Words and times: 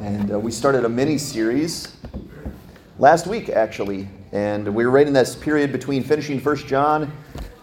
And 0.00 0.32
uh, 0.32 0.38
we 0.38 0.50
started 0.50 0.86
a 0.86 0.88
mini 0.88 1.18
series 1.18 1.94
last 2.98 3.26
week, 3.26 3.50
actually. 3.50 4.08
And 4.32 4.74
we 4.74 4.86
were 4.86 4.90
right 4.90 5.06
in 5.06 5.12
this 5.12 5.36
period 5.36 5.72
between 5.72 6.02
finishing 6.02 6.40
First 6.40 6.66
John 6.66 7.12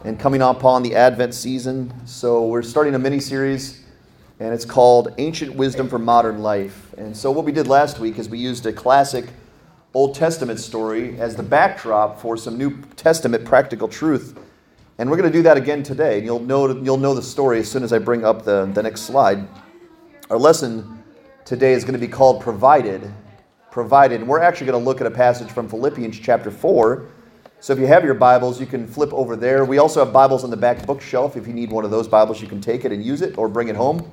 and 0.04 0.20
coming 0.20 0.44
upon 0.44 0.84
the 0.84 0.94
Advent 0.94 1.34
season. 1.34 1.92
So 2.06 2.46
we're 2.46 2.62
starting 2.62 2.94
a 2.94 3.00
mini 3.00 3.20
series, 3.20 3.84
and 4.40 4.54
it's 4.54 4.66
called 4.66 5.16
Ancient 5.18 5.56
Wisdom 5.56 5.90
for 5.90 5.98
Modern 5.98 6.44
Life. 6.44 6.94
And 7.00 7.18
so 7.18 7.32
what 7.32 7.44
we 7.44 7.52
did 7.52 7.66
last 7.66 7.98
week 7.98 8.20
is 8.20 8.30
we 8.30 8.38
used 8.38 8.68
a 8.68 8.72
classic 8.72 9.26
Old 9.96 10.14
Testament 10.14 10.60
story 10.60 11.20
as 11.20 11.36
the 11.36 11.42
backdrop 11.42 12.22
for 12.22 12.38
some 12.38 12.56
New 12.56 12.84
Testament 12.98 13.46
practical 13.46 13.88
truth. 13.88 14.38
And 15.00 15.10
we're 15.10 15.18
going 15.18 15.32
to 15.32 15.36
do 15.36 15.42
that 15.42 15.58
again 15.58 15.82
today. 15.82 16.18
And 16.20 16.26
you'll 16.28 16.40
know, 16.42 16.68
you'll 16.84 16.98
know 16.98 17.16
the 17.16 17.24
story 17.24 17.62
as 17.62 17.72
soon 17.72 17.82
as 17.82 17.92
I 17.92 17.98
bring 17.98 18.24
up 18.24 18.46
the, 18.46 18.70
the 18.76 18.84
next 18.84 19.02
slide. 19.02 19.48
Our 20.30 20.38
lesson 20.38 20.97
today 21.48 21.72
is 21.72 21.86
going 21.86 21.94
to 21.94 22.00
be 22.00 22.10
called 22.10 22.42
Provided. 22.42 23.10
Provided. 23.72 24.20
And 24.20 24.30
we're 24.30 24.42
actually 24.42 24.68
going 24.68 24.84
to 24.84 24.86
look 24.86 25.00
at 25.00 25.08
a 25.08 25.12
passage 25.12 25.50
from 25.50 25.70
Philippians 25.70 26.20
chapter 26.20 26.52
4. 26.52 27.08
So 27.62 27.72
if 27.72 27.80
you 27.80 27.88
have 27.88 28.04
your 28.04 28.16
Bibles, 28.16 28.60
you 28.60 28.66
can 28.66 28.86
flip 28.86 29.14
over 29.14 29.38
there. 29.38 29.64
We 29.64 29.78
also 29.78 30.04
have 30.04 30.12
Bibles 30.12 30.44
on 30.44 30.50
the 30.50 30.58
back 30.58 30.86
bookshelf. 30.86 31.38
If 31.38 31.48
you 31.48 31.54
need 31.54 31.72
one 31.72 31.86
of 31.86 31.92
those 31.92 32.06
Bibles, 32.06 32.42
you 32.42 32.50
can 32.50 32.60
take 32.60 32.84
it 32.84 32.92
and 32.92 33.02
use 33.02 33.22
it 33.22 33.38
or 33.38 33.48
bring 33.48 33.70
it 33.70 33.78
home. 33.78 34.12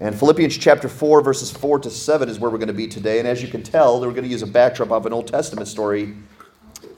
And 0.00 0.14
Philippians 0.14 0.58
chapter 0.58 0.86
4, 0.86 1.22
verses 1.22 1.50
4 1.50 1.78
to 1.78 1.88
7 1.88 2.28
is 2.28 2.38
where 2.38 2.50
we're 2.50 2.58
going 2.58 2.68
to 2.68 2.74
be 2.74 2.88
today. 2.88 3.20
And 3.20 3.26
as 3.26 3.40
you 3.40 3.48
can 3.48 3.62
tell, 3.62 3.98
we're 3.98 4.10
going 4.10 4.24
to 4.24 4.28
use 4.28 4.42
a 4.42 4.46
backdrop 4.46 4.90
of 4.90 5.06
an 5.06 5.14
Old 5.14 5.26
Testament 5.26 5.66
story 5.66 6.14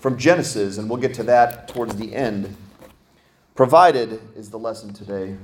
from 0.01 0.19
Genesis, 0.19 0.79
and 0.79 0.91
we'll 0.91 1.01
get 1.01 1.15
to 1.15 1.23
that 1.23 1.69
towards 1.69 1.95
the 1.95 2.13
end. 2.13 2.57
Provided 3.55 4.21
is 4.35 4.51
the 4.51 4.59
lesson 4.59 4.93
today. 4.93 5.37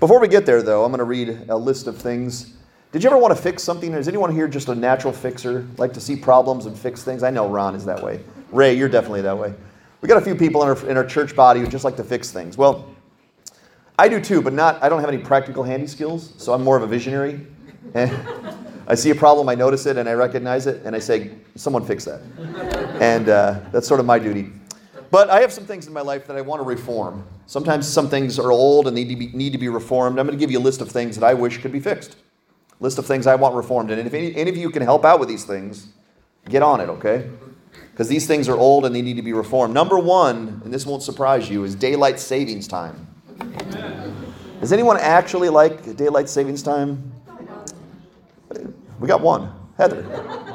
Before 0.00 0.18
we 0.18 0.26
get 0.26 0.44
there, 0.44 0.60
though, 0.60 0.84
I'm 0.84 0.90
going 0.90 0.98
to 0.98 1.04
read 1.04 1.46
a 1.48 1.56
list 1.56 1.86
of 1.86 1.96
things 1.96 2.56
did 2.92 3.04
you 3.04 3.10
ever 3.10 3.18
want 3.18 3.36
to 3.36 3.40
fix 3.40 3.62
something? 3.62 3.94
Is 3.94 4.08
anyone 4.08 4.34
here 4.34 4.48
just 4.48 4.68
a 4.68 4.74
natural 4.74 5.12
fixer? 5.12 5.64
Like 5.76 5.92
to 5.92 6.00
see 6.00 6.16
problems 6.16 6.66
and 6.66 6.76
fix 6.76 7.04
things? 7.04 7.22
I 7.22 7.30
know 7.30 7.48
Ron 7.48 7.76
is 7.76 7.84
that 7.84 8.02
way. 8.02 8.20
Ray, 8.50 8.74
you're 8.74 8.88
definitely 8.88 9.22
that 9.22 9.38
way. 9.38 9.54
We 10.00 10.08
got 10.08 10.20
a 10.20 10.24
few 10.24 10.34
people 10.34 10.62
in 10.62 10.68
our, 10.68 10.88
in 10.88 10.96
our 10.96 11.04
church 11.04 11.36
body 11.36 11.60
who 11.60 11.68
just 11.68 11.84
like 11.84 11.96
to 11.96 12.04
fix 12.04 12.32
things. 12.32 12.58
Well, 12.58 12.92
I 13.96 14.08
do 14.08 14.20
too, 14.20 14.42
but 14.42 14.54
not. 14.54 14.82
I 14.82 14.88
don't 14.88 14.98
have 15.00 15.08
any 15.08 15.22
practical 15.22 15.62
handy 15.62 15.86
skills, 15.86 16.32
so 16.36 16.52
I'm 16.52 16.64
more 16.64 16.76
of 16.76 16.82
a 16.82 16.86
visionary. 16.86 17.46
And 17.94 18.10
I 18.88 18.96
see 18.96 19.10
a 19.10 19.14
problem, 19.14 19.48
I 19.48 19.54
notice 19.54 19.86
it, 19.86 19.96
and 19.96 20.08
I 20.08 20.14
recognize 20.14 20.66
it, 20.66 20.82
and 20.84 20.96
I 20.96 20.98
say, 20.98 21.32
"Someone 21.54 21.84
fix 21.84 22.06
that." 22.06 22.22
And 23.00 23.28
uh, 23.28 23.60
that's 23.72 23.86
sort 23.86 24.00
of 24.00 24.06
my 24.06 24.18
duty. 24.18 24.52
But 25.10 25.28
I 25.28 25.40
have 25.40 25.52
some 25.52 25.64
things 25.64 25.86
in 25.86 25.92
my 25.92 26.00
life 26.00 26.26
that 26.26 26.36
I 26.36 26.40
want 26.40 26.60
to 26.60 26.64
reform. 26.64 27.24
Sometimes 27.46 27.86
some 27.86 28.08
things 28.08 28.38
are 28.38 28.50
old 28.50 28.86
and 28.86 28.96
need 28.96 29.08
to 29.08 29.16
be, 29.16 29.28
need 29.28 29.52
to 29.52 29.58
be 29.58 29.68
reformed. 29.68 30.18
I'm 30.18 30.26
going 30.26 30.38
to 30.38 30.40
give 30.40 30.50
you 30.50 30.58
a 30.58 30.60
list 30.60 30.80
of 30.80 30.90
things 30.90 31.16
that 31.16 31.24
I 31.24 31.34
wish 31.34 31.58
could 31.58 31.72
be 31.72 31.80
fixed 31.80 32.16
list 32.80 32.98
of 32.98 33.06
things 33.06 33.26
I 33.26 33.36
want 33.36 33.54
reformed. 33.54 33.90
And 33.90 34.04
if 34.06 34.12
any, 34.14 34.34
any 34.34 34.50
of 34.50 34.56
you 34.56 34.70
can 34.70 34.82
help 34.82 35.04
out 35.04 35.20
with 35.20 35.28
these 35.28 35.44
things, 35.44 35.88
get 36.48 36.62
on 36.62 36.80
it, 36.80 36.88
okay? 36.88 37.30
Because 37.92 38.08
these 38.08 38.26
things 38.26 38.48
are 38.48 38.56
old 38.56 38.86
and 38.86 38.94
they 38.94 39.02
need 39.02 39.16
to 39.16 39.22
be 39.22 39.32
reformed. 39.32 39.74
Number 39.74 39.98
one, 39.98 40.62
and 40.64 40.72
this 40.72 40.86
won't 40.86 41.02
surprise 41.02 41.48
you, 41.48 41.64
is 41.64 41.74
daylight 41.74 42.18
savings 42.18 42.66
time. 42.66 43.06
Does 44.60 44.72
anyone 44.72 44.96
actually 44.98 45.48
like 45.48 45.96
daylight 45.96 46.28
savings 46.28 46.62
time? 46.62 47.12
We 48.98 49.08
got 49.08 49.20
one. 49.20 49.52
Heather. 49.78 50.02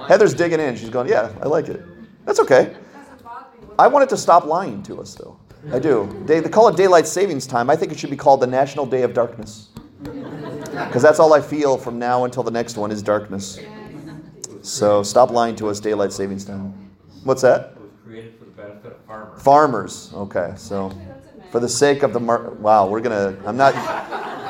Heather's 0.08 0.34
digging 0.36 0.60
in. 0.60 0.76
She's 0.76 0.90
going, 0.90 1.08
Yeah, 1.08 1.32
I 1.42 1.48
like 1.48 1.68
it. 1.68 1.84
That's 2.26 2.40
okay. 2.40 2.76
I 3.78 3.88
want 3.88 4.04
it 4.04 4.10
to 4.10 4.18
stop 4.18 4.46
lying 4.46 4.84
to 4.84 5.02
us, 5.02 5.16
though. 5.16 5.38
I 5.72 5.80
do. 5.80 6.24
They, 6.26 6.40
they 6.40 6.50
call 6.50 6.68
it 6.68 6.78
daylight 6.78 7.08
savings 7.08 7.48
time. 7.48 7.70
I 7.70 7.76
think 7.76 7.92
it 7.92 8.00
should 8.00 8.12
be 8.12 8.16
called 8.16 8.40
the 8.40 8.48
National 8.48 8.86
Day 8.86 9.02
of 9.02 9.14
Darkness. 9.14 9.70
Because 10.76 11.02
that's 11.02 11.20
all 11.20 11.34
I 11.34 11.42
feel 11.42 11.78
from 11.78 11.98
now 12.00 12.26
until 12.26 12.44
the 12.44 12.52
next 12.52 12.78
one 12.78 12.92
is 12.92 13.02
darkness. 13.02 13.60
So 14.62 15.04
stop 15.04 15.32
lying 15.32 15.56
to 15.58 15.70
us, 15.70 15.80
daylight 15.80 16.12
savings 16.12 16.44
time. 16.44 16.74
What's 17.24 17.42
that? 17.44 17.74
It 17.76 17.82
was 17.82 17.92
created 18.04 18.34
for 18.38 18.46
the 18.46 18.52
benefit 18.52 18.92
of 18.94 19.06
farmers. 19.06 19.42
Farmers. 19.42 20.12
Okay, 20.14 20.54
so 20.58 20.92
for 21.52 21.60
the 21.60 21.70
sake 21.70 22.04
of 22.04 22.14
the 22.14 22.20
mar- 22.20 22.52
wow, 22.52 22.88
we're 22.88 23.02
gonna. 23.02 23.38
I'm 23.46 23.58
not. 23.58 23.76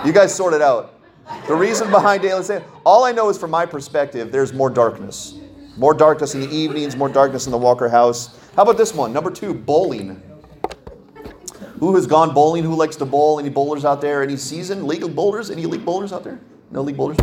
You 0.05 0.13
guys 0.13 0.33
sort 0.33 0.53
it 0.53 0.61
out. 0.61 0.93
The 1.47 1.55
reason 1.55 1.89
behind 1.91 2.21
daylight 2.21 2.45
savings. 2.45 2.71
All 2.85 3.03
I 3.03 3.11
know 3.11 3.29
is 3.29 3.37
from 3.37 3.51
my 3.51 3.65
perspective, 3.65 4.31
there's 4.31 4.53
more 4.53 4.69
darkness. 4.69 5.35
More 5.77 5.93
darkness 5.93 6.33
in 6.33 6.41
the 6.41 6.49
evenings. 6.49 6.95
More 6.95 7.09
darkness 7.09 7.45
in 7.45 7.51
the 7.51 7.57
Walker 7.57 7.89
house. 7.89 8.39
How 8.55 8.63
about 8.63 8.77
this 8.77 8.93
one? 8.93 9.11
Number 9.11 9.29
two, 9.29 9.53
bowling. 9.53 10.21
Who 11.79 11.95
has 11.95 12.07
gone 12.07 12.33
bowling? 12.33 12.63
Who 12.63 12.75
likes 12.75 12.95
to 12.97 13.05
bowl? 13.05 13.39
Any 13.39 13.49
bowlers 13.49 13.83
out 13.85 14.01
there? 14.01 14.23
Any 14.23 14.37
seasoned 14.37 14.85
legal 14.85 15.09
bowlers? 15.09 15.51
Any 15.51 15.65
league 15.65 15.85
bowlers 15.85 16.13
out 16.13 16.23
there? 16.23 16.39
No 16.71 16.81
league 16.81 16.97
bowlers? 16.97 17.17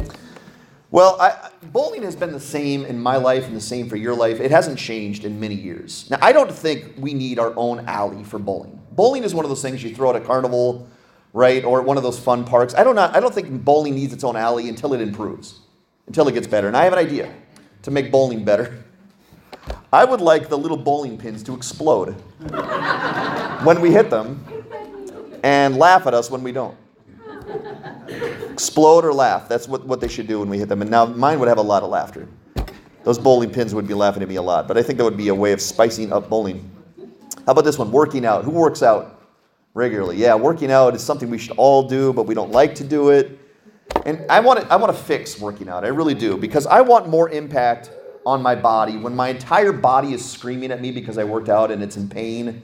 Well, 0.91 1.19
I, 1.19 1.49
bowling 1.63 2.03
has 2.03 2.15
been 2.15 2.33
the 2.33 2.41
same 2.41 2.85
in 2.85 3.01
my 3.01 3.17
life 3.17 3.47
and 3.47 3.57
the 3.57 3.63
same 3.63 3.89
for 3.89 3.97
your 3.97 4.15
life. 4.15 4.41
It 4.41 4.51
hasn't 4.51 4.79
changed 4.79 5.25
in 5.25 5.41
many 5.41 5.55
years. 5.55 6.09
Now, 6.11 6.19
I 6.21 6.33
don't 6.33 6.53
think 6.53 6.93
we 6.99 7.15
need 7.15 7.39
our 7.39 7.55
own 7.57 7.89
alley 7.89 8.23
for 8.25 8.39
bowling. 8.39 8.79
Bowling 8.93 9.25
is 9.25 9.35
one 9.35 9.47
of 9.47 9.49
those 9.49 9.63
things 9.63 9.83
you 9.83 9.95
throw 9.95 10.11
at 10.11 10.17
a 10.17 10.21
carnival, 10.21 10.87
right, 11.33 11.65
or 11.65 11.81
one 11.81 11.97
of 11.97 12.03
those 12.03 12.19
fun 12.19 12.45
parks. 12.45 12.75
I 12.75 12.85
don't, 12.85 12.95
not, 12.95 13.17
I 13.17 13.21
don't 13.21 13.35
think 13.35 13.65
bowling 13.65 13.95
needs 13.95 14.13
its 14.13 14.23
own 14.23 14.37
alley 14.37 14.69
until 14.69 14.93
it 14.93 15.01
improves, 15.01 15.61
until 16.07 16.29
it 16.29 16.33
gets 16.33 16.47
better. 16.47 16.67
And 16.69 16.77
I 16.77 16.85
have 16.85 16.93
an 16.93 16.99
idea 16.99 17.33
to 17.83 17.91
make 17.91 18.13
bowling 18.13 18.45
better. 18.45 18.85
I 19.91 20.05
would 20.05 20.21
like 20.21 20.51
the 20.51 20.59
little 20.59 20.77
bowling 20.77 21.17
pins 21.17 21.43
to 21.45 21.55
explode 21.55 22.17
when 23.65 23.81
we 23.81 23.93
hit 23.93 24.11
them 24.11 24.45
and 25.43 25.77
laugh 25.77 26.07
at 26.07 26.15
us 26.15 26.31
when 26.31 26.43
we 26.43 26.53
don't. 26.53 26.77
Explode 28.51 29.05
or 29.05 29.13
laugh. 29.13 29.49
That's 29.49 29.69
what, 29.69 29.87
what 29.87 30.01
they 30.01 30.09
should 30.09 30.27
do 30.27 30.41
when 30.41 30.49
we 30.49 30.59
hit 30.59 30.69
them. 30.69 30.83
And 30.83 30.91
now 30.91 31.07
mine 31.07 31.39
would 31.39 31.49
have 31.49 31.59
a 31.59 31.63
lot 31.63 31.83
of 31.83 31.91
laughter. 31.91 32.29
Those 33.05 33.19
bowling 33.19 33.51
pins 33.51 33.75
would 33.75 33.89
be 33.89 33.95
laughing 33.95 34.23
at 34.23 34.29
me 34.29 34.37
a 34.37 34.43
lot. 34.43 34.69
But 34.69 34.79
I 34.79 34.83
think 34.83 34.99
that 34.99 35.05
would 35.05 35.17
be 35.17 35.29
a 35.29 35.35
way 35.35 35.53
of 35.53 35.61
spicing 35.61 36.13
up 36.13 36.29
bowling. 36.29 36.71
How 37.47 37.53
about 37.53 37.65
this 37.65 37.79
one? 37.79 37.91
Working 37.91 38.25
out. 38.25 38.45
Who 38.45 38.53
works 38.53 38.83
out 38.83 39.21
regularly? 39.75 40.17
Yeah, 40.17 40.35
working 40.35 40.71
out 40.71 40.95
is 40.95 41.03
something 41.03 41.29
we 41.29 41.39
should 41.39 41.57
all 41.57 41.89
do, 41.89 42.13
but 42.13 42.25
we 42.25 42.35
don't 42.35 42.53
like 42.53 42.75
to 42.77 42.85
do 42.85 43.11
it. 43.11 43.39
And 44.07 44.25
I 44.31 44.41
want 44.41 44.61
to, 44.61 44.73
I 44.73 44.77
want 44.77 44.97
to 44.97 45.03
fix 45.03 45.41
working 45.41 45.69
out. 45.69 45.85
I 45.85 45.89
really 45.89 46.15
do. 46.15 46.37
Because 46.37 46.67
I 46.67 46.81
want 46.81 47.09
more 47.09 47.29
impact 47.31 47.91
on 48.25 48.41
my 48.41 48.55
body 48.55 48.97
when 48.99 49.17
my 49.17 49.29
entire 49.29 49.73
body 49.73 50.13
is 50.13 50.25
screaming 50.25 50.71
at 50.71 50.81
me 50.81 50.93
because 50.93 51.19
I 51.19 51.25
worked 51.25 51.49
out 51.49 51.73
and 51.73 51.83
it's 51.83 51.97
in 51.97 52.09
pain 52.09 52.63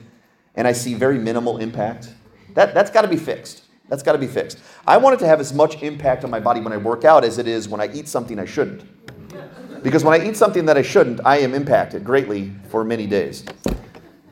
and 0.59 0.67
I 0.67 0.73
see 0.73 0.93
very 0.93 1.17
minimal 1.17 1.57
impact. 1.57 2.13
That, 2.53 2.73
that's 2.73 2.91
got 2.91 3.03
to 3.03 3.07
be 3.07 3.15
fixed. 3.15 3.63
That's 3.87 4.03
got 4.03 4.11
to 4.11 4.17
be 4.17 4.27
fixed. 4.27 4.59
I 4.85 4.97
want 4.97 5.15
it 5.15 5.19
to 5.19 5.25
have 5.25 5.39
as 5.39 5.53
much 5.53 5.81
impact 5.81 6.25
on 6.25 6.29
my 6.29 6.41
body 6.41 6.59
when 6.59 6.73
I 6.73 6.77
work 6.77 7.05
out 7.05 7.23
as 7.23 7.37
it 7.37 7.47
is 7.47 7.69
when 7.69 7.79
I 7.79 7.89
eat 7.93 8.09
something 8.09 8.37
I 8.37 8.43
shouldn't. 8.43 8.83
Because 9.81 10.03
when 10.03 10.19
I 10.19 10.27
eat 10.27 10.35
something 10.35 10.65
that 10.65 10.77
I 10.77 10.81
shouldn't, 10.81 11.21
I 11.25 11.37
am 11.37 11.53
impacted 11.53 12.03
greatly 12.03 12.51
for 12.67 12.83
many 12.83 13.07
days. 13.07 13.45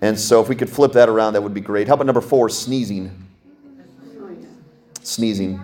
And 0.01 0.19
so 0.19 0.41
if 0.41 0.49
we 0.49 0.55
could 0.57 0.69
flip 0.69 0.91
that 0.91 1.07
around, 1.07 1.31
that 1.31 1.41
would 1.41 1.53
be 1.53 1.61
great. 1.61 1.87
How 1.87 1.93
about 1.93 2.07
number 2.07 2.19
four, 2.19 2.49
sneezing? 2.49 3.09
Sneezing. 5.01 5.61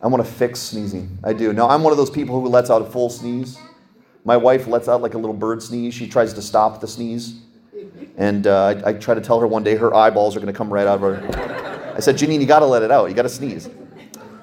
I 0.00 0.06
want 0.06 0.24
to 0.24 0.30
fix 0.30 0.60
sneezing. 0.60 1.18
I 1.24 1.32
do. 1.32 1.52
Now, 1.52 1.68
I'm 1.68 1.82
one 1.82 1.90
of 1.90 1.96
those 1.96 2.10
people 2.10 2.40
who 2.40 2.46
lets 2.46 2.70
out 2.70 2.80
a 2.80 2.84
full 2.84 3.10
sneeze. 3.10 3.58
My 4.24 4.36
wife 4.36 4.68
lets 4.68 4.86
out 4.86 5.02
like 5.02 5.14
a 5.14 5.18
little 5.18 5.34
bird 5.34 5.64
sneeze. 5.64 5.94
She 5.94 6.06
tries 6.06 6.32
to 6.34 6.42
stop 6.42 6.80
the 6.80 6.86
sneeze. 6.86 7.40
And 8.16 8.46
uh, 8.46 8.66
I, 8.66 8.90
I 8.90 8.92
try 8.94 9.14
to 9.14 9.20
tell 9.20 9.40
her 9.40 9.46
one 9.46 9.64
day 9.64 9.76
her 9.76 9.94
eyeballs 9.94 10.36
are 10.36 10.40
going 10.40 10.52
to 10.52 10.56
come 10.56 10.72
right 10.72 10.86
out 10.86 11.02
of 11.02 11.02
her. 11.02 11.94
I 11.96 12.00
said, 12.00 12.16
Janine, 12.16 12.40
you 12.40 12.46
got 12.46 12.60
to 12.60 12.66
let 12.66 12.82
it 12.82 12.90
out. 12.90 13.08
You 13.08 13.14
got 13.14 13.22
to 13.22 13.28
sneeze. 13.28 13.68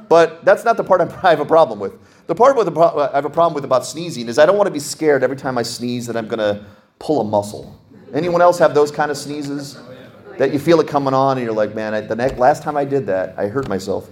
But 0.10 0.44
that's 0.44 0.66
not 0.66 0.78
the 0.78 0.84
part 0.84 1.02
I 1.24 1.30
have 1.30 1.40
a 1.40 1.46
problem 1.46 1.80
with. 1.80 1.94
The 2.28 2.36
part 2.36 2.56
with 2.56 2.66
the 2.66 2.72
pro- 2.72 3.10
I 3.12 3.16
have 3.16 3.26
a 3.26 3.30
problem 3.30 3.54
with 3.54 3.66
about 3.66 3.86
sneezing 3.86 4.28
is 4.28 4.38
I 4.38 4.46
don't 4.46 4.58
want 4.58 4.68
to 4.68 4.72
be 4.72 4.80
scared 4.80 5.24
every 5.24 5.38
time 5.38 5.58
I 5.58 5.64
sneeze 5.64 6.06
that 6.08 6.16
I'm 6.16 6.28
going 6.28 6.40
to 6.40 6.66
pull 7.00 7.22
a 7.22 7.24
muscle. 7.24 7.80
Anyone 8.14 8.42
else 8.42 8.60
have 8.60 8.74
those 8.74 8.92
kind 8.92 9.10
of 9.10 9.18
sneezes 9.18 9.78
that 10.38 10.54
you 10.54 10.60
feel 10.60 10.80
it 10.80 10.88
coming 10.88 11.14
on 11.14 11.38
and 11.38 11.46
you're 11.46 11.56
like, 11.56 11.76
man, 11.76 11.94
I, 11.94 12.02
the 12.02 12.16
next, 12.16 12.38
last 12.38 12.64
time 12.64 12.78
I 12.78 12.86
did 12.86 13.06
that, 13.08 13.38
I 13.38 13.48
hurt 13.48 13.68
myself. 13.68 14.10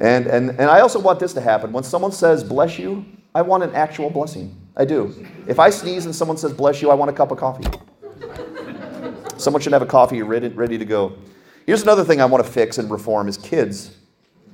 And, 0.00 0.26
and, 0.26 0.50
and 0.50 0.62
I 0.62 0.80
also 0.80 0.98
want 0.98 1.20
this 1.20 1.32
to 1.34 1.40
happen. 1.40 1.72
When 1.72 1.84
someone 1.84 2.12
says, 2.12 2.42
bless 2.42 2.78
you, 2.78 3.04
I 3.34 3.42
want 3.42 3.62
an 3.62 3.74
actual 3.74 4.10
blessing. 4.10 4.56
I 4.76 4.84
do. 4.84 5.26
If 5.46 5.58
I 5.58 5.70
sneeze 5.70 6.04
and 6.04 6.14
someone 6.14 6.36
says, 6.36 6.52
bless 6.52 6.82
you, 6.82 6.90
I 6.90 6.94
want 6.94 7.10
a 7.10 7.14
cup 7.14 7.30
of 7.30 7.38
coffee. 7.38 7.64
Someone 9.38 9.60
should 9.62 9.72
have 9.72 9.82
a 9.82 9.86
coffee 9.86 10.22
ready, 10.22 10.48
ready 10.48 10.78
to 10.78 10.84
go. 10.84 11.16
Here's 11.66 11.82
another 11.82 12.04
thing 12.04 12.20
I 12.20 12.26
want 12.26 12.44
to 12.44 12.50
fix 12.50 12.78
and 12.78 12.90
reform 12.90 13.28
is 13.28 13.38
kids. 13.38 13.96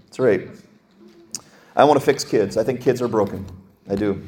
That's 0.04 0.18
right. 0.18 0.48
I 1.76 1.84
want 1.84 1.98
to 1.98 2.04
fix 2.04 2.24
kids. 2.24 2.56
I 2.56 2.64
think 2.64 2.80
kids 2.80 3.00
are 3.02 3.08
broken. 3.08 3.46
I 3.88 3.94
do. 3.94 4.22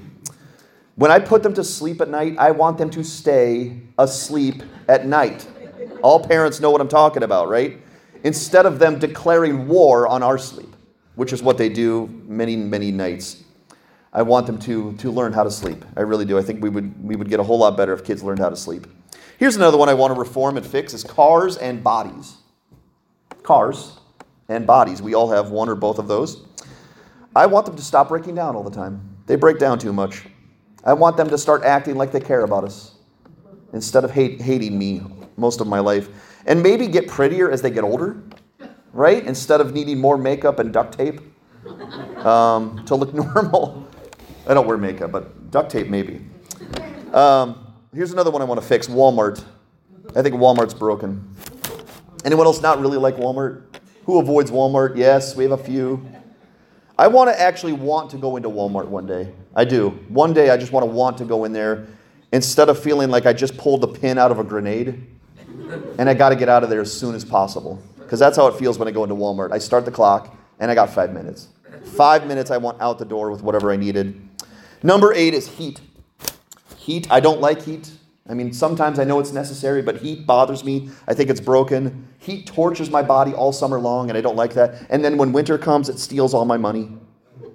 When 0.97 1.11
I 1.11 1.19
put 1.19 1.43
them 1.43 1.55
to 1.55 1.65
sleep 1.65 2.01
at 2.01 2.09
night, 2.09 2.37
I 2.39 2.51
want 2.51 2.79
them 2.79 2.91
to 2.91 3.03
stay 3.03 3.81
asleep 3.99 4.63
at 4.89 5.07
night. 5.07 5.47
All 6.03 6.25
parents 6.25 6.61
know 6.61 6.71
what 6.71 6.81
I'm 6.81 6.89
talking 6.89 7.23
about, 7.23 7.49
right? 7.49 7.81
Instead 8.25 8.67
of 8.67 8.79
them 8.79 8.99
declaring 8.99 9.67
war 9.67 10.07
on 10.07 10.23
our 10.23 10.39
sleep, 10.39 10.75
which 11.15 11.33
is 11.33 11.43
what 11.43 11.59
they 11.59 11.69
do 11.69 12.09
many, 12.27 12.57
many 12.57 12.91
nights. 12.91 13.45
I 14.13 14.23
want 14.23 14.47
them 14.47 14.59
to, 14.61 14.93
to 14.99 15.11
learn 15.11 15.33
how 15.33 15.43
to 15.43 15.51
sleep. 15.51 15.85
I 15.97 16.01
really 16.03 16.25
do. 16.25 16.39
I 16.39 16.43
think 16.43 16.63
we 16.63 16.69
would, 16.69 17.03
we 17.03 17.17
would 17.17 17.29
get 17.31 17.41
a 17.41 17.43
whole 17.43 17.59
lot 17.59 17.77
better 17.77 17.93
if 17.95 18.05
kids 18.05 18.23
learned 18.23 18.41
how 18.41 18.51
to 18.51 18.57
sleep. 18.57 18.87
Here's 19.39 19.57
another 19.57 19.77
one 19.77 19.89
I 19.89 19.95
want 19.95 20.15
to 20.15 20.19
reform 20.19 20.57
and 20.57 20.67
fix 20.67 20.95
is 20.95 21.05
cars 21.05 21.57
and 21.57 21.83
bodies. 21.83 22.37
Cars 23.43 23.99
and 24.49 24.67
bodies. 24.67 25.03
We 25.03 25.15
all 25.15 25.31
have 25.31 25.51
one 25.51 25.69
or 25.69 25.75
both 25.75 25.99
of 25.99 26.09
those. 26.09 26.47
I 27.35 27.47
want 27.47 27.67
them 27.67 27.77
to 27.77 27.83
stop 27.83 28.09
breaking 28.09 28.35
down 28.35 28.55
all 28.55 28.63
the 28.63 28.71
time. 28.71 29.17
They 29.27 29.37
break 29.37 29.59
down 29.59 29.79
too 29.79 29.93
much. 29.93 30.27
I 30.85 30.93
want 30.93 31.17
them 31.17 31.29
to 31.31 31.39
start 31.39 31.63
acting 31.65 31.97
like 31.97 32.13
they 32.13 32.21
care 32.21 32.43
about 32.43 32.65
us 32.65 32.97
instead 33.73 34.05
of 34.05 34.11
hate, 34.11 34.41
hating 34.41 34.79
me 34.79 35.03
most 35.37 35.61
of 35.61 35.67
my 35.67 35.79
life. 35.79 36.09
And 36.47 36.63
maybe 36.63 36.87
get 36.87 37.09
prettier 37.09 37.51
as 37.51 37.63
they 37.63 37.71
get 37.71 37.85
older, 37.85 38.23
right? 38.93 39.25
Instead 39.25 39.61
of 39.61 39.73
needing 39.73 39.99
more 39.99 40.19
makeup 40.19 40.59
and 40.59 40.73
duct 40.73 40.99
tape 40.99 41.21
um, 42.25 42.85
to 42.85 42.95
look 42.95 43.15
normal. 43.35 43.89
I 44.47 44.55
don't 44.55 44.67
wear 44.67 44.77
makeup, 44.77 45.13
but 45.13 45.51
duct 45.51 45.71
tape 45.71 45.89
maybe. 45.89 46.21
Um, 47.13 47.62
here's 47.95 48.13
another 48.13 48.31
one 48.31 48.41
I 48.41 48.45
want 48.47 48.61
to 48.61 48.67
fix 48.67 48.87
Walmart. 48.87 49.45
I 50.17 50.23
think 50.23 50.35
Walmart's 50.35 50.75
broken. 50.75 51.35
Anyone 52.25 52.47
else 52.47 52.63
not 52.63 52.81
really 52.81 52.97
like 52.97 53.17
Walmart? 53.17 53.65
Who 54.05 54.19
avoids 54.19 54.51
Walmart? 54.51 54.97
Yes, 54.97 55.37
we 55.37 55.45
have 55.45 55.53
a 55.53 55.63
few. 55.63 56.07
I 56.99 57.09
want 57.09 57.31
to 57.31 57.39
actually 57.39 57.73
want 57.73 58.11
to 58.11 58.17
go 58.17 58.37
into 58.37 58.49
Walmart 58.49 58.87
one 58.87 59.07
day. 59.07 59.33
I 59.55 59.65
do. 59.65 59.91
One 60.09 60.33
day 60.33 60.51
I 60.51 60.57
just 60.57 60.73
want 60.73 60.85
to 60.85 60.91
want 60.91 61.19
to 61.19 61.25
go 61.25 61.45
in 61.45 61.53
there 61.53 61.87
instead 62.33 62.69
of 62.69 62.79
feeling 62.79 63.11
like 63.11 63.27
I 63.27 63.33
just 63.33 63.57
pulled 63.57 63.83
the 63.83 63.89
pin 63.89 64.19
out 64.19 64.31
of 64.31 64.39
a 64.39 64.45
grenade 64.45 65.07
and 65.99 66.09
I 66.09 66.15
got 66.15 66.31
to 66.31 66.37
get 66.37 66.49
out 66.49 66.65
of 66.65 66.71
there 66.71 66.81
as 66.81 66.93
soon 66.93 67.15
as 67.15 67.25
possible. 67.25 67.83
Because 67.99 68.19
that's 68.19 68.37
how 68.37 68.47
it 68.47 68.57
feels 68.57 68.79
when 68.79 68.89
I 68.89 68.91
go 68.91 69.03
into 69.05 69.15
Walmart. 69.15 69.53
I 69.53 69.59
start 69.59 69.85
the 69.85 69.91
clock 69.91 70.35
and 70.61 70.71
I 70.71 70.75
got 70.75 70.91
five 70.91 71.13
minutes. 71.13 71.49
Five 71.85 72.27
minutes 72.27 72.51
I 72.51 72.57
want 72.57 72.81
out 72.81 72.99
the 72.99 73.05
door 73.05 73.31
with 73.31 73.43
whatever 73.43 73.71
I 73.71 73.77
needed. 73.77 74.21
Number 74.83 75.13
eight 75.13 75.35
is 75.35 75.47
heat. 75.47 75.81
Heat, 76.83 77.07
I 77.13 77.21
don't 77.21 77.41
like 77.41 77.63
heat. 77.63 77.93
I 78.29 78.35
mean, 78.35 78.53
sometimes 78.53 78.99
I 78.99 79.05
know 79.05 79.21
it's 79.21 79.31
necessary, 79.31 79.83
but 79.83 79.99
heat 79.99 80.27
bothers 80.27 80.65
me. 80.65 80.91
I 81.07 81.15
think 81.15 81.31
it's 81.31 81.41
broken. 81.41 82.09
Heat 82.19 82.45
tortures 82.45 82.91
my 82.91 83.03
body 83.03 83.33
all 83.33 83.53
summer 83.53 83.79
long, 83.79 84.09
and 84.09 84.19
I 84.19 84.21
don't 84.21 84.35
like 84.35 84.53
that. 84.55 84.85
And 84.91 85.05
then 85.05 85.17
when 85.17 85.33
winter 85.33 85.57
comes, 85.59 85.89
it 85.89 86.01
steals 86.01 86.35
all 86.35 86.45
my 86.45 86.57
money. 86.57 86.91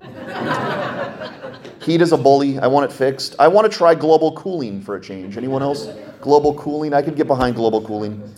heat 1.82 2.02
is 2.02 2.14
a 2.14 2.18
bully. 2.18 2.58
I 2.58 2.68
want 2.68 2.90
it 2.90 2.96
fixed. 2.96 3.36
I 3.38 3.50
want 3.50 3.70
to 3.70 3.78
try 3.78 3.94
global 3.96 4.32
cooling 4.32 4.82
for 4.82 4.96
a 4.96 5.02
change. 5.02 5.36
Anyone 5.36 5.62
else? 5.62 5.90
Global 6.22 6.54
cooling. 6.54 6.94
I 6.94 7.02
could 7.02 7.18
get 7.18 7.28
behind 7.28 7.58
global 7.58 7.82
cooling. 7.82 8.34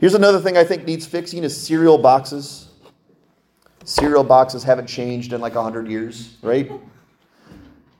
Here's 0.00 0.14
another 0.14 0.40
thing 0.40 0.56
I 0.56 0.64
think 0.64 0.84
needs 0.84 1.06
fixing 1.06 1.44
is 1.44 1.56
cereal 1.56 1.96
boxes. 1.96 2.70
Cereal 3.84 4.24
boxes 4.24 4.64
haven't 4.64 4.88
changed 4.88 5.32
in 5.32 5.40
like 5.40 5.54
100 5.54 5.86
years, 5.88 6.38
right? 6.42 6.72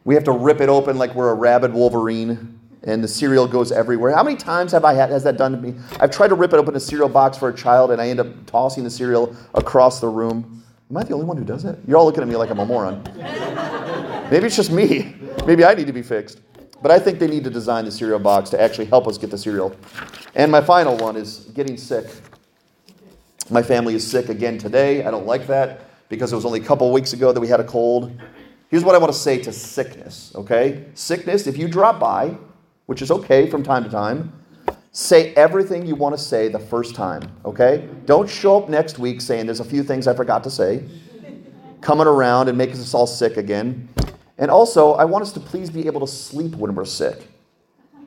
We 0.06 0.14
have 0.14 0.23
to 0.25 0.32
rip 0.32 0.61
it 0.61 0.69
open 0.69 0.99
like 0.99 1.17
we're 1.17 1.31
a 1.31 1.35
rabid 1.35 1.75
Wolverine 1.75 2.61
and 2.85 3.03
the 3.03 3.08
cereal 3.08 3.49
goes 3.49 3.73
everywhere. 3.73 4.14
How 4.14 4.23
many 4.23 4.37
times 4.37 4.70
have 4.70 4.85
I 4.85 4.94
had 4.94 5.11
has 5.11 5.25
that 5.25 5.37
done 5.37 5.50
to 5.50 5.58
me? 5.58 5.75
I've 5.99 6.12
tried 6.12 6.29
to 6.29 6.37
rip 6.37 6.53
it 6.53 6.58
open 6.58 6.76
a 6.76 6.81
cereal 6.81 7.08
box 7.08 7.37
for 7.37 7.49
a 7.49 7.53
child 7.53 7.91
and 7.91 8.00
I 8.00 8.08
end 8.08 8.20
up 8.20 8.47
tossing 8.47 8.85
the 8.85 8.91
cereal 8.91 9.35
across 9.55 10.00
the 10.00 10.06
room. 10.06 10.62
Am 10.88 10.97
I 10.97 11.03
the 11.03 11.12
only 11.12 11.26
one 11.26 11.37
who 11.37 11.44
does 11.44 11.64
it? 11.64 11.81
You're 11.88 11.97
all 11.97 12.05
looking 12.05 12.23
at 12.23 12.29
me 12.29 12.37
like 12.37 12.50
I'm 12.50 12.61
a 12.61 12.64
moron. 12.64 13.03
Maybe 14.31 14.47
it's 14.47 14.55
just 14.55 14.70
me. 14.70 15.17
Maybe 15.44 15.64
I 15.64 15.75
need 15.75 15.88
to 15.88 15.93
be 15.93 16.03
fixed. 16.03 16.41
But 16.81 16.93
I 16.93 17.00
think 17.00 17.19
they 17.19 17.26
need 17.26 17.43
to 17.43 17.50
design 17.50 17.85
the 17.85 17.91
cereal 17.91 18.20
box 18.20 18.49
to 18.50 18.62
actually 18.62 18.85
help 18.85 19.09
us 19.09 19.19
get 19.19 19.32
the 19.32 19.38
cereal. 19.38 19.75
And 20.37 20.52
my 20.52 20.61
final 20.61 20.97
one 20.99 21.17
is 21.17 21.50
getting 21.52 21.76
sick. 21.76 22.06
My 23.50 23.61
family 23.61 23.97
is 23.97 24.09
sick 24.09 24.29
again 24.29 24.56
today. 24.56 25.05
I 25.05 25.11
don't 25.11 25.26
like 25.26 25.49
that 25.49 25.81
because 26.09 26.32
it 26.32 26.37
was 26.37 26.44
only 26.44 26.61
a 26.61 26.64
couple 26.64 26.93
weeks 26.93 27.12
ago 27.12 27.32
that 27.32 27.41
we 27.41 27.49
had 27.49 27.59
a 27.59 27.64
cold. 27.64 28.12
Here's 28.68 28.82
what 28.82 28.94
I 28.96 28.98
want 28.98 29.12
to 29.12 29.18
say 29.18 29.40
to 29.42 29.52
sickness, 29.52 30.32
okay? 30.34 30.86
Sickness, 30.94 31.46
if 31.46 31.56
you 31.56 31.68
drop 31.68 32.00
by, 32.00 32.36
which 32.86 33.00
is 33.00 33.10
okay 33.12 33.48
from 33.48 33.62
time 33.62 33.84
to 33.84 33.90
time, 33.90 34.32
say 34.90 35.32
everything 35.34 35.86
you 35.86 35.94
want 35.94 36.16
to 36.16 36.20
say 36.20 36.48
the 36.48 36.58
first 36.58 36.96
time, 36.96 37.22
okay? 37.44 37.88
Don't 38.06 38.28
show 38.28 38.60
up 38.60 38.68
next 38.68 38.98
week 38.98 39.20
saying 39.20 39.46
there's 39.46 39.60
a 39.60 39.64
few 39.64 39.84
things 39.84 40.08
I 40.08 40.14
forgot 40.14 40.42
to 40.44 40.50
say, 40.50 40.84
coming 41.80 42.08
around 42.08 42.48
and 42.48 42.58
making 42.58 42.80
us 42.80 42.92
all 42.92 43.06
sick 43.06 43.36
again. 43.36 43.88
And 44.38 44.50
also, 44.50 44.94
I 44.94 45.04
want 45.04 45.22
us 45.22 45.32
to 45.32 45.40
please 45.40 45.70
be 45.70 45.86
able 45.86 46.00
to 46.00 46.06
sleep 46.06 46.56
when 46.56 46.74
we're 46.74 46.84
sick. 46.84 47.28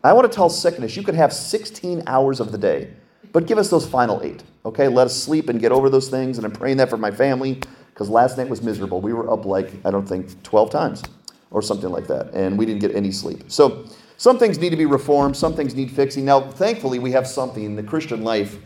I 0.04 0.12
want 0.12 0.30
to 0.30 0.36
tell 0.36 0.50
sickness 0.50 0.98
you 0.98 1.04
could 1.04 1.16
have 1.16 1.32
16 1.32 2.04
hours 2.06 2.42
of 2.42 2.52
the 2.52 2.58
day, 2.58 2.92
but 3.32 3.46
give 3.48 3.58
us 3.58 3.70
those 3.70 3.88
final 3.88 4.22
eight, 4.24 4.44
okay? 4.66 4.88
Let 4.88 5.08
us 5.08 5.16
sleep 5.16 5.50
and 5.50 5.60
get 5.60 5.72
over 5.72 5.90
those 5.90 6.10
things. 6.10 6.38
And 6.38 6.46
I'm 6.46 6.52
praying 6.52 6.78
that 6.78 6.90
for 6.90 6.98
my 6.98 7.12
family 7.12 7.60
because 7.94 8.10
last 8.10 8.38
night 8.38 8.50
was 8.50 8.62
miserable. 8.62 9.02
We 9.02 9.14
were 9.14 9.32
up 9.32 9.46
like, 9.46 9.74
I 9.86 9.92
don't 9.92 10.08
think, 10.08 10.42
12 10.44 10.70
times 10.70 11.04
or 11.52 11.62
something 11.62 11.90
like 11.90 12.08
that, 12.08 12.34
and 12.34 12.58
we 12.58 12.66
didn't 12.66 12.82
get 12.82 12.96
any 12.96 13.12
sleep. 13.12 13.44
So, 13.48 13.86
some 14.18 14.38
things 14.38 14.60
need 14.60 14.72
to 14.72 14.76
be 14.76 14.86
reformed, 14.86 15.38
some 15.38 15.54
things 15.56 15.74
need 15.76 15.90
fixing. 15.90 16.26
Now, 16.26 16.42
thankfully, 16.42 17.00
we 17.00 17.12
have 17.14 17.26
something 17.26 17.64
in 17.64 17.76
the 17.78 17.84
Christian 17.84 18.22
life 18.22 18.58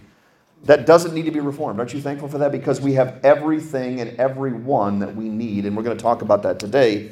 that 0.64 0.86
doesn't 0.88 1.14
need 1.14 1.26
to 1.26 1.32
be 1.32 1.40
reformed. 1.40 1.80
Aren't 1.80 1.94
you 1.94 2.02
thankful 2.02 2.28
for 2.28 2.40
that? 2.40 2.52
Because 2.52 2.82
we 2.82 2.94
have 2.94 3.20
everything 3.24 4.02
and 4.02 4.18
everyone 4.20 4.98
that 5.00 5.16
we 5.16 5.30
need, 5.30 5.66
and 5.66 5.78
we're 5.78 5.84
going 5.84 5.96
to 5.96 6.02
talk 6.02 6.24
about 6.24 6.42
that 6.44 6.60
today. 6.60 7.12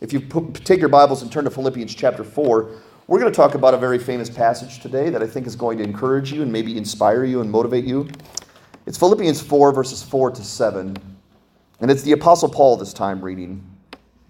If 0.00 0.12
you 0.12 0.20
put, 0.20 0.54
take 0.64 0.80
your 0.80 0.90
Bibles 0.90 1.22
and 1.22 1.32
turn 1.32 1.44
to 1.44 1.50
Philippians 1.50 1.94
chapter 1.94 2.24
4, 2.24 2.70
we're 3.08 3.18
going 3.18 3.32
to 3.32 3.36
talk 3.36 3.54
about 3.54 3.72
a 3.72 3.78
very 3.78 3.98
famous 3.98 4.28
passage 4.28 4.80
today 4.80 5.08
that 5.08 5.22
I 5.22 5.26
think 5.26 5.46
is 5.46 5.56
going 5.56 5.78
to 5.78 5.84
encourage 5.84 6.30
you 6.30 6.42
and 6.42 6.52
maybe 6.52 6.76
inspire 6.76 7.24
you 7.24 7.40
and 7.40 7.50
motivate 7.50 7.86
you. 7.86 8.06
It's 8.84 8.98
Philippians 8.98 9.40
4, 9.40 9.72
verses 9.72 10.02
4 10.02 10.32
to 10.32 10.44
7. 10.44 10.94
And 11.80 11.90
it's 11.90 12.02
the 12.02 12.12
Apostle 12.12 12.50
Paul 12.50 12.76
this 12.76 12.92
time 12.92 13.22
reading 13.22 13.64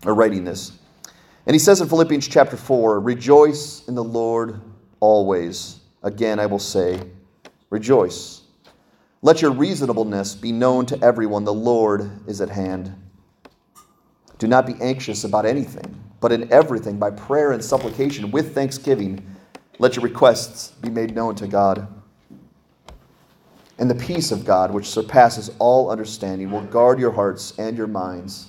or 0.06 0.14
writing 0.14 0.44
this. 0.44 0.78
And 1.46 1.56
he 1.56 1.58
says 1.58 1.80
in 1.80 1.88
Philippians 1.88 2.28
chapter 2.28 2.56
4 2.56 3.00
Rejoice 3.00 3.86
in 3.88 3.96
the 3.96 4.04
Lord 4.04 4.60
always. 5.00 5.80
Again, 6.04 6.38
I 6.38 6.46
will 6.46 6.60
say, 6.60 7.02
Rejoice. 7.70 8.42
Let 9.22 9.42
your 9.42 9.50
reasonableness 9.50 10.36
be 10.36 10.52
known 10.52 10.86
to 10.86 11.02
everyone. 11.02 11.42
The 11.42 11.52
Lord 11.52 12.08
is 12.28 12.40
at 12.40 12.48
hand. 12.48 12.94
Do 14.38 14.46
not 14.46 14.66
be 14.66 14.74
anxious 14.80 15.24
about 15.24 15.46
anything, 15.46 16.00
but 16.20 16.32
in 16.32 16.52
everything, 16.52 16.98
by 16.98 17.10
prayer 17.10 17.52
and 17.52 17.64
supplication, 17.64 18.30
with 18.30 18.54
thanksgiving, 18.54 19.24
let 19.78 19.96
your 19.96 20.04
requests 20.04 20.72
be 20.72 20.90
made 20.90 21.14
known 21.14 21.34
to 21.36 21.46
God. 21.46 21.86
And 23.78 23.88
the 23.88 23.94
peace 23.94 24.32
of 24.32 24.44
God, 24.44 24.72
which 24.72 24.86
surpasses 24.86 25.52
all 25.60 25.90
understanding, 25.90 26.50
will 26.50 26.64
guard 26.64 26.98
your 26.98 27.12
hearts 27.12 27.56
and 27.58 27.76
your 27.76 27.86
minds 27.86 28.48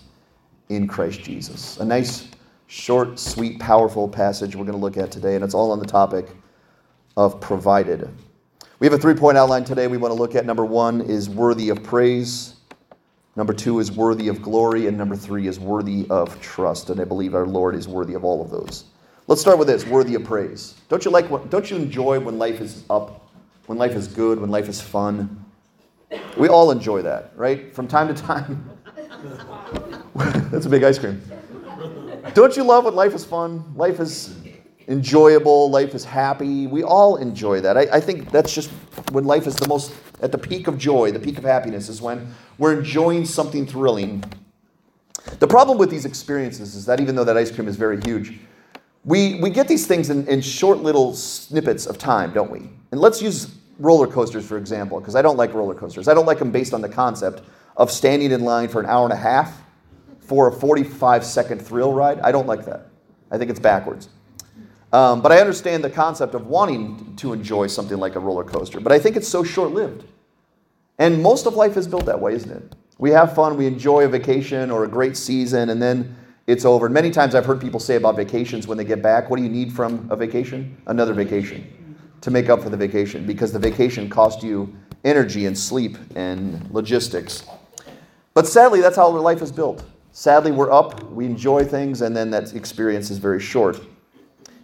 in 0.70 0.88
Christ 0.88 1.22
Jesus. 1.22 1.78
A 1.78 1.86
nice 1.86 2.28
short, 2.66 3.20
sweet, 3.20 3.60
powerful 3.60 4.08
passage 4.08 4.56
we're 4.56 4.66
going 4.66 4.78
to 4.78 4.84
look 4.84 4.98
at 4.98 5.12
today, 5.12 5.36
and 5.36 5.44
it's 5.44 5.54
all 5.54 5.72
on 5.72 5.80
the 5.80 5.86
topic 5.86 6.30
of 7.18 7.40
provided. 7.40 8.10
We 8.80 8.88
have 8.88 8.94
a 8.94 8.98
three 8.98 9.14
point 9.14 9.38
outline 9.38 9.66
today 9.66 9.88
we 9.88 9.98
want 9.98 10.14
to 10.14 10.20
look 10.20 10.36
at. 10.36 10.46
Number 10.46 10.66
one 10.66 11.02
is 11.02 11.30
worthy 11.30 11.70
of 11.70 11.84
praise, 11.84 12.56
number 13.36 13.54
two 13.54 13.80
is 13.80 13.92
worthy 13.92 14.28
of 14.28 14.42
glory, 14.42 14.88
and 14.88 14.98
number 14.98 15.16
three 15.16 15.48
is 15.48 15.60
worthy 15.60 16.08
of 16.10 16.40
trust. 16.42 16.90
And 16.90 17.00
I 17.00 17.06
believe 17.06 17.36
our 17.36 17.46
Lord 17.46 17.76
is 17.76 17.88
worthy 17.88 18.14
of 18.14 18.24
all 18.24 18.42
of 18.42 18.50
those. 18.50 18.86
Let's 19.28 19.42
start 19.42 19.60
with 19.60 19.68
this 19.68 19.86
worthy 19.86 20.16
of 20.16 20.24
praise. 20.24 20.76
Don't 20.90 21.06
you, 21.06 21.12
like, 21.12 21.50
don't 21.50 21.70
you 21.70 21.78
enjoy 21.78 22.20
when 22.20 22.40
life 22.40 22.62
is 22.62 22.84
up, 22.90 23.30
when 23.68 23.78
life 23.78 23.92
is 23.92 24.08
good, 24.08 24.40
when 24.40 24.50
life 24.50 24.68
is 24.68 24.82
fun? 24.82 25.46
We 26.38 26.48
all 26.48 26.72
enjoy 26.72 27.04
that, 27.04 27.34
right? 27.36 27.74
From 27.74 27.88
time 27.88 28.08
to 28.08 28.20
time. 28.20 28.70
That's 30.16 30.66
a 30.66 30.70
big 30.70 30.84
ice 30.84 30.98
cream. 30.98 31.22
Don't 32.34 32.56
you 32.58 32.64
love 32.64 32.86
when 32.86 32.96
life 32.96 33.14
is 33.14 33.24
fun? 33.24 33.64
Life 33.76 34.00
is 34.00 34.36
enjoyable, 34.90 35.70
life 35.70 35.94
is 35.94 36.04
happy. 36.04 36.68
We 36.68 36.84
all 36.84 37.18
enjoy 37.18 37.62
that. 37.62 37.78
I, 37.78 37.82
I, 37.94 38.00
think 38.02 38.32
that's 38.32 38.54
just 38.54 38.72
when 39.12 39.24
life 39.24 39.46
is 39.46 39.56
the 39.56 39.68
most, 39.68 39.94
at 40.22 40.32
the 40.32 40.38
peak 40.38 40.68
of 40.68 40.80
joy, 40.80 41.12
the 41.12 41.20
peak 41.20 41.38
of 41.38 41.44
happiness 41.44 41.90
is 41.90 42.02
when 42.02 42.34
we're 42.58 42.78
enjoying 42.78 43.24
something 43.24 43.68
thrilling. 43.68 44.24
The 45.38 45.48
problem 45.48 45.78
with 45.78 45.92
these 45.92 46.06
experiences 46.06 46.74
is 46.74 46.86
that 46.88 47.00
even 47.00 47.16
though 47.16 47.24
that 47.24 47.38
ice 47.38 47.52
cream 47.52 47.68
is 47.68 47.76
very 47.76 48.02
huge, 48.02 48.40
we, 49.06 49.40
we 49.40 49.52
get 49.52 49.68
these 49.68 49.86
things 49.86 50.10
in, 50.10 50.28
in 50.28 50.42
short 50.42 50.80
little 50.80 51.14
snippets 51.14 51.86
of 51.86 52.00
time, 52.00 52.34
don't 52.34 52.50
we? 52.50 52.70
And 52.92 53.00
let's 53.00 53.22
use 53.22 53.56
roller 53.78 54.08
coasters, 54.08 54.46
for 54.46 54.58
example, 54.58 55.00
because 55.00 55.16
I 55.16 55.22
don't 55.22 55.38
like 55.38 55.54
roller 55.54 55.76
coasters. 55.76 56.08
I 56.08 56.16
don't 56.16 56.26
like 56.26 56.40
them 56.40 56.52
based 56.52 56.74
on 56.74 56.82
the 56.82 56.90
concept 56.90 57.44
of 57.78 57.92
standing 57.92 58.32
in 58.32 58.44
line 58.44 58.68
for 58.68 58.80
an 58.82 58.88
hour 58.88 59.04
and 59.04 59.14
a 59.14 59.18
half 59.18 59.62
for 60.20 60.48
a 60.48 60.52
45 60.52 61.24
second 61.24 61.62
thrill 61.62 61.94
ride. 61.94 62.20
I 62.22 62.32
don't 62.32 62.48
like 62.48 62.66
that. 62.66 62.88
I 63.32 63.38
think 63.38 63.52
it's 63.52 63.60
backwards. 63.60 64.10
Um, 64.92 65.22
but 65.22 65.32
I 65.32 65.40
understand 65.40 65.84
the 65.84 65.90
concept 65.90 66.34
of 66.34 66.48
wanting 66.48 67.16
to 67.18 67.34
enjoy 67.34 67.68
something 67.68 67.98
like 67.98 68.16
a 68.16 68.20
roller 68.20 68.44
coaster. 68.44 68.80
But 68.80 68.92
I 68.92 69.00
think 69.00 69.16
it's 69.16 69.28
so 69.28 69.44
short 69.44 69.72
lived. 69.72 70.06
And 70.98 71.22
most 71.22 71.46
of 71.46 71.54
life 71.54 71.78
is 71.78 71.88
built 71.88 72.06
that 72.06 72.20
way, 72.20 72.34
isn't 72.34 72.52
it? 72.52 72.76
We 72.98 73.12
have 73.12 73.34
fun, 73.34 73.56
we 73.56 73.66
enjoy 73.66 74.04
a 74.04 74.10
vacation 74.10 74.70
or 74.70 74.84
a 74.84 74.88
great 74.88 75.16
season, 75.16 75.70
and 75.70 75.82
then 75.82 76.16
it's 76.48 76.66
over. 76.66 76.88
And 76.88 76.94
many 76.94 77.12
times 77.12 77.36
I've 77.36 77.46
heard 77.46 77.62
people 77.62 77.80
say 77.80 77.96
about 77.96 78.18
vacations 78.18 78.68
when 78.68 78.78
they 78.78 78.84
get 78.84 79.02
back, 79.02 79.30
what 79.30 79.38
do 79.38 79.44
you 79.44 79.50
need 79.50 79.72
from 79.72 80.08
a 80.12 80.16
vacation? 80.16 80.76
Another 80.88 81.14
vacation 81.14 81.98
to 82.22 82.32
make 82.32 82.50
up 82.50 82.62
for 82.62 82.70
the 82.70 82.76
vacation 82.76 83.26
because 83.26 83.54
the 83.54 83.60
vacation 83.60 84.10
cost 84.10 84.44
you 84.44 84.76
energy 85.06 85.46
and 85.46 85.58
sleep 85.58 85.98
and 86.16 86.70
logistics. 86.72 87.44
But 88.34 88.48
sadly, 88.48 88.82
that's 88.82 88.96
how 88.96 89.10
life 89.10 89.42
is 89.42 89.52
built. 89.52 89.84
Sadly, 90.12 90.52
we're 90.52 90.72
up, 90.72 91.04
we 91.12 91.26
enjoy 91.26 91.64
things, 91.64 92.02
and 92.02 92.16
then 92.16 92.30
that 92.32 92.54
experience 92.54 93.10
is 93.10 93.20
very 93.20 93.40
short. 93.40 93.80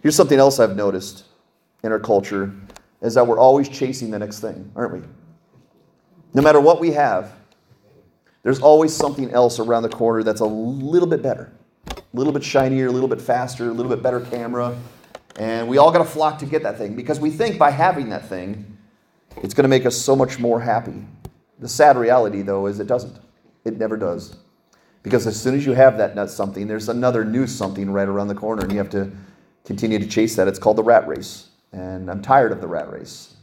Here's 0.06 0.14
something 0.14 0.38
else 0.38 0.60
I've 0.60 0.76
noticed 0.76 1.24
in 1.82 1.90
our 1.90 1.98
culture 1.98 2.54
is 3.02 3.14
that 3.14 3.26
we're 3.26 3.40
always 3.40 3.68
chasing 3.68 4.08
the 4.12 4.20
next 4.20 4.38
thing, 4.38 4.70
aren't 4.76 4.92
we? 4.92 5.00
No 6.32 6.42
matter 6.42 6.60
what 6.60 6.78
we 6.78 6.92
have, 6.92 7.32
there's 8.44 8.60
always 8.60 8.94
something 8.94 9.32
else 9.32 9.58
around 9.58 9.82
the 9.82 9.88
corner 9.88 10.22
that's 10.22 10.42
a 10.42 10.46
little 10.46 11.08
bit 11.08 11.22
better. 11.22 11.52
A 11.90 11.96
little 12.12 12.32
bit 12.32 12.44
shinier, 12.44 12.86
a 12.86 12.92
little 12.92 13.08
bit 13.08 13.20
faster, 13.20 13.68
a 13.68 13.72
little 13.72 13.90
bit 13.90 14.00
better 14.00 14.20
camera. 14.20 14.78
And 15.40 15.66
we 15.66 15.76
all 15.76 15.90
got 15.90 15.98
to 15.98 16.04
flock 16.04 16.38
to 16.38 16.46
get 16.46 16.62
that 16.62 16.78
thing 16.78 16.94
because 16.94 17.18
we 17.18 17.28
think 17.28 17.58
by 17.58 17.72
having 17.72 18.08
that 18.10 18.28
thing, 18.28 18.78
it's 19.38 19.54
going 19.54 19.64
to 19.64 19.68
make 19.68 19.86
us 19.86 19.96
so 19.96 20.14
much 20.14 20.38
more 20.38 20.60
happy. 20.60 21.04
The 21.58 21.68
sad 21.68 21.96
reality, 21.96 22.42
though, 22.42 22.66
is 22.68 22.78
it 22.78 22.86
doesn't. 22.86 23.18
It 23.64 23.76
never 23.76 23.96
does. 23.96 24.36
Because 25.02 25.26
as 25.26 25.36
soon 25.36 25.56
as 25.56 25.66
you 25.66 25.72
have 25.72 25.98
that 25.98 26.14
nut 26.14 26.30
something, 26.30 26.68
there's 26.68 26.88
another 26.88 27.24
new 27.24 27.48
something 27.48 27.90
right 27.90 28.06
around 28.06 28.28
the 28.28 28.36
corner, 28.36 28.62
and 28.62 28.70
you 28.70 28.78
have 28.78 28.90
to 28.90 29.10
continue 29.66 29.98
to 29.98 30.06
chase 30.06 30.36
that. 30.36 30.48
It's 30.48 30.58
called 30.58 30.78
the 30.78 30.82
rat 30.82 31.06
race. 31.06 31.48
And 31.72 32.10
I'm 32.10 32.22
tired 32.22 32.52
of 32.52 32.60
the 32.60 32.68
rat 32.68 32.90
race. 32.90 33.34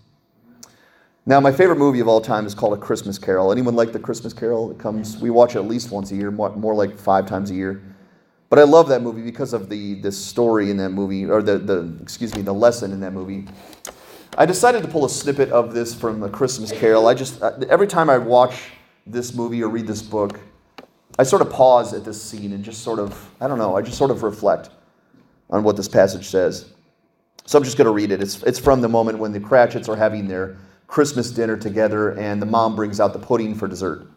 Now, 1.26 1.40
my 1.40 1.52
favorite 1.52 1.78
movie 1.78 2.00
of 2.00 2.08
all 2.08 2.20
time 2.20 2.46
is 2.46 2.56
called 2.56 2.74
A 2.74 2.82
Christmas 2.82 3.18
Carol. 3.18 3.52
Anyone 3.52 3.76
like 3.76 3.94
the 3.94 4.00
Christmas 4.00 4.34
Carol? 4.34 4.72
It 4.72 4.80
comes, 4.80 5.18
we 5.18 5.30
watch 5.30 5.56
it 5.56 5.60
at 5.60 5.66
least 5.66 5.92
once 5.92 6.12
a 6.12 6.16
year, 6.16 6.32
more, 6.32 6.76
like 6.76 6.98
five 6.98 7.26
times 7.26 7.52
a 7.52 7.54
year. 7.54 7.82
But 8.50 8.60
I 8.60 8.64
love 8.64 8.90
that 8.90 9.02
movie 9.02 9.22
because 9.22 9.54
of 9.54 9.70
the, 9.70 9.96
the 10.02 10.12
story 10.12 10.70
in 10.70 10.78
that 10.78 10.90
movie, 10.90 11.26
or 11.26 11.42
the, 11.42 11.58
the, 11.58 11.98
excuse 12.02 12.36
me, 12.36 12.42
the 12.42 12.54
lesson 12.54 12.92
in 12.92 13.00
that 13.02 13.14
movie. 13.14 13.46
I 14.38 14.46
decided 14.46 14.82
to 14.82 14.88
pull 14.90 15.06
a 15.06 15.10
snippet 15.10 15.50
of 15.50 15.74
this 15.74 15.96
from 15.96 16.22
A 16.24 16.30
Christmas 16.30 16.72
Carol. 16.72 17.08
I 17.08 17.14
just, 17.14 17.42
every 17.42 17.88
time 17.88 18.10
I 18.10 18.18
watch 18.18 18.72
this 19.08 19.34
movie 19.34 19.64
or 19.64 19.70
read 19.70 19.88
this 19.88 20.02
book, 20.02 20.40
I 21.18 21.24
sort 21.24 21.42
of 21.42 21.52
pause 21.52 21.94
at 21.94 22.04
this 22.04 22.22
scene 22.22 22.52
and 22.52 22.64
just 22.64 22.82
sort 22.82 23.00
of, 23.00 23.30
I 23.40 23.48
don't 23.48 23.60
know, 23.60 23.78
I 23.78 23.82
just 23.82 23.98
sort 23.98 24.12
of 24.12 24.24
reflect 24.24 24.70
on 25.54 25.64
what 25.64 25.78
this 25.78 25.88
passage 25.88 26.28
says. 26.28 26.66
So 27.46 27.58
I'm 27.58 27.64
just 27.64 27.78
going 27.78 27.86
to 27.86 27.94
read 27.94 28.12
it. 28.12 28.22
It's, 28.22 28.42
it's 28.44 28.60
from 28.60 28.82
the 28.82 28.90
moment 28.90 29.20
when 29.20 29.32
the 29.32 29.40
Cratchits 29.40 29.88
are 29.88 29.96
having 29.96 30.28
their 30.28 30.58
Christmas 30.88 31.30
dinner 31.30 31.56
together, 31.56 32.12
and 32.18 32.42
the 32.42 32.46
mom 32.46 32.76
brings 32.76 33.00
out 33.00 33.14
the 33.14 33.20
pudding 33.20 33.54
for 33.54 33.68
dessert. 33.68 34.08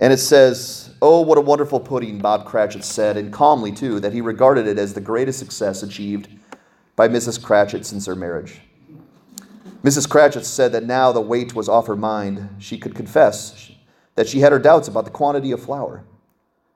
And 0.00 0.12
it 0.12 0.18
says, 0.18 0.94
Oh, 1.00 1.20
what 1.20 1.38
a 1.38 1.42
wonderful 1.42 1.78
pudding, 1.78 2.18
Bob 2.18 2.46
Cratchit 2.46 2.84
said, 2.84 3.16
and 3.16 3.32
calmly, 3.32 3.70
too, 3.70 4.00
that 4.00 4.12
he 4.12 4.20
regarded 4.20 4.66
it 4.66 4.78
as 4.78 4.92
the 4.92 5.00
greatest 5.00 5.38
success 5.38 5.82
achieved 5.82 6.28
by 6.96 7.08
Mrs. 7.08 7.42
Cratchit 7.42 7.86
since 7.86 8.06
their 8.06 8.16
marriage. 8.16 8.60
Mrs. 9.84 10.08
Cratchit 10.08 10.44
said 10.44 10.72
that 10.72 10.84
now 10.84 11.12
the 11.12 11.20
weight 11.20 11.54
was 11.54 11.68
off 11.68 11.86
her 11.86 11.96
mind. 11.96 12.56
She 12.58 12.76
could 12.76 12.94
confess 12.94 13.70
that 14.16 14.28
she 14.28 14.40
had 14.40 14.52
her 14.52 14.58
doubts 14.58 14.88
about 14.88 15.04
the 15.04 15.10
quantity 15.10 15.52
of 15.52 15.62
flour. 15.62 16.04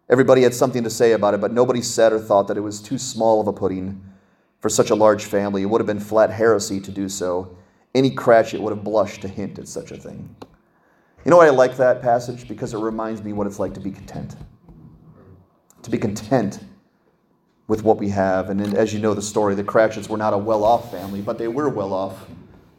Everybody 0.08 0.42
had 0.42 0.54
something 0.54 0.84
to 0.84 0.90
say 0.90 1.12
about 1.12 1.34
it, 1.34 1.40
but 1.40 1.52
nobody 1.52 1.80
said 1.80 2.12
or 2.12 2.18
thought 2.18 2.48
that 2.48 2.56
it 2.56 2.62
was 2.62 2.80
too 2.80 2.98
small 2.98 3.40
of 3.40 3.46
a 3.46 3.52
pudding 3.52 4.02
for 4.60 4.68
such 4.68 4.90
a 4.90 4.94
large 4.94 5.24
family. 5.24 5.62
It 5.62 5.66
would 5.66 5.80
have 5.80 5.86
been 5.86 6.00
flat 6.00 6.30
heresy 6.30 6.80
to 6.80 6.90
do 6.90 7.08
so 7.08 7.56
any 7.94 8.10
Cratchit 8.10 8.60
would 8.60 8.74
have 8.74 8.82
blushed 8.82 9.22
to 9.22 9.28
hint 9.28 9.58
at 9.58 9.68
such 9.68 9.92
a 9.92 9.96
thing. 9.96 10.34
You 11.24 11.30
know 11.30 11.36
why 11.36 11.46
I 11.46 11.50
like 11.50 11.76
that 11.76 12.02
passage? 12.02 12.48
Because 12.48 12.74
it 12.74 12.78
reminds 12.78 13.22
me 13.22 13.32
what 13.32 13.46
it's 13.46 13.58
like 13.58 13.72
to 13.74 13.80
be 13.80 13.90
content. 13.90 14.36
To 15.82 15.90
be 15.90 15.98
content 15.98 16.60
with 17.68 17.82
what 17.82 17.98
we 17.98 18.08
have. 18.10 18.50
And 18.50 18.60
as 18.76 18.92
you 18.92 19.00
know 19.00 19.14
the 19.14 19.22
story, 19.22 19.54
the 19.54 19.64
Cratchits 19.64 20.08
were 20.08 20.18
not 20.18 20.34
a 20.34 20.38
well 20.38 20.64
off 20.64 20.90
family, 20.90 21.22
but 21.22 21.38
they 21.38 21.48
were 21.48 21.68
well 21.68 21.92
off 21.92 22.26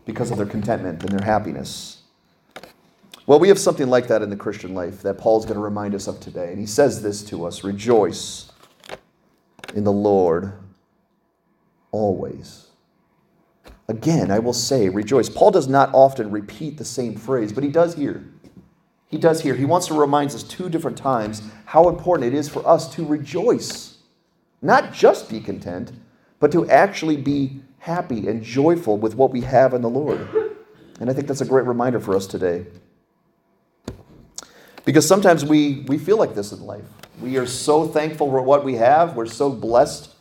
because 0.06 0.32
of 0.32 0.38
their 0.38 0.46
contentment 0.46 1.02
and 1.02 1.12
their 1.12 1.26
happiness. 1.26 1.95
Well, 3.28 3.40
we 3.40 3.48
have 3.48 3.58
something 3.58 3.88
like 3.88 4.08
that 4.08 4.22
in 4.22 4.30
the 4.30 4.36
Christian 4.36 4.76
life 4.76 5.02
that 5.02 5.18
Paul's 5.18 5.46
going 5.46 5.56
to 5.56 5.64
remind 5.64 5.96
us 5.96 6.08
of 6.08 6.20
today. 6.20 6.50
And 6.50 6.60
he 6.60 6.68
says 6.68 7.02
this 7.02 7.24
to 7.24 7.46
us 7.46 7.64
Rejoice 7.64 8.52
in 9.74 9.84
the 9.84 9.92
Lord 9.92 10.54
always. 11.92 12.68
Again, 13.88 14.32
I 14.32 14.40
will 14.40 14.54
say, 14.54 14.90
rejoice. 14.90 15.30
Paul 15.30 15.52
does 15.52 15.68
not 15.68 15.94
often 15.94 16.32
repeat 16.32 16.78
the 16.78 16.86
same 16.86 17.16
phrase, 17.16 17.54
but 17.54 17.64
he 17.64 17.70
does 17.70 17.96
here. 17.96 18.26
He 19.08 19.18
does 19.18 19.42
here. 19.42 19.56
He 19.56 19.66
wants 19.66 19.88
to 19.88 19.94
remind 19.94 20.32
us 20.32 20.44
two 20.44 20.70
different 20.70 20.98
times 20.98 21.42
how 21.66 21.90
important 21.90 22.34
it 22.34 22.38
is 22.38 22.50
for 22.50 22.68
us 22.68 22.94
to 22.96 23.06
rejoice. 23.06 23.98
Not 24.62 24.92
just 24.92 25.30
be 25.30 25.40
content, 25.40 25.92
but 26.40 26.52
to 26.52 26.70
actually 26.70 27.18
be 27.18 27.62
happy 27.78 28.28
and 28.28 28.44
joyful 28.44 28.98
with 28.98 29.16
what 29.16 29.32
we 29.32 29.42
have 29.42 29.74
in 29.74 29.82
the 29.82 29.90
Lord. 29.90 30.28
And 31.00 31.10
I 31.10 31.14
think 31.14 31.28
that's 31.28 31.42
a 31.42 31.46
great 31.46 31.66
reminder 31.66 32.00
for 32.00 32.16
us 32.16 32.26
today. 32.26 32.66
Because 34.86 35.08
sometimes 35.08 35.44
we, 35.44 35.84
we 35.88 35.98
feel 35.98 36.18
like 36.18 36.36
this 36.36 36.52
in 36.52 36.62
life. 36.62 36.86
We 37.20 37.38
are 37.38 37.48
so 37.48 37.88
thankful 37.88 38.30
for 38.30 38.42
what 38.42 38.64
we 38.64 38.76
have, 38.76 39.16
we're 39.16 39.26
so 39.26 39.52
blessed 39.52 40.12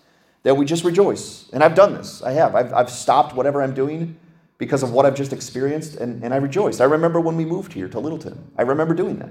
that 0.43 0.57
we 0.57 0.65
just 0.65 0.85
rejoice. 0.85 1.49
And 1.53 1.63
I've 1.63 1.75
done 1.75 1.95
this. 1.95 2.23
I 2.23 2.33
have. 2.33 2.55
I've, 2.55 2.73
I've 2.73 2.91
stopped 2.91 3.35
whatever 3.35 3.63
I'm 3.63 3.75
doing 3.75 4.17
because 4.59 4.83
of 4.83 4.93
what 4.93 5.05
I've 5.05 5.15
just 5.15 5.33
experienced, 5.33 5.97
and, 5.97 6.23
and 6.23 6.33
I 6.33 6.37
rejoiced. 6.37 6.81
I 6.81 6.85
remember 6.85 7.21
when 7.21 7.37
we 7.37 7.45
moved 7.45 7.73
here 7.73 7.89
to 7.89 7.99
Littleton. 7.99 8.53
I 8.57 8.63
remember 8.63 8.95
doing 8.95 9.19
that. 9.19 9.31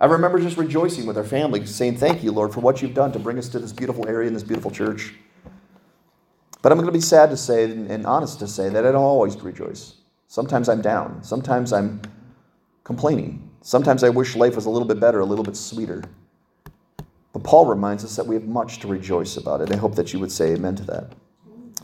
I 0.00 0.06
remember 0.06 0.40
just 0.40 0.56
rejoicing 0.56 1.04
with 1.04 1.18
our 1.18 1.24
family, 1.24 1.66
saying, 1.66 1.98
Thank 1.98 2.22
you, 2.22 2.32
Lord, 2.32 2.54
for 2.54 2.60
what 2.60 2.80
you've 2.80 2.94
done 2.94 3.12
to 3.12 3.18
bring 3.18 3.38
us 3.38 3.48
to 3.50 3.58
this 3.58 3.72
beautiful 3.72 4.08
area 4.08 4.28
and 4.28 4.34
this 4.34 4.42
beautiful 4.42 4.70
church. 4.70 5.12
But 6.62 6.72
I'm 6.72 6.78
going 6.78 6.86
to 6.86 6.92
be 6.92 7.00
sad 7.00 7.30
to 7.30 7.36
say 7.36 7.64
and 7.64 8.06
honest 8.06 8.38
to 8.38 8.46
say 8.46 8.68
that 8.70 8.86
I 8.86 8.92
don't 8.92 9.02
always 9.02 9.36
rejoice. 9.36 9.94
Sometimes 10.28 10.68
I'm 10.68 10.80
down. 10.80 11.22
Sometimes 11.22 11.72
I'm 11.72 12.00
complaining. 12.84 13.49
Sometimes 13.62 14.02
I 14.02 14.08
wish 14.08 14.36
life 14.36 14.56
was 14.56 14.66
a 14.66 14.70
little 14.70 14.88
bit 14.88 15.00
better, 15.00 15.20
a 15.20 15.24
little 15.24 15.44
bit 15.44 15.56
sweeter. 15.56 16.02
But 17.32 17.44
Paul 17.44 17.66
reminds 17.66 18.04
us 18.04 18.16
that 18.16 18.26
we 18.26 18.34
have 18.34 18.44
much 18.44 18.80
to 18.80 18.88
rejoice 18.88 19.36
about 19.36 19.60
it. 19.60 19.70
I 19.70 19.76
hope 19.76 19.94
that 19.94 20.12
you 20.12 20.18
would 20.18 20.32
say 20.32 20.52
amen 20.54 20.76
to 20.76 20.84
that. 20.84 21.12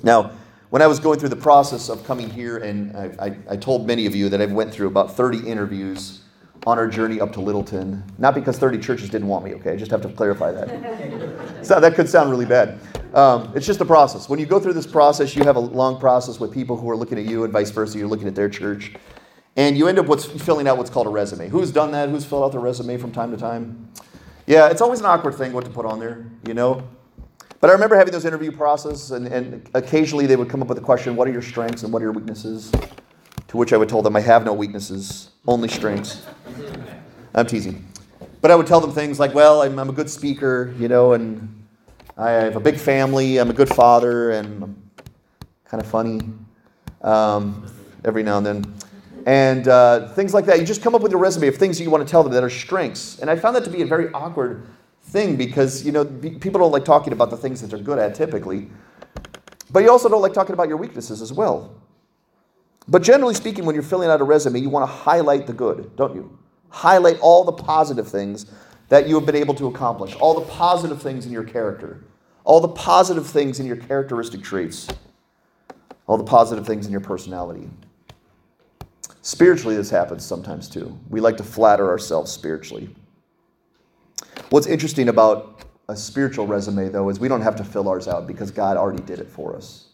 Now, 0.02 0.33
when 0.71 0.83
I 0.83 0.87
was 0.87 0.99
going 0.99 1.18
through 1.18 1.28
the 1.28 1.37
process 1.37 1.88
of 1.88 2.04
coming 2.04 2.28
here, 2.28 2.59
and 2.59 2.97
I, 2.97 3.12
I, 3.18 3.37
I 3.50 3.56
told 3.56 3.87
many 3.87 4.06
of 4.06 4.14
you 4.14 4.28
that 4.28 4.40
I 4.40 4.47
went 4.47 4.73
through 4.73 4.88
about 4.88 5.14
30 5.14 5.47
interviews 5.47 6.23
on 6.66 6.78
our 6.78 6.88
journey 6.88 7.21
up 7.21 7.33
to 7.33 7.40
Littleton. 7.40 8.02
Not 8.18 8.35
because 8.35 8.59
30 8.59 8.78
churches 8.78 9.09
didn't 9.09 9.28
want 9.28 9.45
me, 9.45 9.54
okay? 9.54 9.73
I 9.73 9.76
just 9.76 9.90
have 9.92 10.02
to 10.02 10.09
clarify 10.09 10.50
that. 10.50 11.59
so 11.64 11.78
that 11.78 11.95
could 11.95 12.09
sound 12.09 12.30
really 12.30 12.45
bad. 12.45 12.80
Um, 13.14 13.52
it's 13.54 13.66
just 13.66 13.80
a 13.80 13.85
process. 13.85 14.28
When 14.28 14.40
you 14.40 14.47
go 14.47 14.59
through 14.59 14.73
this 14.73 14.87
process, 14.87 15.37
you 15.37 15.45
have 15.45 15.56
a 15.56 15.61
long 15.61 16.00
process 16.00 16.40
with 16.40 16.52
people 16.52 16.76
who 16.76 16.90
are 16.90 16.97
looking 16.97 17.18
at 17.18 17.25
you 17.25 17.45
and 17.45 17.52
vice 17.52 17.71
versa. 17.71 17.97
You're 17.97 18.09
looking 18.09 18.26
at 18.26 18.35
their 18.35 18.49
church. 18.49 18.95
And 19.57 19.77
you 19.79 19.89
end 19.89 19.99
up 19.99 20.07
what's, 20.07 20.27
filling 20.27 20.69
out 20.69 20.77
what's 20.77 20.91
called 20.91 21.07
a 21.07 21.11
resume. 21.11 21.49
Who's 21.49 21.71
done 21.71 21.91
that? 21.93 22.11
Who's 22.11 22.27
filled 22.27 22.45
out 22.45 22.53
their 22.53 22.61
resume 22.61 22.99
from 22.99 23.11
time 23.11 23.31
to 23.31 23.39
time? 23.39 23.89
Yeah, 24.47 24.69
it's 24.69 24.83
always 24.83 25.01
an 25.01 25.07
awkward 25.07 25.35
thing 25.35 25.53
what 25.53 25.65
to 25.65 25.71
put 25.71 25.87
on 25.87 25.99
there, 25.99 26.27
you 26.47 26.53
know? 26.53 26.87
But 27.59 27.71
I 27.71 27.73
remember 27.73 27.97
having 27.97 28.13
those 28.13 28.27
interview 28.27 28.53
processes, 28.53 29.13
and, 29.13 29.27
and 29.27 29.69
occasionally 29.73 30.27
they 30.27 30.37
would 30.37 30.51
come 30.51 30.61
up 30.61 30.69
with 30.69 30.77
a 30.77 30.83
question 30.83 31.17
What 31.17 31.27
are 31.27 31.33
your 31.33 31.43
strengths 31.43 31.83
and 31.83 31.93
what 31.93 32.03
are 32.03 32.05
your 32.05 32.13
weaknesses? 32.13 32.71
To 33.49 33.57
which 33.57 33.73
I 33.73 33.79
would 33.79 33.89
tell 33.89 34.03
them, 34.03 34.15
I 34.15 34.21
have 34.21 34.45
no 34.45 34.53
weaknesses, 34.53 35.31
only 35.47 35.69
strengths. 35.69 36.27
I'm 37.35 37.47
teasing. 37.47 37.89
But 38.43 38.51
I 38.51 38.57
would 38.57 38.67
tell 38.67 38.81
them 38.81 38.93
things 38.93 39.19
like, 39.19 39.35
Well, 39.35 39.63
I'm, 39.63 39.79
I'm 39.79 39.89
a 39.89 39.93
good 39.93 40.11
speaker, 40.11 40.75
you 40.79 40.89
know, 40.89 41.15
and 41.15 41.65
I 42.19 42.31
have 42.31 42.57
a 42.57 42.61
big 42.61 42.77
family, 42.79 43.39
I'm 43.39 43.51
a 43.51 43.55
good 43.55 43.71
father, 43.71 44.33
and 44.33 44.63
I'm 44.63 44.91
kind 45.65 45.83
of 45.83 45.89
funny 45.89 46.21
um, 47.01 47.67
every 48.05 48.23
now 48.23 48.37
and 48.37 48.47
then 48.47 48.75
and 49.26 49.66
uh, 49.66 50.09
things 50.11 50.33
like 50.33 50.47
that. 50.47 50.61
You 50.61 50.64
just 50.64 50.83
come 50.83 50.95
up 50.95 51.02
with 51.02 51.12
a 51.12 51.16
resume 51.16 51.49
of 51.49 51.56
things 51.56 51.76
that 51.76 51.85
you 51.85 51.90
want 51.90 52.06
to 52.06 52.11
tell 52.11 52.23
them 52.23 52.33
that 52.33 52.45
are 52.45 52.50
strengths. 52.50 53.18
And 53.18 53.28
I 53.28 53.37
found 53.37 53.56
that 53.56 53.64
to 53.64 53.71
be 53.71 53.83
a 53.83 53.87
very 53.87 54.11
awkward 54.12 54.66
thing 55.02 55.37
because 55.37 55.85
you 55.85 55.92
know 55.92 56.04
people 56.04 56.61
don't 56.61 56.73
like 56.73 56.85
talking 56.85 57.12
about 57.12 57.30
the 57.30 57.37
things 57.37 57.61
that 57.61 57.68
they're 57.68 57.78
good 57.78 57.99
at 57.99 58.14
typically, 58.14 58.71
but 59.71 59.80
you 59.80 59.90
also 59.90 60.09
don't 60.09 60.23
like 60.23 60.33
talking 60.33 60.54
about 60.54 60.68
your 60.68 60.78
weaknesses 60.78 61.21
as 61.21 61.33
well. 61.33 61.75
But 62.88 63.02
generally 63.02 63.35
speaking, 63.35 63.64
when 63.64 63.75
you're 63.75 63.83
filling 63.83 64.09
out 64.09 64.21
a 64.21 64.25
resume, 64.25 64.61
you 64.61 64.71
want 64.71 64.88
to 64.88 64.95
highlight 64.95 65.49
the 65.49 65.52
good, 65.52 65.95
don't 65.97 66.14
you? 66.14 66.38
Highlight 66.68 67.18
all 67.21 67.42
the 67.42 67.52
positive 67.52 68.06
things 68.06 68.47
that 68.88 69.09
you 69.09 69.16
have 69.16 69.26
been 69.26 69.35
able 69.35 69.54
to 69.54 69.66
accomplish, 69.66 70.14
all 70.16 70.35
the 70.35 70.47
positive 70.47 71.02
things 71.02 71.26
in 71.26 71.33
your 71.33 71.42
character, 71.42 72.04
all 72.45 72.61
the 72.61 72.68
positive 72.68 73.26
things 73.26 73.59
in 73.59 73.66
your 73.66 73.75
characteristic 73.75 74.40
traits, 74.40 74.87
all 76.06 76.16
the 76.16 76.23
positive 76.23 76.64
things 76.64 76.87
in 76.87 76.92
your 76.92 77.00
personality. 77.00 77.68
Spiritually, 79.26 79.75
this 79.75 79.90
happens 79.90 80.25
sometimes 80.25 80.68
too. 80.68 80.97
We 81.11 81.18
like 81.18 81.37
to 81.38 81.42
flatter 81.42 81.88
ourselves 81.88 82.30
spiritually. 82.30 82.88
What's 84.50 84.68
interesting 84.68 85.09
about 85.09 85.64
a 85.88 85.97
spiritual 85.97 86.47
resume, 86.47 86.90
though, 86.90 87.09
is 87.09 87.18
we 87.18 87.26
don't 87.26 87.40
have 87.40 87.56
to 87.56 87.64
fill 87.64 87.88
ours 87.88 88.06
out 88.06 88.28
because 88.28 88.52
God 88.52 88.76
already 88.76 89.02
did 89.02 89.18
it 89.18 89.28
for 89.28 89.56
us. 89.56 89.88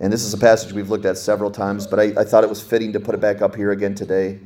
And 0.00 0.12
this 0.12 0.24
is 0.24 0.34
a 0.34 0.38
passage 0.38 0.72
we've 0.72 0.90
looked 0.90 1.04
at 1.04 1.16
several 1.16 1.52
times, 1.52 1.86
but 1.86 2.00
I, 2.00 2.22
I, 2.22 2.24
thought 2.24 2.42
it 2.42 2.50
was 2.50 2.60
fitting 2.60 2.92
to 2.94 2.98
put 2.98 3.14
it 3.14 3.20
back 3.20 3.42
up 3.42 3.54
here 3.54 3.70
again 3.70 3.94
today. 3.94 4.40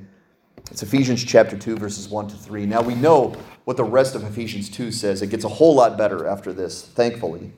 It's 0.71 0.83
Ephesians 0.83 1.25
chapter 1.25 1.57
2, 1.57 1.77
verses 1.77 2.11
1 2.11 2.29
to 2.29 2.37
3. 2.37 2.67
Now 2.67 2.83
we 2.83 2.95
know 2.95 3.35
what 3.65 3.79
the 3.79 3.85
rest 3.85 4.15
of 4.15 4.25
Ephesians 4.25 4.69
2 4.69 4.93
says. 4.93 5.23
It 5.23 5.31
gets 5.31 5.45
a 5.45 5.49
whole 5.49 5.75
lot 5.75 5.97
better 5.97 6.27
after 6.27 6.53
this, 6.53 6.83
thankfully. 6.83 7.51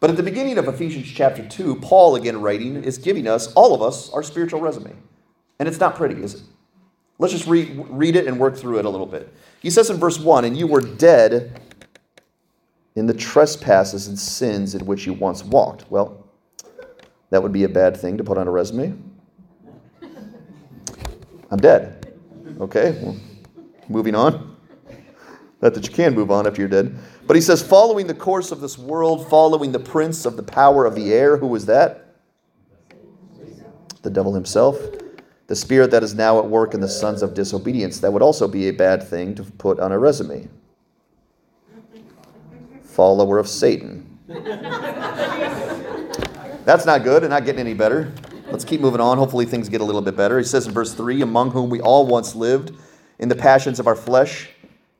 But 0.00 0.08
at 0.08 0.16
the 0.16 0.22
beginning 0.22 0.56
of 0.56 0.66
Ephesians 0.66 1.06
chapter 1.06 1.46
2, 1.46 1.76
Paul, 1.76 2.16
again 2.16 2.40
writing, 2.40 2.82
is 2.82 2.96
giving 2.96 3.26
us, 3.26 3.52
all 3.52 3.74
of 3.74 3.82
us, 3.82 4.10
our 4.12 4.22
spiritual 4.22 4.60
resume. 4.60 4.96
And 5.58 5.68
it's 5.68 5.78
not 5.78 5.94
pretty, 5.94 6.22
is 6.22 6.36
it? 6.36 6.42
Let's 7.18 7.34
just 7.34 7.46
read, 7.46 7.84
read 7.90 8.16
it 8.16 8.26
and 8.26 8.40
work 8.40 8.56
through 8.56 8.78
it 8.78 8.86
a 8.86 8.88
little 8.88 9.06
bit. 9.06 9.32
He 9.60 9.68
says 9.68 9.90
in 9.90 9.98
verse 9.98 10.18
1 10.18 10.46
And 10.46 10.56
you 10.56 10.66
were 10.66 10.80
dead 10.80 11.60
in 12.96 13.06
the 13.06 13.12
trespasses 13.12 14.08
and 14.08 14.18
sins 14.18 14.74
in 14.74 14.86
which 14.86 15.06
you 15.06 15.12
once 15.12 15.44
walked. 15.44 15.90
Well, 15.90 16.26
that 17.28 17.42
would 17.42 17.52
be 17.52 17.64
a 17.64 17.68
bad 17.68 17.94
thing 17.94 18.16
to 18.16 18.24
put 18.24 18.38
on 18.38 18.48
a 18.48 18.50
resume. 18.50 18.96
I'm 21.50 21.58
dead. 21.58 22.16
Okay, 22.58 22.98
well, 23.02 23.16
moving 23.88 24.14
on. 24.14 24.56
Not 25.60 25.74
that 25.74 25.86
you 25.86 25.92
can 25.92 26.14
move 26.14 26.30
on 26.30 26.46
after 26.46 26.62
you're 26.62 26.68
dead. 26.68 26.96
But 27.30 27.36
he 27.36 27.42
says, 27.42 27.62
following 27.62 28.08
the 28.08 28.14
course 28.14 28.50
of 28.50 28.60
this 28.60 28.76
world, 28.76 29.30
following 29.30 29.70
the 29.70 29.78
prince 29.78 30.24
of 30.24 30.36
the 30.36 30.42
power 30.42 30.84
of 30.84 30.96
the 30.96 31.12
air. 31.12 31.36
Who 31.36 31.46
was 31.46 31.64
that? 31.66 32.16
The 34.02 34.10
devil 34.10 34.34
himself. 34.34 34.76
The 35.46 35.54
spirit 35.54 35.92
that 35.92 36.02
is 36.02 36.12
now 36.12 36.40
at 36.40 36.46
work 36.46 36.74
in 36.74 36.80
the 36.80 36.88
sons 36.88 37.22
of 37.22 37.34
disobedience. 37.34 38.00
That 38.00 38.12
would 38.12 38.20
also 38.20 38.48
be 38.48 38.66
a 38.66 38.72
bad 38.72 39.04
thing 39.04 39.36
to 39.36 39.44
put 39.44 39.78
on 39.78 39.92
a 39.92 39.98
resume. 40.00 40.48
Follower 42.82 43.38
of 43.38 43.46
Satan. 43.46 44.18
That's 46.64 46.84
not 46.84 47.04
good 47.04 47.22
and 47.22 47.30
not 47.30 47.44
getting 47.44 47.60
any 47.60 47.74
better. 47.74 48.12
Let's 48.50 48.64
keep 48.64 48.80
moving 48.80 49.00
on. 49.00 49.18
Hopefully, 49.18 49.46
things 49.46 49.68
get 49.68 49.80
a 49.80 49.84
little 49.84 50.02
bit 50.02 50.16
better. 50.16 50.36
He 50.36 50.44
says 50.44 50.66
in 50.66 50.72
verse 50.72 50.94
3 50.94 51.22
Among 51.22 51.52
whom 51.52 51.70
we 51.70 51.80
all 51.80 52.08
once 52.08 52.34
lived 52.34 52.72
in 53.20 53.28
the 53.28 53.36
passions 53.36 53.78
of 53.78 53.86
our 53.86 53.94
flesh, 53.94 54.48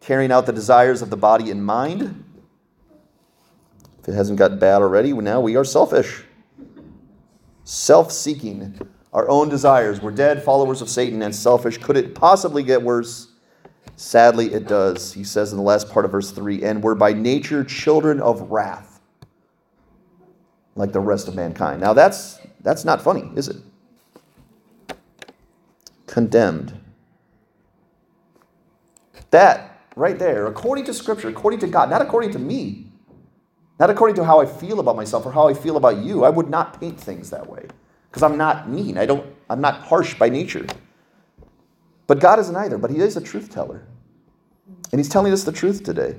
carrying 0.00 0.32
out 0.32 0.46
the 0.46 0.52
desires 0.52 1.02
of 1.02 1.10
the 1.10 1.16
body 1.16 1.50
and 1.50 1.64
mind. 1.64 2.24
If 4.00 4.08
it 4.08 4.14
hasn't 4.14 4.38
gotten 4.38 4.58
bad 4.58 4.82
already, 4.82 5.12
now 5.12 5.40
we 5.40 5.56
are 5.56 5.64
selfish, 5.64 6.24
self 7.64 8.10
seeking, 8.10 8.80
our 9.12 9.28
own 9.28 9.48
desires. 9.48 10.00
We're 10.00 10.12
dead 10.12 10.42
followers 10.42 10.80
of 10.80 10.88
Satan 10.88 11.22
and 11.22 11.34
selfish. 11.34 11.76
Could 11.78 11.96
it 11.96 12.14
possibly 12.14 12.62
get 12.62 12.82
worse? 12.82 13.28
Sadly, 13.96 14.54
it 14.54 14.66
does. 14.66 15.12
He 15.12 15.24
says 15.24 15.52
in 15.52 15.58
the 15.58 15.62
last 15.62 15.90
part 15.90 16.06
of 16.06 16.12
verse 16.12 16.30
3 16.30 16.62
and 16.62 16.82
we're 16.82 16.94
by 16.94 17.12
nature 17.12 17.62
children 17.62 18.20
of 18.20 18.50
wrath, 18.50 19.00
like 20.74 20.92
the 20.92 21.00
rest 21.00 21.28
of 21.28 21.34
mankind. 21.34 21.82
Now, 21.82 21.92
that's, 21.92 22.38
that's 22.62 22.86
not 22.86 23.02
funny, 23.02 23.30
is 23.36 23.48
it? 23.48 23.58
Condemned. 26.06 26.72
That 29.30 29.69
right 30.00 30.18
there, 30.18 30.46
according 30.46 30.86
to 30.86 30.94
Scripture, 30.94 31.28
according 31.28 31.60
to 31.60 31.66
God, 31.66 31.90
not 31.90 32.00
according 32.00 32.32
to 32.32 32.38
me, 32.38 32.90
not 33.78 33.90
according 33.90 34.16
to 34.16 34.24
how 34.24 34.40
I 34.40 34.46
feel 34.46 34.80
about 34.80 34.96
myself 34.96 35.26
or 35.26 35.32
how 35.32 35.46
I 35.46 35.54
feel 35.54 35.76
about 35.76 35.98
you, 35.98 36.24
I 36.24 36.30
would 36.30 36.48
not 36.48 36.80
paint 36.80 36.98
things 36.98 37.30
that 37.30 37.46
way 37.46 37.66
because 38.10 38.22
I'm 38.22 38.38
not 38.38 38.68
mean. 38.68 38.96
I 38.96 39.06
don't, 39.06 39.26
I'm 39.48 39.60
not 39.60 39.82
harsh 39.82 40.14
by 40.14 40.30
nature. 40.30 40.66
But 42.06 42.18
God 42.18 42.38
isn't 42.38 42.56
either, 42.56 42.78
but 42.78 42.90
He 42.90 42.98
is 42.98 43.16
a 43.16 43.20
truth 43.20 43.50
teller. 43.50 43.86
And 44.90 44.98
He's 44.98 45.08
telling 45.08 45.32
us 45.32 45.44
the 45.44 45.52
truth 45.52 45.84
today. 45.84 46.16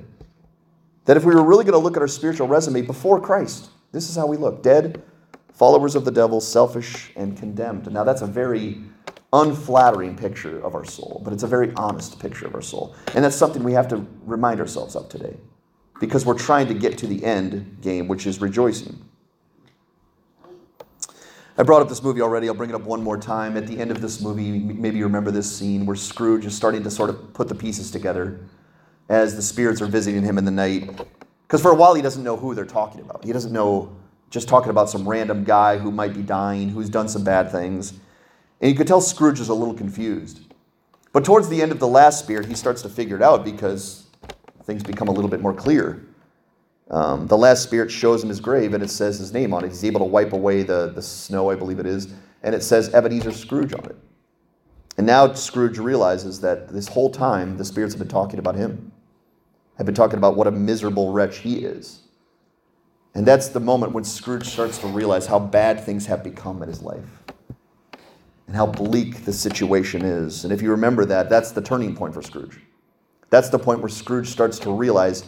That 1.04 1.16
if 1.16 1.24
we 1.24 1.34
were 1.34 1.42
really 1.42 1.64
going 1.64 1.72
to 1.72 1.78
look 1.78 1.96
at 1.96 2.02
our 2.02 2.08
spiritual 2.08 2.46
resume 2.46 2.82
before 2.82 3.20
Christ, 3.20 3.68
this 3.90 4.08
is 4.08 4.14
how 4.14 4.26
we 4.26 4.36
look 4.36 4.62
dead, 4.62 5.02
followers 5.52 5.96
of 5.96 6.04
the 6.04 6.12
devil, 6.12 6.40
selfish, 6.40 7.10
and 7.16 7.36
condemned. 7.36 7.90
Now, 7.92 8.04
that's 8.04 8.22
a 8.22 8.26
very 8.26 8.80
unflattering 9.32 10.16
picture 10.16 10.60
of 10.60 10.74
our 10.74 10.84
soul, 10.84 11.22
but 11.24 11.32
it's 11.32 11.42
a 11.42 11.46
very 11.46 11.72
honest 11.76 12.20
picture 12.20 12.46
of 12.46 12.54
our 12.54 12.62
soul. 12.62 12.94
And 13.14 13.24
that's 13.24 13.36
something 13.36 13.62
we 13.62 13.72
have 13.72 13.88
to 13.88 14.06
remind 14.24 14.60
ourselves 14.60 14.94
of 14.94 15.08
today 15.08 15.36
because 16.00 16.26
we're 16.26 16.38
trying 16.38 16.66
to 16.68 16.74
get 16.74 16.98
to 16.98 17.06
the 17.06 17.24
end 17.24 17.78
game, 17.80 18.08
which 18.08 18.26
is 18.26 18.40
rejoicing. 18.40 19.08
I 21.56 21.62
brought 21.62 21.82
up 21.82 21.88
this 21.88 22.02
movie 22.02 22.22
already. 22.22 22.48
I'll 22.48 22.54
bring 22.54 22.70
it 22.70 22.74
up 22.74 22.82
one 22.82 23.02
more 23.02 23.18
time. 23.18 23.56
At 23.56 23.66
the 23.66 23.78
end 23.78 23.90
of 23.90 24.00
this 24.00 24.20
movie, 24.20 24.58
maybe 24.58 24.98
you 24.98 25.04
remember 25.04 25.30
this 25.30 25.54
scene 25.54 25.84
where 25.84 25.96
Scrooge 25.96 26.46
is 26.46 26.54
starting 26.54 26.82
to 26.82 26.90
sort 26.90 27.10
of 27.10 27.34
put 27.34 27.48
the 27.48 27.54
pieces 27.54 27.90
together 27.90 28.40
as 29.08 29.36
the 29.36 29.42
spirits 29.42 29.82
are 29.82 29.86
visiting 29.86 30.22
him 30.22 30.38
in 30.38 30.44
the 30.44 30.50
night. 30.50 30.90
Because 31.46 31.60
for 31.60 31.70
a 31.70 31.74
while, 31.74 31.94
he 31.94 32.00
doesn't 32.00 32.24
know 32.24 32.36
who 32.36 32.54
they're 32.54 32.64
talking 32.64 33.02
about. 33.02 33.22
He 33.24 33.32
doesn't 33.32 33.52
know, 33.52 33.94
just 34.30 34.48
talking 34.48 34.70
about 34.70 34.88
some 34.88 35.06
random 35.06 35.44
guy 35.44 35.76
who 35.76 35.90
might 35.90 36.14
be 36.14 36.22
dying, 36.22 36.70
who's 36.70 36.88
done 36.88 37.08
some 37.08 37.22
bad 37.22 37.52
things. 37.52 37.92
And 38.62 38.70
you 38.70 38.76
could 38.76 38.86
tell 38.86 39.00
Scrooge 39.00 39.40
is 39.40 39.48
a 39.48 39.54
little 39.54 39.74
confused. 39.74 40.40
But 41.12 41.24
towards 41.24 41.48
the 41.48 41.60
end 41.60 41.72
of 41.72 41.80
the 41.80 41.88
last 41.88 42.20
spirit, 42.20 42.46
he 42.46 42.54
starts 42.54 42.80
to 42.82 42.88
figure 42.88 43.16
it 43.16 43.22
out 43.22 43.44
because 43.44 44.06
things 44.62 44.84
become 44.84 45.08
a 45.08 45.10
little 45.10 45.28
bit 45.28 45.40
more 45.40 45.52
clear. 45.52 46.06
Um, 46.88 47.26
the 47.26 47.36
last 47.36 47.64
spirit 47.64 47.90
shows 47.90 48.22
him 48.22 48.28
his 48.28 48.40
grave 48.40 48.72
and 48.72 48.82
it 48.82 48.88
says 48.88 49.18
his 49.18 49.32
name 49.32 49.52
on 49.52 49.64
it. 49.64 49.68
He's 49.68 49.84
able 49.84 50.00
to 50.00 50.06
wipe 50.06 50.32
away 50.32 50.62
the, 50.62 50.92
the 50.94 51.02
snow, 51.02 51.50
I 51.50 51.56
believe 51.56 51.80
it 51.80 51.86
is, 51.86 52.14
and 52.44 52.54
it 52.54 52.62
says 52.62 52.94
Ebenezer 52.94 53.32
Scrooge 53.32 53.74
on 53.74 53.84
it. 53.84 53.96
And 54.96 55.06
now 55.06 55.32
Scrooge 55.32 55.78
realizes 55.78 56.40
that 56.42 56.68
this 56.68 56.86
whole 56.86 57.10
time 57.10 57.56
the 57.56 57.64
spirits 57.64 57.94
have 57.94 57.98
been 57.98 58.08
talking 58.08 58.38
about 58.38 58.54
him, 58.54 58.92
have 59.76 59.86
been 59.86 59.94
talking 59.94 60.18
about 60.18 60.36
what 60.36 60.46
a 60.46 60.50
miserable 60.52 61.12
wretch 61.12 61.38
he 61.38 61.64
is. 61.64 62.02
And 63.14 63.26
that's 63.26 63.48
the 63.48 63.60
moment 63.60 63.92
when 63.92 64.04
Scrooge 64.04 64.46
starts 64.46 64.78
to 64.78 64.86
realize 64.86 65.26
how 65.26 65.38
bad 65.38 65.80
things 65.80 66.06
have 66.06 66.22
become 66.22 66.62
in 66.62 66.68
his 66.68 66.82
life 66.82 67.22
and 68.46 68.56
how 68.56 68.66
bleak 68.66 69.24
the 69.24 69.32
situation 69.32 70.02
is. 70.02 70.44
And 70.44 70.52
if 70.52 70.62
you 70.62 70.70
remember 70.70 71.04
that, 71.06 71.30
that's 71.30 71.52
the 71.52 71.62
turning 71.62 71.94
point 71.94 72.14
for 72.14 72.22
Scrooge. 72.22 72.58
That's 73.30 73.48
the 73.48 73.58
point 73.58 73.80
where 73.80 73.88
Scrooge 73.88 74.28
starts 74.28 74.58
to 74.60 74.72
realize 74.72 75.24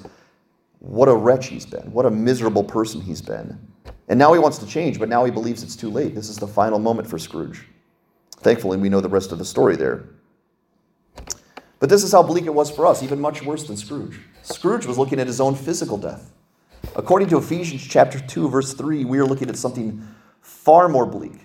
what 0.81 1.09
a 1.09 1.15
wretch 1.15 1.47
he's 1.47 1.65
been, 1.65 1.91
what 1.93 2.05
a 2.05 2.11
miserable 2.11 2.65
person 2.65 3.01
he's 3.01 3.23
been. 3.23 3.59
And 4.09 4.19
now 4.19 4.35
he 4.35 4.39
wants 4.39 4.59
to 4.59 4.67
change, 4.67 4.99
but 4.99 5.09
now 5.09 5.25
he 5.25 5.31
believes 5.31 5.63
it's 5.63 5.77
too 5.77 5.91
late. 5.91 6.15
This 6.15 6.29
is 6.29 6.37
the 6.37 6.47
final 6.47 6.79
moment 6.79 7.09
for 7.09 7.19
Scrooge. 7.19 7.67
Thankfully, 8.37 8.77
we 8.77 8.91
know 8.91 9.01
the 9.01 9.09
rest 9.09 9.33
of 9.33 9.39
the 9.39 9.45
story 9.45 9.77
there. 9.77 10.05
But 11.79 11.89
this 11.89 12.05
is 12.05 12.13
how 12.13 12.23
bleak 12.23 12.45
it 12.45 12.55
was 12.55 12.71
for 12.71 12.87
us, 12.87 13.03
even 13.03 13.21
much 13.21 13.43
worse 13.43 13.67
than 13.67 13.77
Scrooge. 13.77 14.21
Scrooge 14.43 14.85
was 14.85 14.99
looking 14.99 15.19
at 15.19 15.27
his 15.27 15.41
own 15.41 15.55
physical 15.55 15.97
death. 15.97 16.31
According 16.97 17.29
to 17.29 17.39
Ephesians 17.39 17.83
chapter 17.83 18.21
2 18.21 18.51
verse 18.51 18.75
3, 18.75 19.07
we 19.07 19.19
are 19.19 19.25
looking 19.25 19.49
at 19.49 19.57
something 19.57 20.07
far 20.43 20.89
more 20.89 21.07
bleak 21.07 21.41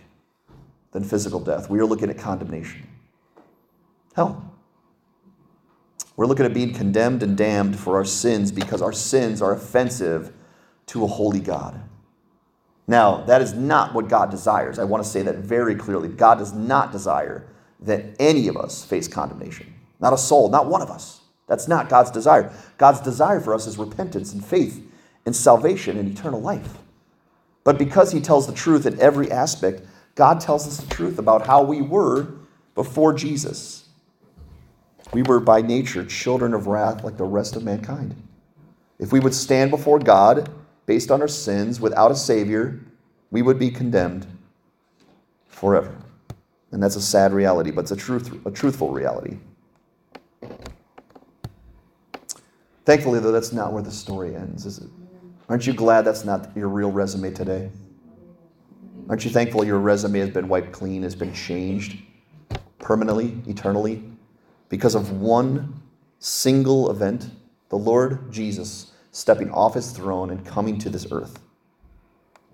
than 0.91 1.04
physical 1.04 1.39
death. 1.39 1.69
We 1.69 1.80
are 1.80 1.86
looking 1.86 2.10
at 2.10 2.17
condemnation. 2.17 2.88
Hell. 4.15 4.54
We're 6.15 6.25
looking 6.25 6.45
at 6.45 6.54
being 6.54 6.73
condemned 6.73 7.23
and 7.23 7.38
damned 7.38 7.80
for 7.80 7.95
our 7.95 8.06
sins 8.06 8.52
because 8.52 8.82
our 8.82 8.91
sins 8.91 9.41
are 9.41 9.54
offensive 9.54 10.34
to 10.88 11.04
a 11.04 11.08
holy 11.08 11.39
God. 11.39 11.80
Now, 12.88 13.23
that 13.25 13.41
is 13.41 13.54
not 13.54 13.93
what 13.93 14.08
God 14.08 14.32
desires. 14.32 14.80
I 14.80 14.84
want 14.84 15.04
to 15.04 15.10
say 15.10 15.21
that 15.21 15.36
very 15.36 15.75
clearly. 15.75 16.10
God 16.10 16.39
does 16.39 16.54
not 16.54 16.91
desire 16.91 17.47
that 17.82 18.04
any 18.19 18.47
of 18.47 18.58
us 18.58 18.84
face 18.84 19.08
condemnation. 19.08 19.73
Not 19.99 20.12
a 20.12 20.17
soul, 20.17 20.49
not 20.49 20.67
one 20.67 20.82
of 20.82 20.89
us. 20.89 21.21
That's 21.47 21.67
not 21.67 21.88
God's 21.88 22.12
desire. 22.12 22.52
God's 22.78 22.99
desire 23.02 23.39
for 23.39 23.54
us 23.54 23.67
is 23.67 23.78
repentance 23.78 24.34
and 24.34 24.43
faith 24.43 24.84
and 25.25 25.36
salvation 25.36 25.97
and 25.97 26.10
eternal 26.10 26.41
life. 26.41 26.80
But 27.63 27.78
because 27.78 28.12
He 28.12 28.21
tells 28.21 28.47
the 28.47 28.54
truth 28.54 28.86
in 28.86 28.99
every 28.99 29.32
aspect, 29.32 29.84
God 30.20 30.42
tells 30.42 30.68
us 30.68 30.86
the 30.86 30.94
truth 30.94 31.18
about 31.18 31.48
how 31.48 31.64
we 31.64 31.82
were 31.82 32.28
before 32.76 33.14
Jesus. 33.14 33.88
We 35.14 35.24
were 35.24 35.40
by 35.40 35.62
nature 35.62 36.04
children 36.04 36.54
of 36.54 36.68
wrath 36.68 37.06
like 37.06 37.16
the 37.16 37.24
rest 37.24 37.56
of 37.56 37.64
mankind. 37.64 38.22
If 39.00 39.14
we 39.14 39.22
would 39.22 39.34
stand 39.34 39.72
before 39.72 39.98
God 39.98 40.52
based 40.86 41.10
on 41.10 41.22
our 41.22 41.30
sins 41.30 41.80
without 41.80 42.12
a 42.12 42.18
Savior, 42.18 42.82
we 43.32 43.42
would 43.42 43.58
be 43.58 43.72
condemned 43.72 44.28
forever. 45.48 45.96
And 46.74 46.84
that's 46.84 46.98
a 46.98 47.02
sad 47.02 47.32
reality, 47.32 47.72
but 47.72 47.84
it's 47.84 47.92
a, 47.92 47.96
truth, 47.96 48.46
a 48.46 48.52
truthful 48.52 48.90
reality. 48.92 49.38
Thankfully, 52.84 53.22
though, 53.22 53.32
that's 53.32 53.54
not 53.54 53.72
where 53.72 53.84
the 53.84 53.90
story 53.90 54.36
ends, 54.36 54.66
is 54.66 54.80
it? 54.80 54.90
Aren't 55.48 55.66
you 55.66 55.72
glad 55.72 56.02
that's 56.02 56.26
not 56.26 56.50
your 56.58 56.68
real 56.68 56.92
resume 56.92 57.32
today? 57.32 57.72
Aren't 59.10 59.26
you 59.26 59.32
thankful 59.32 59.65
your 59.65 59.80
resume 59.80 60.19
has 60.19 60.30
been 60.30 60.48
wiped 60.48 60.72
clean, 60.72 61.02
has 61.02 61.15
been 61.15 61.34
changed 61.34 61.98
permanently, 62.78 63.41
eternally? 63.48 64.04
Because 64.69 64.93
of 64.93 65.19
one 65.19 65.82
single 66.19 66.91
event, 66.91 67.32
the 67.69 67.76
Lord 67.76 68.32
Jesus 68.32 68.91
stepping 69.12 69.50
off 69.50 69.74
his 69.74 69.89
throne 69.89 70.30
and 70.30 70.45
coming 70.45 70.78
to 70.78 70.91
this 70.91 71.08
earth, 71.12 71.39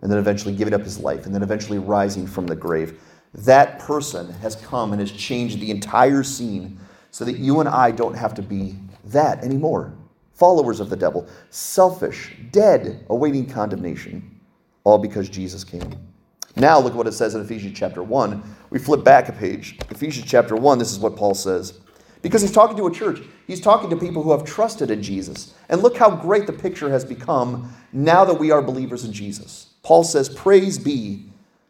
and 0.02 0.10
then 0.10 0.18
eventually 0.18 0.56
giving 0.56 0.74
up 0.74 0.82
his 0.82 0.98
life, 0.98 1.26
and 1.26 1.36
then 1.36 1.44
eventually 1.44 1.78
rising 1.78 2.26
from 2.26 2.48
the 2.48 2.56
grave. 2.56 3.02
That 3.34 3.80
person 3.80 4.32
has 4.36 4.56
come 4.56 4.94
and 4.94 5.02
has 5.02 5.12
changed 5.12 5.60
the 5.60 5.72
entire 5.72 6.24
scene 6.24 6.80
so 7.12 7.26
that 7.26 7.38
you 7.38 7.60
and 7.60 7.68
I 7.68 7.92
don't 7.92 8.16
have 8.16 8.34
to 8.36 8.42
be 8.42 8.78
that 9.04 9.44
anymore. 9.44 9.94
Followers 10.32 10.80
of 10.80 10.90
the 10.90 10.96
devil, 10.96 11.28
selfish, 11.50 12.34
dead, 12.52 13.06
awaiting 13.10 13.46
condemnation, 13.46 14.40
all 14.86 14.98
because 14.98 15.28
Jesus 15.28 15.66
came. 15.66 16.15
Now, 16.56 16.80
look 16.80 16.94
at 16.94 16.98
what 16.98 17.08
it 17.08 17.14
says 17.14 17.36
in 17.36 17.42
Ephesians 17.42 17.78
chapter 17.78 18.02
1. 18.02 18.56
We 18.70 18.80
flip 18.80 19.04
back 19.04 19.28
a 19.30 19.34
page. 19.34 19.78
Ephesians 19.90 20.30
chapter 20.30 20.56
1, 20.56 20.80
this 20.80 20.92
is 20.92 21.00
what 21.00 21.16
Paul 21.16 21.34
says. 21.34 21.80
Because 22.22 22.42
he's 22.42 22.52
talking 22.52 22.78
to 22.78 22.88
a 22.88 22.92
church, 22.92 23.22
he's 23.46 23.62
talking 23.62 23.90
to 23.90 23.96
people 23.96 24.24
who 24.24 24.32
have 24.32 24.44
trusted 24.46 24.90
in 24.90 25.04
Jesus. 25.04 25.54
And 25.70 25.84
look 25.84 25.98
how 25.98 26.10
great 26.10 26.48
the 26.48 26.54
picture 26.54 26.90
has 26.90 27.06
become 27.06 27.74
now 27.92 28.26
that 28.26 28.40
we 28.40 28.52
are 28.52 28.62
believers 28.62 29.04
in 29.04 29.14
Jesus. 29.14 29.74
Paul 29.84 30.04
says, 30.04 30.30
Praise 30.30 30.80
be 30.80 31.26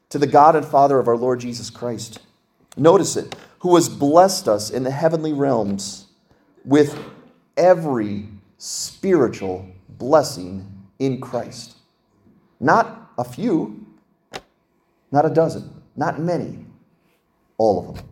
to 0.09 0.17
the 0.17 0.27
God 0.27 0.55
and 0.55 0.65
Father 0.65 0.99
of 0.99 1.07
our 1.07 1.17
Lord 1.17 1.39
Jesus 1.39 1.69
Christ. 1.69 2.19
Notice 2.77 3.17
it, 3.17 3.35
who 3.59 3.75
has 3.75 3.89
blessed 3.89 4.47
us 4.47 4.69
in 4.69 4.83
the 4.83 4.91
heavenly 4.91 5.33
realms 5.33 6.07
with 6.63 6.97
every 7.57 8.27
spiritual 8.57 9.67
blessing 9.89 10.85
in 10.99 11.19
Christ. 11.19 11.75
Not 12.59 13.11
a 13.17 13.23
few, 13.23 13.84
not 15.11 15.25
a 15.25 15.29
dozen, 15.29 15.69
not 15.95 16.19
many, 16.19 16.65
all 17.57 17.89
of 17.89 17.95
them. 17.95 18.05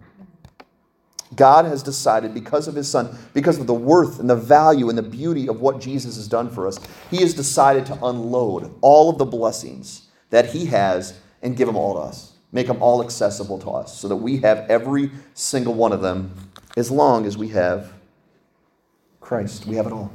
God 1.36 1.66
has 1.66 1.82
decided, 1.82 2.34
because 2.34 2.68
of 2.68 2.76
his 2.76 2.90
son, 2.90 3.18
because 3.34 3.58
of 3.58 3.68
the 3.68 3.74
worth 3.74 4.20
and 4.20 4.30
the 4.30 4.36
value 4.36 4.90
and 4.90 4.98
the 4.98 5.04
beauty 5.04 5.50
of 5.50 5.62
what 5.62 5.82
Jesus 5.82 6.16
has 6.16 6.28
done 6.28 6.50
for 6.50 6.68
us, 6.68 6.80
he 7.10 7.18
has 7.18 7.34
decided 7.34 7.86
to 7.88 8.06
unload 8.06 8.74
all 8.82 9.10
of 9.10 9.18
the 9.18 9.26
blessings 9.26 10.10
that 10.30 10.48
he 10.48 10.66
has 10.66 11.20
and 11.42 11.58
give 11.58 11.68
them 11.68 11.76
all 11.76 11.96
to 11.96 12.00
us. 12.00 12.34
Make 12.52 12.68
them 12.68 12.82
all 12.84 13.04
accessible 13.04 13.58
to 13.60 13.70
us 13.72 13.98
so 14.00 14.08
that 14.08 14.16
we 14.16 14.38
have 14.38 14.70
every 14.70 15.10
single 15.34 15.74
one 15.74 15.92
of 15.92 16.02
them 16.02 16.52
as 16.78 16.92
long 16.92 17.26
as 17.26 17.36
we 17.36 17.48
have 17.50 17.92
Christ. 19.20 19.66
We 19.66 19.76
have 19.76 19.88
it 19.88 19.94
all. 19.94 20.12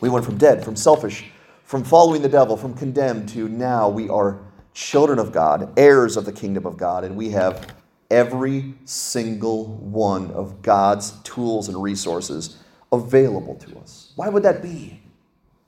We 0.00 0.08
went 0.08 0.24
from 0.24 0.38
dead, 0.38 0.64
from 0.64 0.76
selfish, 0.76 1.26
from 1.64 1.84
following 1.84 2.22
the 2.22 2.28
devil, 2.28 2.56
from 2.56 2.74
condemned 2.74 3.28
to 3.30 3.48
now 3.48 3.88
we 3.88 4.08
are 4.08 4.38
children 4.76 5.18
of 5.18 5.32
God, 5.32 5.72
heirs 5.78 6.18
of 6.18 6.26
the 6.26 6.32
kingdom 6.32 6.66
of 6.66 6.76
God, 6.76 7.02
and 7.02 7.16
we 7.16 7.30
have 7.30 7.74
every 8.10 8.74
single 8.84 9.64
one 9.64 10.30
of 10.32 10.60
God's 10.60 11.12
tools 11.22 11.68
and 11.68 11.82
resources 11.82 12.58
available 12.92 13.54
to 13.54 13.78
us. 13.78 14.12
Why 14.16 14.28
would 14.28 14.42
that 14.42 14.62
be? 14.62 15.00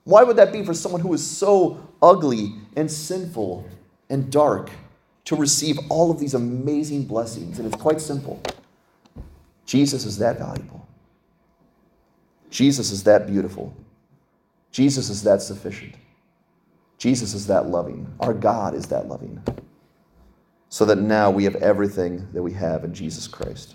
Why 0.04 0.22
would 0.22 0.36
that 0.36 0.52
be 0.52 0.62
for 0.62 0.74
someone 0.74 1.00
who 1.00 1.14
is 1.14 1.26
so 1.26 1.88
ugly 2.02 2.52
and 2.76 2.90
sinful 2.90 3.66
and 4.10 4.30
dark 4.30 4.70
to 5.24 5.36
receive 5.36 5.78
all 5.88 6.10
of 6.10 6.20
these 6.20 6.34
amazing 6.34 7.04
blessings? 7.06 7.58
And 7.58 7.66
it's 7.66 7.80
quite 7.80 8.02
simple 8.02 8.42
Jesus 9.64 10.04
is 10.04 10.18
that 10.18 10.38
valuable, 10.38 10.86
Jesus 12.50 12.90
is 12.90 13.04
that 13.04 13.26
beautiful, 13.26 13.74
Jesus 14.70 15.08
is 15.08 15.22
that 15.22 15.40
sufficient, 15.40 15.94
Jesus 16.98 17.32
is 17.32 17.46
that 17.46 17.68
loving, 17.68 18.12
our 18.20 18.34
God 18.34 18.74
is 18.74 18.86
that 18.86 19.08
loving 19.08 19.42
so 20.68 20.84
that 20.84 20.98
now 20.98 21.30
we 21.30 21.44
have 21.44 21.56
everything 21.56 22.28
that 22.32 22.42
we 22.42 22.52
have 22.52 22.84
in 22.84 22.92
Jesus 22.92 23.26
Christ. 23.26 23.74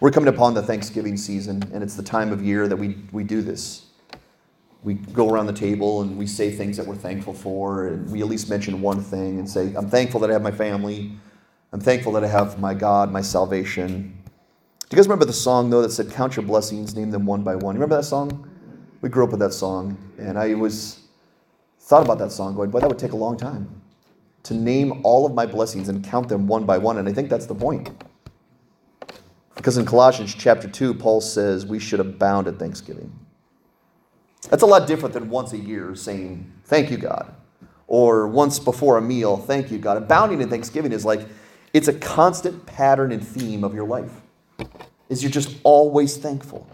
We're 0.00 0.10
coming 0.10 0.32
upon 0.32 0.54
the 0.54 0.62
Thanksgiving 0.62 1.16
season, 1.16 1.62
and 1.72 1.82
it's 1.82 1.96
the 1.96 2.02
time 2.02 2.30
of 2.30 2.44
year 2.44 2.68
that 2.68 2.76
we, 2.76 2.98
we 3.10 3.24
do 3.24 3.42
this. 3.42 3.86
We 4.84 4.94
go 4.94 5.28
around 5.28 5.46
the 5.46 5.52
table 5.52 6.02
and 6.02 6.16
we 6.16 6.26
say 6.26 6.52
things 6.52 6.76
that 6.76 6.86
we're 6.86 6.94
thankful 6.94 7.34
for, 7.34 7.88
and 7.88 8.08
we 8.10 8.20
at 8.20 8.28
least 8.28 8.48
mention 8.48 8.80
one 8.80 9.02
thing 9.02 9.40
and 9.40 9.48
say, 9.48 9.74
I'm 9.74 9.90
thankful 9.90 10.20
that 10.20 10.30
I 10.30 10.34
have 10.34 10.42
my 10.42 10.52
family. 10.52 11.12
I'm 11.72 11.80
thankful 11.80 12.12
that 12.12 12.22
I 12.22 12.28
have 12.28 12.60
my 12.60 12.74
God, 12.74 13.10
my 13.10 13.20
salvation. 13.20 14.16
Do 14.78 14.94
you 14.94 14.96
guys 14.96 15.06
remember 15.06 15.24
the 15.24 15.32
song, 15.32 15.68
though, 15.68 15.82
that 15.82 15.90
said, 15.90 16.10
Count 16.10 16.36
your 16.36 16.44
blessings, 16.44 16.94
name 16.94 17.10
them 17.10 17.26
one 17.26 17.42
by 17.42 17.56
one? 17.56 17.74
You 17.74 17.80
remember 17.80 17.96
that 17.96 18.04
song? 18.04 18.48
We 19.00 19.08
grew 19.08 19.24
up 19.24 19.30
with 19.30 19.40
that 19.40 19.52
song, 19.52 19.98
and 20.16 20.38
I 20.38 20.54
was 20.54 21.07
thought 21.88 22.04
about 22.04 22.18
that 22.18 22.30
song 22.30 22.54
going, 22.54 22.68
boy, 22.68 22.80
that 22.80 22.88
would 22.88 22.98
take 22.98 23.12
a 23.12 23.16
long 23.16 23.34
time 23.34 23.66
to 24.42 24.52
name 24.52 25.00
all 25.04 25.24
of 25.24 25.32
my 25.32 25.46
blessings 25.46 25.88
and 25.88 26.04
count 26.04 26.28
them 26.28 26.46
one 26.46 26.66
by 26.66 26.76
one. 26.76 26.98
And 26.98 27.08
I 27.08 27.14
think 27.14 27.30
that's 27.30 27.46
the 27.46 27.54
point. 27.54 27.88
Because 29.54 29.78
in 29.78 29.86
Colossians 29.86 30.34
chapter 30.34 30.68
2, 30.68 30.92
Paul 30.92 31.22
says 31.22 31.64
we 31.64 31.78
should 31.78 31.98
abound 31.98 32.46
at 32.46 32.58
thanksgiving. 32.58 33.18
That's 34.50 34.62
a 34.62 34.66
lot 34.66 34.86
different 34.86 35.14
than 35.14 35.30
once 35.30 35.54
a 35.54 35.56
year 35.56 35.94
saying, 35.94 36.52
Thank 36.64 36.90
you, 36.90 36.98
God. 36.98 37.34
Or 37.86 38.28
once 38.28 38.58
before 38.58 38.98
a 38.98 39.02
meal, 39.02 39.38
Thank 39.38 39.70
you, 39.70 39.78
God. 39.78 39.96
Abounding 39.96 40.42
in 40.42 40.50
thanksgiving 40.50 40.92
is 40.92 41.06
like 41.06 41.26
it's 41.72 41.88
a 41.88 41.94
constant 41.94 42.66
pattern 42.66 43.12
and 43.12 43.26
theme 43.26 43.64
of 43.64 43.74
your 43.74 43.86
life. 43.86 44.12
Is 45.08 45.22
you're 45.22 45.32
just 45.32 45.56
always 45.62 46.18
thankful. 46.18 46.68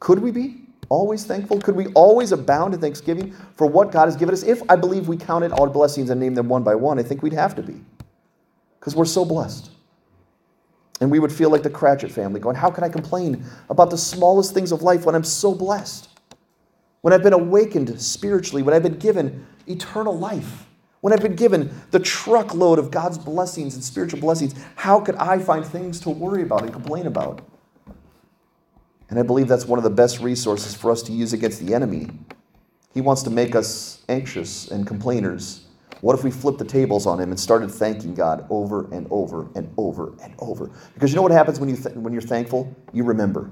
Could 0.00 0.18
we 0.18 0.32
be? 0.32 0.67
Always 0.88 1.24
thankful? 1.24 1.60
Could 1.60 1.76
we 1.76 1.86
always 1.88 2.32
abound 2.32 2.74
in 2.74 2.80
thanksgiving 2.80 3.34
for 3.56 3.66
what 3.66 3.92
God 3.92 4.06
has 4.06 4.16
given 4.16 4.32
us? 4.32 4.42
If 4.42 4.62
I 4.70 4.76
believe 4.76 5.08
we 5.08 5.16
counted 5.16 5.52
all 5.52 5.66
blessings 5.68 6.10
and 6.10 6.20
named 6.20 6.36
them 6.36 6.48
one 6.48 6.62
by 6.62 6.74
one, 6.74 6.98
I 6.98 7.02
think 7.02 7.22
we'd 7.22 7.32
have 7.32 7.54
to 7.56 7.62
be 7.62 7.80
because 8.78 8.94
we're 8.94 9.04
so 9.04 9.24
blessed. 9.24 9.70
And 11.00 11.10
we 11.10 11.18
would 11.18 11.32
feel 11.32 11.50
like 11.50 11.62
the 11.62 11.70
Cratchit 11.70 12.10
family 12.10 12.40
going, 12.40 12.56
How 12.56 12.70
can 12.70 12.84
I 12.84 12.88
complain 12.88 13.44
about 13.70 13.90
the 13.90 13.98
smallest 13.98 14.52
things 14.52 14.72
of 14.72 14.82
life 14.82 15.04
when 15.04 15.14
I'm 15.14 15.24
so 15.24 15.54
blessed? 15.54 16.08
When 17.02 17.12
I've 17.12 17.22
been 17.22 17.32
awakened 17.32 18.00
spiritually, 18.00 18.62
when 18.62 18.74
I've 18.74 18.82
been 18.82 18.98
given 18.98 19.46
eternal 19.66 20.18
life, 20.18 20.66
when 21.00 21.12
I've 21.12 21.22
been 21.22 21.36
given 21.36 21.70
the 21.92 22.00
truckload 22.00 22.80
of 22.80 22.90
God's 22.90 23.18
blessings 23.18 23.74
and 23.74 23.84
spiritual 23.84 24.20
blessings, 24.20 24.54
how 24.74 25.00
could 25.00 25.14
I 25.16 25.38
find 25.38 25.64
things 25.64 26.00
to 26.00 26.10
worry 26.10 26.42
about 26.42 26.62
and 26.62 26.72
complain 26.72 27.06
about? 27.06 27.42
And 29.10 29.18
I 29.18 29.22
believe 29.22 29.48
that's 29.48 29.66
one 29.66 29.78
of 29.78 29.84
the 29.84 29.90
best 29.90 30.20
resources 30.20 30.74
for 30.74 30.90
us 30.90 31.02
to 31.02 31.12
use 31.12 31.32
against 31.32 31.64
the 31.64 31.74
enemy. 31.74 32.10
He 32.92 33.00
wants 33.00 33.22
to 33.22 33.30
make 33.30 33.54
us 33.54 34.04
anxious 34.08 34.70
and 34.70 34.86
complainers. 34.86 35.64
What 36.00 36.16
if 36.16 36.24
we 36.24 36.30
flipped 36.30 36.58
the 36.58 36.64
tables 36.64 37.06
on 37.06 37.20
him 37.20 37.30
and 37.30 37.40
started 37.40 37.70
thanking 37.70 38.14
God 38.14 38.46
over 38.50 38.88
and 38.92 39.06
over 39.10 39.48
and 39.56 39.72
over 39.76 40.14
and 40.22 40.34
over? 40.38 40.70
Because 40.94 41.10
you 41.10 41.16
know 41.16 41.22
what 41.22 41.32
happens 41.32 41.58
when, 41.58 41.68
you 41.68 41.76
th- 41.76 41.94
when 41.96 42.12
you're 42.12 42.22
thankful? 42.22 42.74
You 42.92 43.04
remember. 43.04 43.50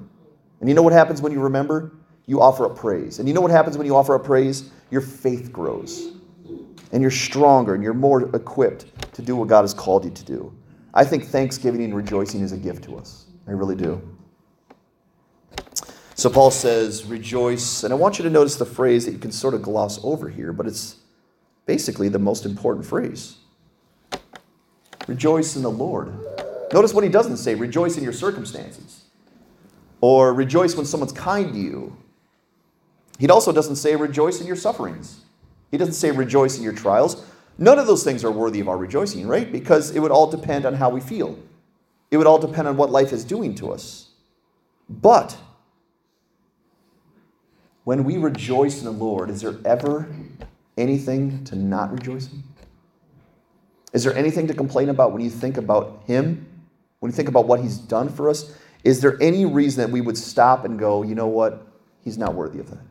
And 0.61 0.69
you 0.69 0.75
know 0.75 0.83
what 0.83 0.93
happens 0.93 1.21
when 1.21 1.33
you 1.33 1.41
remember? 1.41 1.93
You 2.27 2.41
offer 2.41 2.67
up 2.67 2.77
praise. 2.77 3.19
And 3.19 3.29
you 3.29 3.35
know 3.35 3.41
what 3.41 3.51
happens 3.51 3.77
when 3.77 3.87
you 3.87 3.97
offer 3.97 4.15
up 4.15 4.25
praise? 4.25 4.71
Your 4.91 5.01
faith 5.01 5.53
grows. 5.53 6.13
And 6.93 7.03
you're 7.03 7.11
stronger 7.11 7.75
and 7.75 7.83
you're 7.83 7.95
more 7.95 8.35
equipped 8.35 8.87
to 9.15 9.23
do 9.23 9.35
what 9.37 9.49
God 9.49 9.63
has 9.63 9.75
called 9.75 10.05
you 10.05 10.11
to 10.13 10.25
do. 10.25 10.57
I 10.95 11.05
think 11.05 11.25
thanksgiving 11.25 11.83
and 11.83 11.95
rejoicing 11.95 12.43
is 12.43 12.53
a 12.53 12.57
gift 12.57 12.85
to 12.85 12.97
us. 12.97 13.27
I 13.49 13.53
really 13.53 13.75
do. 13.75 14.16
So 16.17 16.31
Paul 16.31 16.51
says, 16.51 17.05
rejoice. 17.05 17.85
And 17.85 17.93
I 17.93 17.97
want 17.97 18.19
you 18.19 18.25
to 18.25 18.31
notice 18.31 18.57
the 18.57 18.65
phrase 18.65 19.05
that 19.05 19.13
you 19.13 19.19
can 19.19 19.31
sort 19.31 19.53
of 19.53 19.61
gloss 19.61 20.03
over 20.03 20.31
here, 20.31 20.51
but 20.51 20.67
it's 20.67 20.97
basically 21.67 22.09
the 22.09 22.19
most 22.19 22.47
important 22.47 22.87
phrase. 22.87 23.37
Rejoice 25.07 25.57
in 25.57 25.63
the 25.63 25.71
Lord. 25.71 26.13
Notice 26.73 26.95
what 26.95 27.05
he 27.05 27.11
doesn't 27.11 27.37
say 27.37 27.55
rejoice 27.55 27.99
in 27.99 28.03
your 28.03 28.15
circumstances 28.15 29.05
or 30.01 30.33
rejoice 30.33 30.75
when 30.75 30.87
someone's 30.87 31.13
kind 31.13 31.53
to 31.53 31.59
you. 31.59 31.97
He 33.19 33.29
also 33.29 33.53
doesn't 33.53 33.77
say 33.77 33.95
rejoice 33.95 34.41
in 34.41 34.47
your 34.47 34.57
sufferings. 34.57 35.21
He 35.71 35.77
doesn't 35.77 35.95
say 35.95 36.11
rejoice 36.11 36.57
in 36.57 36.65
your 36.65 36.73
trials. 36.73 37.27
None 37.59 37.79
of 37.79 37.87
those 37.87 38.05
things 38.05 38.25
are 38.25 38.31
worthy 38.31 38.61
of 38.61 38.69
our 38.69 38.79
rejoicing, 38.79 39.27
right? 39.27 39.53
Because 39.53 39.95
it 39.95 40.01
would 40.01 40.11
all 40.11 40.31
depend 40.31 40.65
on 40.65 40.75
how 40.75 40.89
we 40.89 41.01
feel. 41.01 41.39
It 42.11 42.17
would 42.17 42.27
all 42.27 42.39
depend 42.39 42.69
on 42.69 42.77
what 42.79 42.91
life 42.91 43.13
is 43.13 43.23
doing 43.23 43.55
to 43.57 43.71
us. 43.71 44.11
But 44.89 45.37
when 47.87 48.03
we 48.03 48.17
rejoice 48.17 48.81
in 48.81 48.85
the 48.85 48.91
Lord, 48.91 49.31
is 49.31 49.43
there 49.43 49.55
ever 49.65 50.09
anything 50.77 51.45
to 51.45 51.55
not 51.55 51.93
rejoice 51.93 52.29
in? 52.33 52.43
Is 53.93 54.03
there 54.03 54.13
anything 54.17 54.49
to 54.49 54.55
complain 54.55 54.89
about 54.89 55.13
when 55.13 55.23
you 55.23 55.31
think 55.31 55.57
about 55.57 56.03
Him? 56.05 56.49
When 56.99 57.13
you 57.13 57.15
think 57.15 57.29
about 57.29 57.47
what 57.47 57.61
He's 57.61 57.79
done 57.79 58.09
for 58.09 58.29
us? 58.29 58.53
Is 58.83 59.01
there 59.01 59.17
any 59.23 59.45
reason 59.45 59.85
that 59.85 59.93
we 59.93 60.01
would 60.01 60.19
stop 60.19 60.65
and 60.65 60.77
go, 60.77 61.05
you 61.05 61.15
know 61.15 61.29
what? 61.29 61.65
He's 62.03 62.19
not 62.19 62.35
worthy 62.35 62.59
of 62.59 62.71
that? 62.71 62.83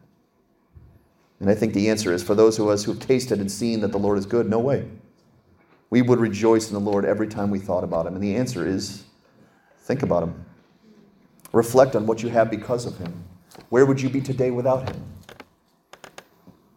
And 1.41 1.49
I 1.49 1.55
think 1.55 1.73
the 1.73 1.89
answer 1.89 2.13
is 2.13 2.23
for 2.23 2.33
those 2.33 2.57
of 2.57 2.69
us 2.69 2.85
who 2.85 2.93
have 2.93 3.01
tasted 3.01 3.41
and 3.41 3.51
seen 3.51 3.81
that 3.81 3.91
the 3.91 3.99
Lord 3.99 4.17
is 4.17 4.25
good, 4.25 4.49
no 4.49 4.59
way. 4.59 4.87
We 5.89 6.03
would 6.03 6.21
rejoice 6.21 6.69
in 6.69 6.73
the 6.73 6.79
Lord 6.79 7.03
every 7.03 7.27
time 7.27 7.51
we 7.51 7.59
thought 7.59 7.83
about 7.83 8.07
Him. 8.07 8.13
And 8.13 8.23
the 8.23 8.37
answer 8.37 8.65
is 8.65 9.03
think 9.79 10.03
about 10.03 10.23
Him, 10.23 10.45
reflect 11.51 11.97
on 11.97 12.07
what 12.07 12.23
you 12.23 12.29
have 12.29 12.49
because 12.49 12.85
of 12.85 12.97
Him. 12.97 13.25
Where 13.69 13.85
would 13.85 14.01
you 14.01 14.09
be 14.09 14.21
today 14.21 14.51
without 14.51 14.89
him? 14.89 15.03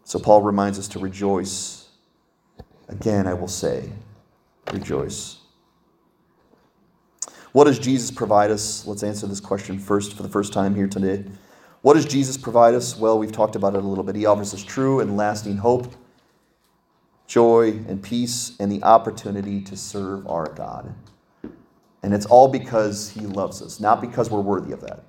So 0.04 0.18
Paul 0.18 0.42
reminds 0.42 0.78
us 0.78 0.88
to 0.88 0.98
rejoice. 0.98 1.88
Again, 2.88 3.26
I 3.26 3.34
will 3.34 3.48
say, 3.48 3.90
rejoice. 4.72 5.38
What 7.52 7.64
does 7.64 7.78
Jesus 7.78 8.10
provide 8.10 8.50
us? 8.50 8.86
Let's 8.86 9.02
answer 9.02 9.26
this 9.26 9.40
question 9.40 9.78
first 9.78 10.14
for 10.14 10.22
the 10.22 10.28
first 10.28 10.52
time 10.52 10.74
here 10.74 10.86
today. 10.86 11.24
What 11.82 11.94
does 11.94 12.06
Jesus 12.06 12.36
provide 12.36 12.74
us? 12.74 12.96
Well, 12.96 13.18
we've 13.18 13.32
talked 13.32 13.56
about 13.56 13.74
it 13.74 13.84
a 13.84 13.86
little 13.86 14.04
bit. 14.04 14.16
He 14.16 14.26
offers 14.26 14.52
us 14.52 14.62
true 14.62 15.00
and 15.00 15.16
lasting 15.16 15.58
hope, 15.58 15.94
joy, 17.26 17.70
and 17.88 18.02
peace, 18.02 18.52
and 18.58 18.70
the 18.70 18.82
opportunity 18.82 19.60
to 19.62 19.76
serve 19.76 20.26
our 20.26 20.52
God. 20.52 20.94
And 22.02 22.14
it's 22.14 22.26
all 22.26 22.48
because 22.48 23.10
He 23.10 23.20
loves 23.20 23.60
us, 23.62 23.80
not 23.80 24.00
because 24.00 24.30
we're 24.30 24.40
worthy 24.40 24.72
of 24.72 24.80
that. 24.82 25.04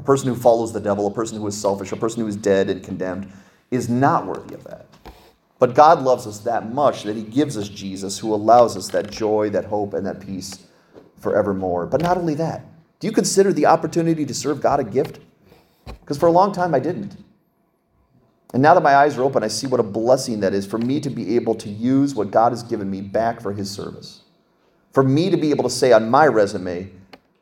A 0.00 0.02
person 0.02 0.28
who 0.28 0.34
follows 0.34 0.72
the 0.72 0.80
devil, 0.80 1.06
a 1.06 1.10
person 1.10 1.36
who 1.36 1.46
is 1.46 1.60
selfish, 1.60 1.92
a 1.92 1.96
person 1.96 2.22
who 2.22 2.26
is 2.26 2.34
dead 2.34 2.70
and 2.70 2.82
condemned, 2.82 3.30
is 3.70 3.90
not 3.90 4.26
worthy 4.26 4.54
of 4.54 4.64
that. 4.64 4.86
But 5.58 5.74
God 5.74 6.00
loves 6.00 6.26
us 6.26 6.38
that 6.38 6.72
much 6.72 7.02
that 7.02 7.16
He 7.16 7.22
gives 7.22 7.58
us 7.58 7.68
Jesus, 7.68 8.18
who 8.18 8.34
allows 8.34 8.78
us 8.78 8.88
that 8.88 9.10
joy, 9.10 9.50
that 9.50 9.66
hope, 9.66 9.92
and 9.92 10.06
that 10.06 10.18
peace 10.18 10.66
forevermore. 11.18 11.84
But 11.84 12.00
not 12.00 12.16
only 12.16 12.32
that, 12.36 12.64
do 12.98 13.08
you 13.08 13.12
consider 13.12 13.52
the 13.52 13.66
opportunity 13.66 14.24
to 14.24 14.32
serve 14.32 14.62
God 14.62 14.80
a 14.80 14.84
gift? 14.84 15.18
Because 15.84 16.16
for 16.16 16.28
a 16.28 16.32
long 16.32 16.52
time 16.52 16.74
I 16.74 16.78
didn't. 16.78 17.18
And 18.54 18.62
now 18.62 18.72
that 18.72 18.82
my 18.82 18.96
eyes 18.96 19.18
are 19.18 19.22
open, 19.22 19.44
I 19.44 19.48
see 19.48 19.66
what 19.66 19.80
a 19.80 19.82
blessing 19.82 20.40
that 20.40 20.54
is 20.54 20.66
for 20.66 20.78
me 20.78 21.00
to 21.00 21.10
be 21.10 21.36
able 21.36 21.54
to 21.56 21.68
use 21.68 22.14
what 22.14 22.30
God 22.30 22.52
has 22.52 22.62
given 22.62 22.90
me 22.90 23.02
back 23.02 23.42
for 23.42 23.52
His 23.52 23.70
service. 23.70 24.22
For 24.94 25.02
me 25.02 25.28
to 25.28 25.36
be 25.36 25.50
able 25.50 25.64
to 25.64 25.70
say 25.70 25.92
on 25.92 26.08
my 26.08 26.26
resume, 26.26 26.90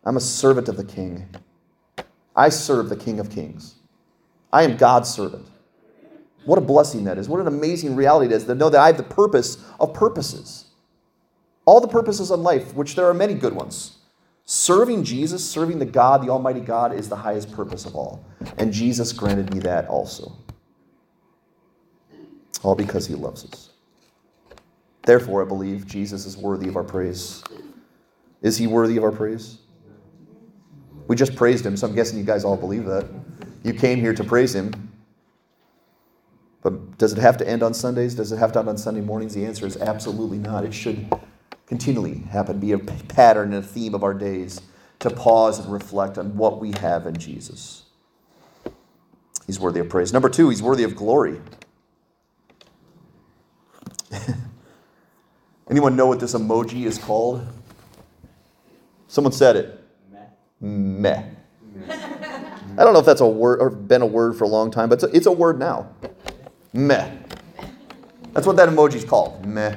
I'm 0.04 0.16
a 0.16 0.20
servant 0.20 0.68
of 0.68 0.76
the 0.76 0.82
King. 0.82 1.28
I 2.38 2.50
serve 2.50 2.88
the 2.88 2.96
King 2.96 3.20
of 3.20 3.30
Kings. 3.30 3.76
I 4.52 4.62
am 4.64 4.78
God's 4.78 5.10
servant. 5.10 5.46
What 6.46 6.58
a 6.58 6.62
blessing 6.62 7.04
that 7.04 7.18
is. 7.18 7.28
What 7.28 7.40
an 7.40 7.48
amazing 7.48 7.96
reality 7.96 8.32
it 8.32 8.36
is 8.36 8.44
to 8.46 8.54
know 8.54 8.70
that 8.70 8.80
I 8.80 8.88
have 8.88 8.96
the 8.98 9.04
purpose 9.04 9.58
of 9.80 9.94
purposes. 9.94 10.66
all 11.66 11.80
the 11.80 11.88
purposes 11.88 12.30
in 12.30 12.42
life, 12.42 12.74
which 12.74 12.96
there 12.96 13.06
are 13.08 13.14
many 13.14 13.34
good 13.34 13.52
ones. 13.52 13.98
Serving 14.46 15.04
Jesus, 15.04 15.44
serving 15.44 15.78
the 15.78 15.86
God, 15.86 16.22
the 16.22 16.30
Almighty 16.30 16.60
God, 16.60 16.94
is 16.94 17.10
the 17.10 17.16
highest 17.16 17.52
purpose 17.52 17.84
of 17.84 17.94
all. 17.94 18.24
And 18.56 18.72
Jesus 18.72 19.12
granted 19.12 19.52
me 19.52 19.60
that 19.60 19.86
also. 19.88 20.32
All 22.62 22.74
because 22.74 23.06
he 23.06 23.14
loves 23.14 23.44
us. 23.44 23.70
Therefore, 25.02 25.42
I 25.44 25.46
believe 25.46 25.86
Jesus 25.86 26.26
is 26.26 26.38
worthy 26.38 26.68
of 26.68 26.76
our 26.76 26.84
praise. 26.84 27.44
Is 28.42 28.56
he 28.58 28.66
worthy 28.66 28.96
of 28.96 29.04
our 29.04 29.12
praise? 29.12 29.58
We 31.08 31.16
just 31.16 31.34
praised 31.34 31.66
him, 31.66 31.76
so 31.76 31.88
I'm 31.88 31.94
guessing 31.94 32.18
you 32.18 32.24
guys 32.24 32.44
all 32.44 32.56
believe 32.56 32.84
that. 32.84 33.08
You 33.64 33.72
came 33.72 33.98
here 33.98 34.14
to 34.14 34.22
praise 34.22 34.54
him. 34.54 34.92
But 36.62 36.98
does 36.98 37.12
it 37.12 37.18
have 37.18 37.38
to 37.38 37.48
end 37.48 37.62
on 37.62 37.72
Sundays? 37.74 38.14
Does 38.14 38.30
it 38.30 38.38
have 38.38 38.52
to 38.52 38.58
end 38.60 38.68
on 38.68 38.76
Sunday 38.78 39.00
mornings? 39.00 39.34
The 39.34 39.44
answer 39.46 39.66
is 39.66 39.76
absolutely 39.78 40.38
not. 40.38 40.64
It 40.64 40.74
should 40.74 41.10
continually 41.66 42.18
happen, 42.30 42.60
be 42.60 42.72
a 42.72 42.78
pattern 42.78 43.54
and 43.54 43.64
a 43.64 43.66
theme 43.66 43.94
of 43.94 44.04
our 44.04 44.14
days 44.14 44.60
to 44.98 45.10
pause 45.10 45.58
and 45.58 45.72
reflect 45.72 46.18
on 46.18 46.36
what 46.36 46.60
we 46.60 46.72
have 46.72 47.06
in 47.06 47.16
Jesus. 47.16 47.84
He's 49.46 49.58
worthy 49.58 49.80
of 49.80 49.88
praise. 49.88 50.12
Number 50.12 50.28
two, 50.28 50.50
he's 50.50 50.62
worthy 50.62 50.84
of 50.84 50.94
glory. 50.94 51.40
Anyone 55.70 55.96
know 55.96 56.06
what 56.06 56.20
this 56.20 56.34
emoji 56.34 56.84
is 56.84 56.98
called? 56.98 57.46
Someone 59.06 59.32
said 59.32 59.56
it. 59.56 59.77
Meh. 60.60 61.22
I 61.90 62.84
don't 62.84 62.92
know 62.92 63.00
if 63.00 63.06
that's 63.06 63.20
a 63.20 63.26
word 63.26 63.60
or 63.60 63.70
been 63.70 64.02
a 64.02 64.06
word 64.06 64.36
for 64.36 64.44
a 64.44 64.48
long 64.48 64.70
time, 64.70 64.88
but 64.88 65.02
it's 65.02 65.04
a, 65.04 65.16
it's 65.16 65.26
a 65.26 65.32
word 65.32 65.58
now. 65.58 65.88
Meh. 66.72 67.10
That's 68.32 68.46
what 68.46 68.56
that 68.56 68.68
emoji's 68.68 69.04
called. 69.04 69.44
Meh. 69.44 69.76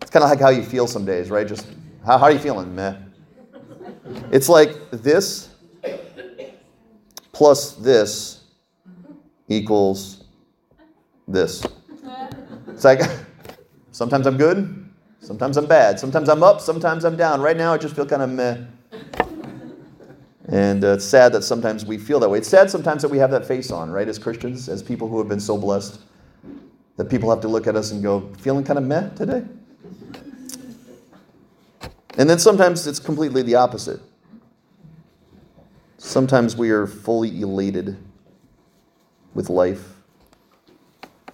It's 0.00 0.10
kind 0.10 0.24
of 0.24 0.30
like 0.30 0.40
how 0.40 0.48
you 0.48 0.62
feel 0.62 0.86
some 0.86 1.04
days, 1.04 1.30
right? 1.30 1.46
Just 1.46 1.66
how, 2.04 2.18
how 2.18 2.24
are 2.24 2.32
you 2.32 2.38
feeling? 2.38 2.74
Meh. 2.74 2.96
It's 4.32 4.48
like 4.48 4.90
this 4.90 5.50
plus 7.32 7.72
this 7.72 8.44
equals 9.48 10.24
this. 11.26 11.64
It's 12.68 12.84
like 12.84 13.00
sometimes 13.92 14.26
I'm 14.26 14.36
good, 14.36 14.90
sometimes 15.20 15.56
I'm 15.56 15.66
bad, 15.66 15.98
sometimes 15.98 16.28
I'm 16.28 16.42
up, 16.42 16.60
sometimes 16.60 17.04
I'm 17.04 17.16
down. 17.16 17.40
Right 17.40 17.56
now 17.56 17.72
I 17.72 17.78
just 17.78 17.94
feel 17.94 18.06
kind 18.06 18.22
of 18.22 18.30
meh. 18.30 18.58
And 20.50 20.82
uh, 20.82 20.94
it's 20.94 21.04
sad 21.04 21.32
that 21.34 21.42
sometimes 21.42 21.86
we 21.86 21.96
feel 21.96 22.18
that 22.20 22.28
way. 22.28 22.38
It's 22.38 22.48
sad 22.48 22.70
sometimes 22.70 23.02
that 23.02 23.08
we 23.08 23.18
have 23.18 23.30
that 23.30 23.46
face 23.46 23.70
on, 23.70 23.90
right, 23.90 24.08
as 24.08 24.18
Christians, 24.18 24.68
as 24.68 24.82
people 24.82 25.08
who 25.08 25.18
have 25.18 25.28
been 25.28 25.40
so 25.40 25.56
blessed, 25.56 26.00
that 26.96 27.04
people 27.04 27.30
have 27.30 27.40
to 27.42 27.48
look 27.48 27.68
at 27.68 27.76
us 27.76 27.92
and 27.92 28.02
go, 28.02 28.32
feeling 28.38 28.64
kind 28.64 28.78
of 28.78 28.84
meh 28.84 29.10
today? 29.10 29.44
And 32.18 32.28
then 32.28 32.40
sometimes 32.40 32.86
it's 32.88 32.98
completely 32.98 33.42
the 33.42 33.54
opposite. 33.54 34.00
Sometimes 35.98 36.56
we 36.56 36.70
are 36.70 36.86
fully 36.86 37.40
elated 37.40 37.96
with 39.34 39.50
life. 39.50 39.94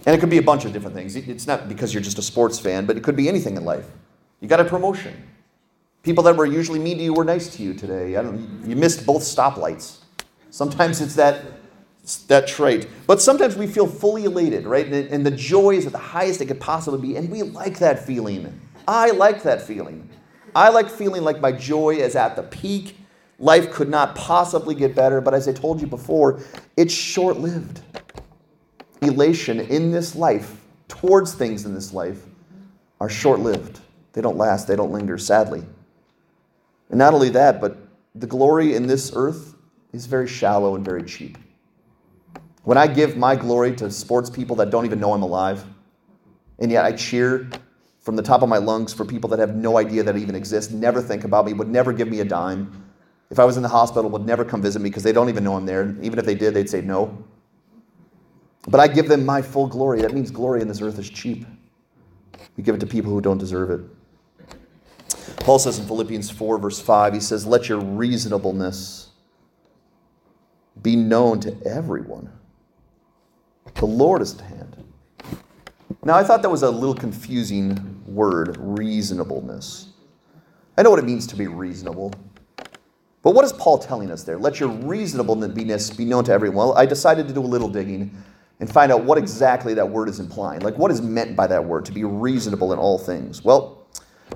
And 0.05 0.15
it 0.15 0.19
could 0.21 0.31
be 0.31 0.39
a 0.39 0.43
bunch 0.43 0.67
of 0.67 0.75
different 0.75 0.95
things. 0.95 1.17
It's 1.17 1.47
not 1.47 1.69
because 1.69 1.95
you're 1.95 2.03
just 2.03 2.19
a 2.19 2.23
sports 2.23 2.59
fan, 2.59 2.85
but 2.85 2.99
it 2.99 3.03
could 3.03 3.17
be 3.17 3.29
anything 3.29 3.57
in 3.57 3.65
life. 3.65 3.87
You 4.41 4.49
got 4.49 4.61
a 4.61 4.65
promotion. 4.65 5.15
People 6.07 6.23
that 6.23 6.37
were 6.37 6.47
usually 6.47 6.79
mean 6.79 6.99
to 6.99 7.03
you 7.03 7.13
were 7.13 7.25
nice 7.25 7.49
to 7.57 7.65
you 7.65 7.75
today. 7.75 8.15
I 8.15 8.23
don't, 8.23 8.63
you 8.65 8.77
missed 8.77 9.05
both 9.05 9.23
stoplights. 9.23 9.97
Sometimes 10.51 11.01
it's 11.01 11.17
that, 11.17 11.43
that 12.29 12.47
trait. 12.47 12.87
But 13.09 13.21
sometimes 13.21 13.57
we 13.57 13.67
feel 13.67 13.89
fully 13.89 14.23
elated, 14.23 14.69
right? 14.69 14.87
And, 14.87 15.09
and 15.09 15.27
the 15.27 15.33
joy 15.33 15.73
is 15.73 15.85
at 15.85 15.91
the 15.91 15.99
highest 15.99 16.41
it 16.41 16.47
could 16.47 16.61
possibly 16.61 17.01
be. 17.01 17.17
And 17.17 17.29
we 17.29 17.43
like 17.43 17.81
that 17.81 18.07
feeling. 18.07 18.61
I 18.87 19.11
like 19.11 19.43
that 19.43 19.61
feeling. 19.63 20.09
I 20.55 20.69
like 20.69 20.89
feeling 20.89 21.25
like 21.25 21.41
my 21.41 21.51
joy 21.51 21.97
is 21.97 22.15
at 22.15 22.37
the 22.37 22.45
peak. 22.45 22.97
Life 23.41 23.73
could 23.73 23.89
not 23.89 24.15
possibly 24.15 24.77
get 24.77 24.95
better. 24.95 25.21
But 25.21 25.35
as 25.35 25.49
I 25.49 25.53
told 25.53 25.81
you 25.81 25.89
before, 25.89 26.39
it's 26.77 26.95
short 26.95 27.39
lived. 27.39 27.81
Elation 29.03 29.59
in 29.59 29.91
this 29.91 30.15
life, 30.15 30.61
towards 30.87 31.35
things 31.35 31.65
in 31.65 31.75
this 31.75 31.93
life, 31.93 32.25
are 33.01 33.09
short 33.09 33.41
lived. 33.41 33.81
They 34.13 34.21
don't 34.21 34.37
last, 34.37 34.69
they 34.69 34.77
don't 34.77 34.93
linger, 34.93 35.19
sadly. 35.19 35.65
And 36.91 36.99
not 36.99 37.15
only 37.15 37.31
that, 37.31 37.61
but 37.61 37.77
the 38.15 38.27
glory 38.27 38.75
in 38.75 38.87
this 38.87 39.13
earth 39.15 39.55
is 39.93 40.07
very 40.07 40.29
shallow 40.29 40.75
and 40.75 40.85
very 40.85 41.03
cheap. 41.03 41.39
When 42.65 42.79
I 42.79 42.87
give 42.87 43.17
my 43.17 43.37
glory 43.37 43.75
to 43.77 43.91
sports 43.91 44.29
people 44.29 44.57
that 44.57 44.71
don't 44.71 44.85
even 44.85 44.99
know 44.99 45.13
I'm 45.13 45.23
alive, 45.23 45.65
and 46.59 46.71
yet 46.71 46.85
I 46.85 46.93
cheer 46.93 47.49
from 48.01 48.17
the 48.17 48.23
top 48.23 48.43
of 48.43 48.49
my 48.49 48.59
lungs 48.59 48.93
for 48.93 49.05
people 49.05 49.29
that 49.31 49.39
have 49.39 49.55
no 49.55 49.79
idea 49.79 50.03
that 50.03 50.15
I 50.15 50.19
even 50.19 50.35
exist, 50.35 50.73
never 50.73 51.03
think 51.03 51.25
about 51.25 51.45
me, 51.47 51.53
would 51.53 51.69
never 51.69 51.93
give 51.93 52.09
me 52.09 52.21
a 52.21 52.25
dime. 52.25 52.85
If 53.31 53.39
I 53.39 53.45
was 53.45 53.57
in 53.57 53.63
the 53.63 53.69
hospital, 53.69 54.11
would 54.11 54.25
never 54.25 54.45
come 54.45 54.63
visit 54.63 54.81
me 54.81 54.89
because 54.89 55.03
they 55.03 55.13
don't 55.13 55.29
even 55.29 55.43
know 55.43 55.57
I'm 55.57 55.67
there. 55.67 55.97
Even 56.03 56.19
if 56.19 56.25
they 56.25 56.35
did, 56.35 56.55
they'd 56.55 56.71
say 56.71 56.81
no. 56.81 57.25
But 58.69 58.81
I 58.81 58.89
give 58.89 59.09
them 59.09 59.25
my 59.25 59.43
full 59.43 59.67
glory. 59.67 60.03
That 60.03 60.13
means 60.13 60.31
glory 60.31 60.61
in 60.61 60.69
this 60.69 60.81
earth 60.81 60.99
is 60.99 61.11
cheap. 61.11 61.47
We 62.57 62.63
give 62.63 62.75
it 62.75 62.81
to 62.81 62.87
people 62.87 63.11
who 63.13 63.21
don't 63.21 63.39
deserve 63.39 63.71
it. 63.71 63.81
Paul 65.39 65.59
says 65.59 65.79
in 65.79 65.87
Philippians 65.87 66.31
4, 66.31 66.59
verse 66.59 66.81
5, 66.81 67.15
he 67.15 67.21
says, 67.21 67.47
Let 67.47 67.69
your 67.69 67.81
reasonableness 67.81 69.11
be 70.83 70.97
known 70.97 71.41
to 71.41 71.57
everyone. 71.65 72.31
The 73.75 73.87
Lord 73.87 74.23
is 74.23 74.35
at 74.35 74.41
hand. 74.43 74.85
Now, 76.05 76.15
I 76.17 76.25
thought 76.25 76.43
that 76.43 76.51
was 76.51 76.63
a 76.63 76.71
little 76.71 76.95
confusing 76.95 78.03
word, 78.07 78.57
reasonableness. 78.59 79.89
I 80.79 80.83
know 80.83 80.91
what 80.91 80.99
it 80.99 81.05
means 81.05 81.27
to 81.29 81.37
be 81.37 81.47
reasonable. 81.47 82.13
But 83.23 83.35
what 83.35 83.45
is 83.45 83.53
Paul 83.53 83.79
telling 83.79 84.11
us 84.11 84.23
there? 84.23 84.39
Let 84.39 84.61
your 84.61 84.69
reasonableness 84.69 85.91
be 85.91 86.05
known 86.05 86.25
to 86.25 86.33
everyone. 86.33 86.57
Well, 86.57 86.79
I 86.79 86.87
decided 86.87 87.27
to 87.29 87.35
do 87.35 87.41
a 87.41 87.43
little 87.43 87.69
digging 87.69 88.17
and 88.61 88.71
find 88.73 88.93
out 88.93 89.05
what 89.05 89.19
exactly 89.19 89.75
that 89.75 89.89
word 89.89 90.09
is 90.09 90.21
implying. 90.21 90.61
Like, 90.61 90.79
what 90.79 90.91
is 90.91 91.03
meant 91.03 91.35
by 91.35 91.47
that 91.49 91.65
word, 91.65 91.85
to 91.87 91.93
be 91.93 92.05
reasonable 92.05 92.73
in 92.73 92.79
all 92.79 92.99
things? 92.99 93.45
Well, 93.45 93.76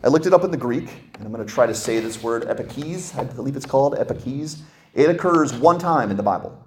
I 0.03 0.09
looked 0.09 0.25
it 0.25 0.33
up 0.33 0.45
in 0.45 0.51
the 0.51 0.57
Greek, 0.57 0.89
and 1.15 1.27
I'm 1.27 1.33
going 1.33 1.47
to 1.47 1.53
try 1.53 1.67
to 1.67 1.75
say 1.75 2.01
this 2.01 2.23
word 2.23 2.45
epikes, 2.45 3.17
I 3.19 3.25
believe 3.25 3.55
it's 3.55 3.67
called 3.67 3.95
epikes. 3.97 4.61
It 4.95 5.11
occurs 5.11 5.53
one 5.53 5.79
time 5.79 6.11
in 6.11 6.17
the 6.17 6.23
Bible. 6.23 6.59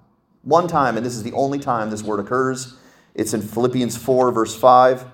One 0.44 0.68
time, 0.68 0.98
and 0.98 1.06
this 1.06 1.16
is 1.16 1.24
the 1.24 1.34
only 1.34 1.58
time 1.58 1.90
this 1.90 2.04
word 2.04 2.20
occurs. 2.20 2.76
It's 3.16 3.34
in 3.34 3.42
Philippians 3.42 3.98
4, 3.98 4.32
verse 4.32 4.56
5, 4.56 5.06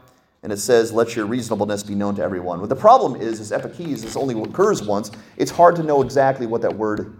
and 0.44 0.52
it 0.52 0.58
says, 0.58 0.92
Let 0.92 1.16
your 1.16 1.28
reasonableness 1.28 1.84
be 1.84 1.96
known 1.96 2.16
to 2.16 2.22
everyone. 2.22 2.60
But 2.60 2.68
the 2.68 2.76
problem 2.76 3.16
is, 3.16 3.40
is 3.40 3.52
epikes, 3.52 4.02
this 4.02 4.18
only 4.18 4.40
occurs 4.42 4.84
once. 4.84 5.12
It's 5.38 5.52
hard 5.52 5.78
to 5.78 5.84
know 5.84 6.02
exactly 6.02 6.46
what 6.46 6.62
that 6.64 6.76
word, 6.76 7.18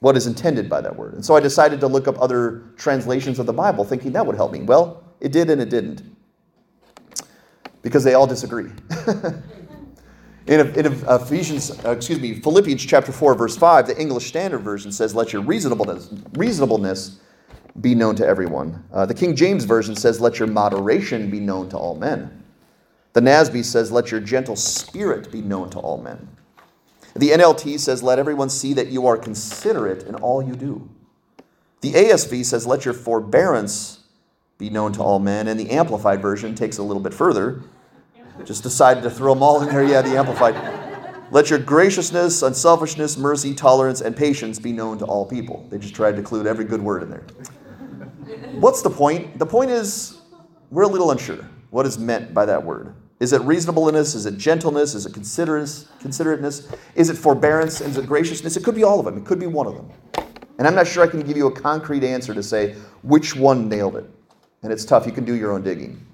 what 0.00 0.14
is 0.14 0.26
intended 0.26 0.68
by 0.68 0.82
that 0.82 0.94
word. 0.94 1.14
And 1.14 1.24
so 1.24 1.36
I 1.36 1.40
decided 1.40 1.80
to 1.80 1.86
look 1.86 2.06
up 2.06 2.20
other 2.20 2.64
translations 2.76 3.38
of 3.38 3.46
the 3.46 3.54
Bible, 3.54 3.82
thinking 3.82 4.12
that 4.12 4.26
would 4.26 4.36
help 4.36 4.52
me. 4.52 4.60
Well, 4.60 5.02
it 5.20 5.32
did 5.32 5.48
and 5.48 5.60
it 5.60 5.70
didn't. 5.70 6.02
Because 7.80 8.04
they 8.04 8.12
all 8.12 8.26
disagree. 8.26 8.70
In, 10.48 10.60
in 10.76 10.86
Ephesians, 10.86 11.70
uh, 11.84 11.90
excuse 11.90 12.18
me, 12.18 12.40
Philippians 12.40 12.82
chapter 12.82 13.12
4, 13.12 13.34
verse 13.34 13.54
5, 13.54 13.86
the 13.86 14.00
English 14.00 14.28
Standard 14.28 14.60
Version 14.60 14.90
says, 14.90 15.14
Let 15.14 15.30
your 15.30 15.42
reasonableness, 15.42 16.08
reasonableness 16.32 17.20
be 17.82 17.94
known 17.94 18.16
to 18.16 18.26
everyone. 18.26 18.82
Uh, 18.90 19.04
the 19.04 19.12
King 19.12 19.36
James 19.36 19.64
Version 19.64 19.94
says, 19.94 20.22
Let 20.22 20.38
your 20.38 20.48
moderation 20.48 21.30
be 21.30 21.38
known 21.38 21.68
to 21.68 21.76
all 21.76 21.96
men. 21.96 22.42
The 23.12 23.20
NASB 23.20 23.62
says, 23.62 23.92
Let 23.92 24.10
your 24.10 24.20
gentle 24.20 24.56
spirit 24.56 25.30
be 25.30 25.42
known 25.42 25.68
to 25.68 25.78
all 25.80 25.98
men. 25.98 26.28
The 27.14 27.28
NLT 27.28 27.78
says, 27.78 28.02
Let 28.02 28.18
everyone 28.18 28.48
see 28.48 28.72
that 28.72 28.88
you 28.88 29.06
are 29.06 29.18
considerate 29.18 30.04
in 30.04 30.14
all 30.14 30.42
you 30.42 30.56
do. 30.56 30.88
The 31.82 31.92
ASV 31.92 32.46
says, 32.46 32.66
Let 32.66 32.86
your 32.86 32.94
forbearance 32.94 34.00
be 34.56 34.70
known 34.70 34.92
to 34.94 35.02
all 35.02 35.18
men. 35.18 35.46
And 35.46 35.60
the 35.60 35.70
Amplified 35.70 36.22
Version 36.22 36.54
takes 36.54 36.78
a 36.78 36.82
little 36.82 37.02
bit 37.02 37.12
further 37.12 37.64
just 38.44 38.62
decided 38.62 39.02
to 39.02 39.10
throw 39.10 39.34
them 39.34 39.42
all 39.42 39.62
in 39.62 39.68
there. 39.68 39.84
Yeah, 39.84 40.02
the 40.02 40.16
Amplified. 40.16 40.54
Let 41.30 41.50
your 41.50 41.58
graciousness, 41.58 42.42
unselfishness, 42.42 43.18
mercy, 43.18 43.54
tolerance, 43.54 44.00
and 44.00 44.16
patience 44.16 44.58
be 44.58 44.72
known 44.72 44.98
to 44.98 45.04
all 45.04 45.26
people. 45.26 45.66
They 45.70 45.78
just 45.78 45.94
tried 45.94 46.12
to 46.12 46.18
include 46.18 46.46
every 46.46 46.64
good 46.64 46.80
word 46.80 47.02
in 47.02 47.10
there. 47.10 47.24
What's 48.60 48.80
the 48.80 48.90
point? 48.90 49.38
The 49.38 49.46
point 49.46 49.70
is, 49.70 50.22
we're 50.70 50.84
a 50.84 50.88
little 50.88 51.10
unsure 51.10 51.44
what 51.70 51.84
is 51.84 51.98
meant 51.98 52.32
by 52.32 52.46
that 52.46 52.64
word. 52.64 52.94
Is 53.20 53.32
it 53.32 53.42
reasonableness? 53.42 54.14
Is 54.14 54.26
it 54.26 54.38
gentleness? 54.38 54.94
Is 54.94 55.04
it 55.04 55.12
considerateness? 55.12 56.72
Is 56.94 57.10
it 57.10 57.18
forbearance? 57.18 57.80
Is 57.80 57.98
it 57.98 58.06
graciousness? 58.06 58.56
It 58.56 58.64
could 58.64 58.74
be 58.74 58.84
all 58.84 58.98
of 58.98 59.04
them. 59.04 59.18
It 59.18 59.26
could 59.26 59.40
be 59.40 59.46
one 59.46 59.66
of 59.66 59.74
them. 59.74 59.90
And 60.56 60.66
I'm 60.66 60.74
not 60.74 60.86
sure 60.86 61.04
I 61.04 61.08
can 61.08 61.20
give 61.20 61.36
you 61.36 61.46
a 61.48 61.52
concrete 61.52 62.04
answer 62.04 62.32
to 62.32 62.42
say 62.42 62.74
which 63.02 63.36
one 63.36 63.68
nailed 63.68 63.96
it. 63.96 64.08
And 64.62 64.72
it's 64.72 64.84
tough. 64.84 65.04
You 65.04 65.12
can 65.12 65.24
do 65.24 65.34
your 65.34 65.52
own 65.52 65.62
digging. 65.62 66.04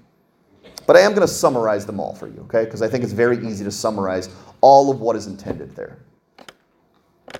But 0.87 0.95
I 0.95 0.99
am 0.99 1.11
going 1.11 1.21
to 1.21 1.33
summarize 1.33 1.85
them 1.85 1.99
all 1.99 2.13
for 2.13 2.27
you, 2.27 2.41
okay? 2.41 2.65
Because 2.65 2.81
I 2.81 2.87
think 2.87 3.03
it's 3.03 3.13
very 3.13 3.45
easy 3.45 3.63
to 3.63 3.71
summarize 3.71 4.29
all 4.61 4.91
of 4.91 5.01
what 5.01 5.15
is 5.15 5.27
intended 5.27 5.75
there. 5.75 5.97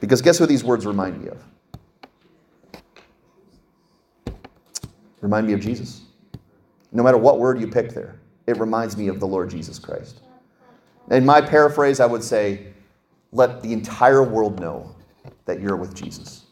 Because 0.02 0.22
guess 0.22 0.38
who 0.38 0.46
these 0.46 0.64
words 0.64 0.86
remind 0.86 1.22
me 1.22 1.30
of? 1.30 1.44
Remind 5.22 5.48
me 5.48 5.54
of 5.54 5.60
Jesus. 5.60 6.02
No 6.92 7.04
matter 7.04 7.18
what 7.18 7.40
word 7.40 7.60
you 7.60 7.68
pick 7.68 7.92
there, 7.92 8.20
it 8.48 8.58
reminds 8.58 8.98
me 8.98 9.08
of 9.08 9.20
the 9.20 9.28
Lord 9.28 9.50
Jesus 9.50 9.80
Christ. 9.80 10.22
In 11.12 11.26
my 11.26 11.42
paraphrase, 11.42 12.00
I 12.00 12.06
would 12.06 12.24
say, 12.24 12.68
let 13.32 13.62
the 13.62 13.74
entire 13.74 14.24
world 14.24 14.60
know 14.60 14.96
that 15.46 15.60
you're 15.60 15.76
with 15.76 15.94
Jesus. 15.94 16.46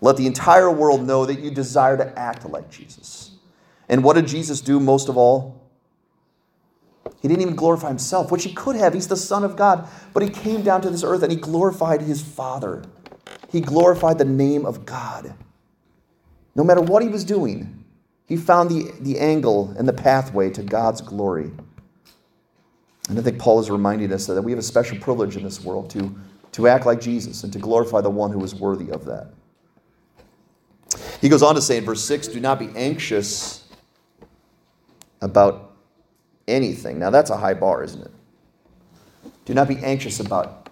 Let 0.00 0.16
the 0.16 0.26
entire 0.26 0.70
world 0.70 1.06
know 1.06 1.24
that 1.24 1.40
you 1.40 1.50
desire 1.50 1.96
to 1.96 2.18
act 2.18 2.48
like 2.48 2.70
Jesus. 2.70 3.32
And 3.88 4.02
what 4.02 4.14
did 4.14 4.26
Jesus 4.26 4.60
do 4.60 4.80
most 4.80 5.08
of 5.08 5.16
all? 5.16 5.63
He 7.24 7.28
didn't 7.28 7.40
even 7.40 7.56
glorify 7.56 7.88
himself, 7.88 8.30
which 8.30 8.44
he 8.44 8.52
could 8.52 8.76
have. 8.76 8.92
He's 8.92 9.08
the 9.08 9.16
Son 9.16 9.44
of 9.44 9.56
God. 9.56 9.88
But 10.12 10.22
he 10.22 10.28
came 10.28 10.60
down 10.60 10.82
to 10.82 10.90
this 10.90 11.02
earth 11.02 11.22
and 11.22 11.32
he 11.32 11.38
glorified 11.38 12.02
his 12.02 12.20
Father. 12.20 12.82
He 13.50 13.62
glorified 13.62 14.18
the 14.18 14.26
name 14.26 14.66
of 14.66 14.84
God. 14.84 15.32
No 16.54 16.62
matter 16.62 16.82
what 16.82 17.02
he 17.02 17.08
was 17.08 17.24
doing, 17.24 17.82
he 18.26 18.36
found 18.36 18.68
the, 18.68 18.92
the 19.00 19.18
angle 19.18 19.74
and 19.78 19.88
the 19.88 19.92
pathway 19.94 20.50
to 20.50 20.62
God's 20.62 21.00
glory. 21.00 21.50
And 23.08 23.18
I 23.18 23.22
think 23.22 23.38
Paul 23.38 23.58
is 23.58 23.70
reminding 23.70 24.12
us 24.12 24.26
that 24.26 24.42
we 24.42 24.52
have 24.52 24.58
a 24.58 24.62
special 24.62 24.98
privilege 24.98 25.34
in 25.34 25.44
this 25.44 25.64
world 25.64 25.88
to, 25.92 26.14
to 26.52 26.68
act 26.68 26.84
like 26.84 27.00
Jesus 27.00 27.42
and 27.42 27.50
to 27.54 27.58
glorify 27.58 28.02
the 28.02 28.10
one 28.10 28.32
who 28.32 28.44
is 28.44 28.54
worthy 28.54 28.90
of 28.90 29.06
that. 29.06 29.32
He 31.22 31.30
goes 31.30 31.42
on 31.42 31.54
to 31.54 31.62
say 31.62 31.78
in 31.78 31.86
verse 31.86 32.04
6 32.04 32.28
do 32.28 32.40
not 32.40 32.58
be 32.58 32.68
anxious 32.76 33.64
about 35.22 35.73
anything. 36.48 36.98
Now, 36.98 37.10
that's 37.10 37.30
a 37.30 37.36
high 37.36 37.54
bar, 37.54 37.82
isn't 37.82 38.02
it? 38.02 38.10
Do 39.44 39.54
not 39.54 39.68
be 39.68 39.76
anxious 39.78 40.20
about 40.20 40.70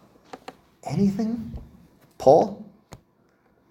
anything, 0.84 1.56
Paul, 2.18 2.64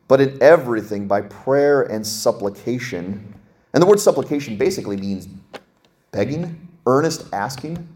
but 0.07 0.21
in 0.21 0.37
everything 0.41 1.07
by 1.07 1.21
prayer 1.21 1.83
and 1.83 2.05
supplication. 2.05 3.33
And 3.73 3.81
the 3.81 3.87
word 3.87 3.99
supplication 3.99 4.57
basically 4.57 4.97
means 4.97 5.27
begging, 6.11 6.67
earnest 6.85 7.25
asking. 7.33 7.87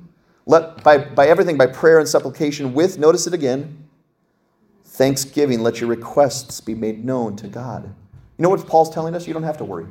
Let, 0.46 0.84
by, 0.84 0.98
by 0.98 1.28
everything, 1.28 1.58
by 1.58 1.68
prayer 1.68 2.00
and 2.00 2.08
supplication, 2.08 2.74
with, 2.74 2.98
notice 2.98 3.28
it 3.28 3.34
again, 3.34 3.86
thanksgiving, 4.86 5.60
let 5.62 5.82
your 5.82 5.89
requests 5.89 6.62
be 6.62 6.76
made 6.76 7.04
known 7.04 7.36
to 7.38 7.48
God. 7.48 7.84
You 8.38 8.44
know 8.44 8.50
what 8.50 8.65
Paul's 8.68 8.94
telling 8.94 9.15
us? 9.15 9.28
You 9.28 9.34
don't 9.34 9.44
have 9.44 9.58
to 9.58 9.65
worry. 9.65 9.88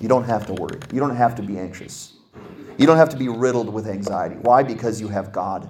You 0.00 0.08
don't 0.08 0.24
have 0.24 0.46
to 0.46 0.54
worry. 0.54 0.78
You 0.92 1.00
don't 1.00 1.16
have 1.16 1.34
to 1.36 1.42
be 1.42 1.58
anxious. 1.58 2.17
You 2.78 2.86
don't 2.86 2.96
have 2.96 3.08
to 3.10 3.16
be 3.16 3.28
riddled 3.28 3.72
with 3.72 3.86
anxiety. 3.88 4.36
Why? 4.36 4.62
Because 4.62 5.00
you 5.00 5.08
have 5.08 5.32
God. 5.32 5.68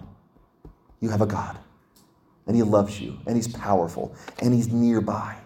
You 1.00 1.08
have 1.08 1.22
a 1.22 1.26
God. 1.26 1.58
And 2.46 2.54
He 2.54 2.62
loves 2.62 3.00
you, 3.00 3.18
and 3.26 3.34
He's 3.34 3.48
powerful, 3.48 4.14
and 4.40 4.54
He's 4.54 4.68
nearby. 4.68 5.36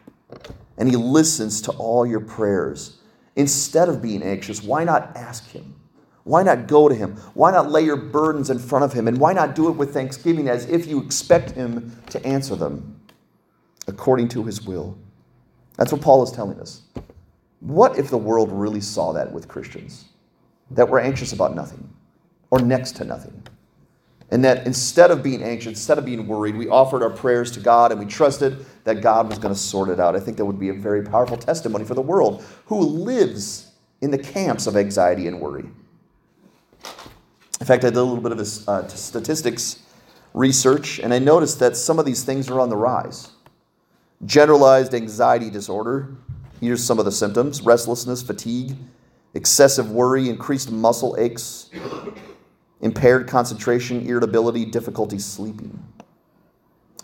And 0.76 0.88
He 0.88 0.96
listens 0.96 1.62
to 1.62 1.72
all 1.72 2.04
your 2.04 2.20
prayers. 2.20 2.98
Instead 3.36 3.88
of 3.88 4.02
being 4.02 4.22
anxious, 4.22 4.62
why 4.62 4.84
not 4.84 5.16
ask 5.16 5.50
Him? 5.50 5.76
Why 6.24 6.42
not 6.42 6.66
go 6.66 6.88
to 6.88 6.94
Him? 6.94 7.16
Why 7.34 7.52
not 7.52 7.70
lay 7.70 7.82
your 7.82 7.96
burdens 7.96 8.50
in 8.50 8.58
front 8.58 8.84
of 8.84 8.92
Him? 8.92 9.06
And 9.06 9.18
why 9.18 9.32
not 9.32 9.54
do 9.54 9.68
it 9.68 9.72
with 9.72 9.94
thanksgiving 9.94 10.48
as 10.48 10.68
if 10.68 10.86
you 10.86 11.00
expect 11.00 11.52
Him 11.52 11.96
to 12.10 12.24
answer 12.26 12.56
them 12.56 13.00
according 13.86 14.28
to 14.28 14.42
His 14.42 14.62
will? 14.62 14.98
That's 15.76 15.92
what 15.92 16.00
Paul 16.00 16.22
is 16.24 16.32
telling 16.32 16.60
us. 16.60 16.82
What 17.60 17.98
if 17.98 18.10
the 18.10 18.18
world 18.18 18.50
really 18.50 18.80
saw 18.80 19.12
that 19.12 19.32
with 19.32 19.46
Christians? 19.48 20.06
That 20.74 20.88
we're 20.88 21.00
anxious 21.00 21.32
about 21.32 21.54
nothing 21.54 21.88
or 22.50 22.60
next 22.60 22.96
to 22.96 23.04
nothing. 23.04 23.42
And 24.30 24.42
that 24.44 24.66
instead 24.66 25.10
of 25.10 25.22
being 25.22 25.42
anxious, 25.42 25.68
instead 25.68 25.98
of 25.98 26.06
being 26.06 26.26
worried, 26.26 26.56
we 26.56 26.66
offered 26.68 27.02
our 27.02 27.10
prayers 27.10 27.50
to 27.52 27.60
God 27.60 27.92
and 27.92 28.00
we 28.00 28.06
trusted 28.06 28.64
that 28.84 29.02
God 29.02 29.28
was 29.28 29.38
going 29.38 29.52
to 29.52 29.60
sort 29.60 29.90
it 29.90 30.00
out. 30.00 30.16
I 30.16 30.20
think 30.20 30.38
that 30.38 30.44
would 30.46 30.58
be 30.58 30.70
a 30.70 30.74
very 30.74 31.02
powerful 31.02 31.36
testimony 31.36 31.84
for 31.84 31.94
the 31.94 32.02
world 32.02 32.42
who 32.66 32.80
lives 32.80 33.72
in 34.00 34.10
the 34.10 34.18
camps 34.18 34.66
of 34.66 34.76
anxiety 34.76 35.26
and 35.26 35.38
worry. 35.38 35.64
In 37.60 37.66
fact, 37.66 37.84
I 37.84 37.90
did 37.90 37.96
a 37.96 38.02
little 38.02 38.22
bit 38.22 38.32
of 38.32 38.38
this 38.38 38.66
uh, 38.66 38.88
statistics 38.88 39.82
research, 40.34 40.98
and 40.98 41.12
I 41.12 41.18
noticed 41.18 41.60
that 41.60 41.76
some 41.76 41.98
of 41.98 42.06
these 42.06 42.24
things 42.24 42.48
are 42.48 42.58
on 42.58 42.70
the 42.70 42.76
rise. 42.76 43.30
Generalized 44.24 44.94
anxiety 44.94 45.50
disorder, 45.50 46.16
here's 46.60 46.82
some 46.82 46.98
of 46.98 47.04
the 47.04 47.12
symptoms 47.12 47.60
restlessness, 47.62 48.22
fatigue, 48.22 48.76
excessive 49.34 49.90
worry, 49.90 50.28
increased 50.28 50.70
muscle 50.70 51.16
aches, 51.18 51.70
impaired 52.80 53.28
concentration, 53.28 54.06
irritability, 54.06 54.64
difficulty 54.64 55.18
sleeping. 55.18 55.82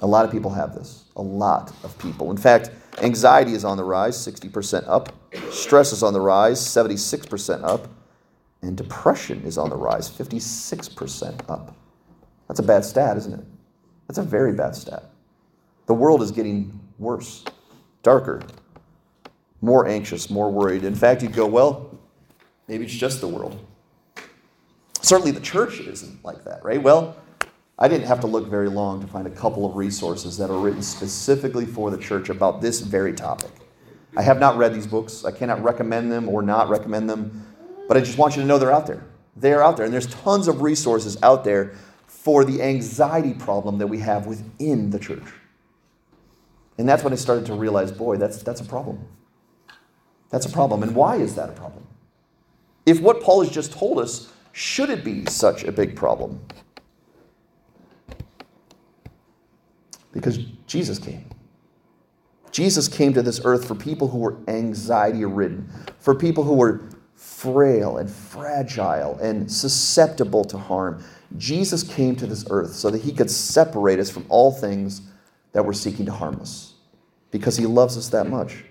A 0.00 0.06
lot 0.06 0.24
of 0.24 0.30
people 0.30 0.50
have 0.50 0.74
this. 0.74 1.04
A 1.16 1.22
lot 1.22 1.72
of 1.82 1.98
people. 1.98 2.30
In 2.30 2.36
fact, 2.36 2.70
anxiety 3.02 3.52
is 3.52 3.64
on 3.64 3.76
the 3.76 3.84
rise, 3.84 4.16
60% 4.16 4.86
up. 4.86 5.12
Stress 5.50 5.92
is 5.92 6.02
on 6.02 6.12
the 6.12 6.20
rise, 6.20 6.60
76% 6.60 7.64
up. 7.64 7.88
And 8.62 8.76
depression 8.76 9.42
is 9.42 9.58
on 9.58 9.70
the 9.70 9.76
rise, 9.76 10.08
56% 10.10 11.48
up. 11.48 11.74
That's 12.46 12.60
a 12.60 12.62
bad 12.62 12.84
stat, 12.84 13.16
isn't 13.16 13.34
it? 13.34 13.44
That's 14.06 14.18
a 14.18 14.22
very 14.22 14.52
bad 14.52 14.74
stat. 14.74 15.04
The 15.86 15.94
world 15.94 16.22
is 16.22 16.30
getting 16.30 16.78
worse, 16.98 17.44
darker, 18.02 18.42
more 19.60 19.86
anxious, 19.86 20.30
more 20.30 20.50
worried. 20.50 20.84
In 20.84 20.94
fact, 20.94 21.22
you'd 21.22 21.32
go, 21.32 21.46
well, 21.46 21.87
Maybe 22.68 22.84
it's 22.84 22.94
just 22.94 23.20
the 23.20 23.28
world. 23.28 23.66
Certainly 25.00 25.32
the 25.32 25.40
church 25.40 25.80
isn't 25.80 26.24
like 26.24 26.44
that, 26.44 26.62
right? 26.64 26.82
Well, 26.82 27.16
I 27.78 27.88
didn't 27.88 28.06
have 28.06 28.20
to 28.20 28.26
look 28.26 28.48
very 28.48 28.68
long 28.68 29.00
to 29.00 29.06
find 29.06 29.26
a 29.26 29.30
couple 29.30 29.64
of 29.64 29.76
resources 29.76 30.36
that 30.38 30.50
are 30.50 30.58
written 30.58 30.82
specifically 30.82 31.64
for 31.64 31.90
the 31.90 31.98
church 31.98 32.28
about 32.28 32.60
this 32.60 32.80
very 32.80 33.12
topic. 33.12 33.50
I 34.16 34.22
have 34.22 34.40
not 34.40 34.56
read 34.56 34.74
these 34.74 34.86
books. 34.86 35.24
I 35.24 35.30
cannot 35.30 35.62
recommend 35.62 36.10
them 36.10 36.28
or 36.28 36.42
not 36.42 36.68
recommend 36.68 37.08
them, 37.08 37.46
but 37.86 37.96
I 37.96 38.00
just 38.00 38.18
want 38.18 38.36
you 38.36 38.42
to 38.42 38.48
know 38.48 38.58
they're 38.58 38.72
out 38.72 38.86
there. 38.86 39.04
They're 39.36 39.62
out 39.62 39.76
there. 39.76 39.84
And 39.84 39.94
there's 39.94 40.08
tons 40.08 40.48
of 40.48 40.60
resources 40.60 41.16
out 41.22 41.44
there 41.44 41.74
for 42.06 42.44
the 42.44 42.60
anxiety 42.60 43.32
problem 43.32 43.78
that 43.78 43.86
we 43.86 44.00
have 44.00 44.26
within 44.26 44.90
the 44.90 44.98
church. 44.98 45.22
And 46.78 46.88
that's 46.88 47.04
when 47.04 47.12
I 47.12 47.16
started 47.16 47.46
to 47.46 47.54
realize 47.54 47.92
boy, 47.92 48.16
that's, 48.16 48.42
that's 48.42 48.60
a 48.60 48.64
problem. 48.64 49.06
That's 50.30 50.46
a 50.46 50.50
problem. 50.50 50.82
And 50.82 50.94
why 50.94 51.16
is 51.16 51.36
that 51.36 51.48
a 51.48 51.52
problem? 51.52 51.86
If 52.88 53.00
what 53.00 53.22
Paul 53.22 53.42
has 53.42 53.50
just 53.52 53.72
told 53.72 53.98
us, 53.98 54.32
should 54.52 54.88
it 54.88 55.04
be 55.04 55.26
such 55.26 55.62
a 55.64 55.70
big 55.70 55.94
problem? 55.94 56.40
Because 60.12 60.38
Jesus 60.66 60.98
came. 60.98 61.26
Jesus 62.50 62.88
came 62.88 63.12
to 63.12 63.22
this 63.22 63.42
earth 63.44 63.68
for 63.68 63.74
people 63.74 64.08
who 64.08 64.18
were 64.18 64.36
anxiety 64.48 65.24
ridden, 65.26 65.70
for 65.98 66.14
people 66.14 66.42
who 66.44 66.54
were 66.54 66.80
frail 67.14 67.98
and 67.98 68.10
fragile 68.10 69.18
and 69.18 69.52
susceptible 69.52 70.44
to 70.44 70.56
harm. 70.56 71.04
Jesus 71.36 71.82
came 71.82 72.16
to 72.16 72.26
this 72.26 72.46
earth 72.48 72.72
so 72.72 72.88
that 72.90 73.02
he 73.02 73.12
could 73.12 73.30
separate 73.30 73.98
us 73.98 74.08
from 74.08 74.24
all 74.30 74.50
things 74.50 75.02
that 75.52 75.64
were 75.64 75.74
seeking 75.74 76.06
to 76.06 76.12
harm 76.12 76.40
us 76.40 76.72
because 77.30 77.56
he 77.56 77.66
loves 77.66 77.98
us 77.98 78.08
that 78.08 78.28
much. 78.28 78.64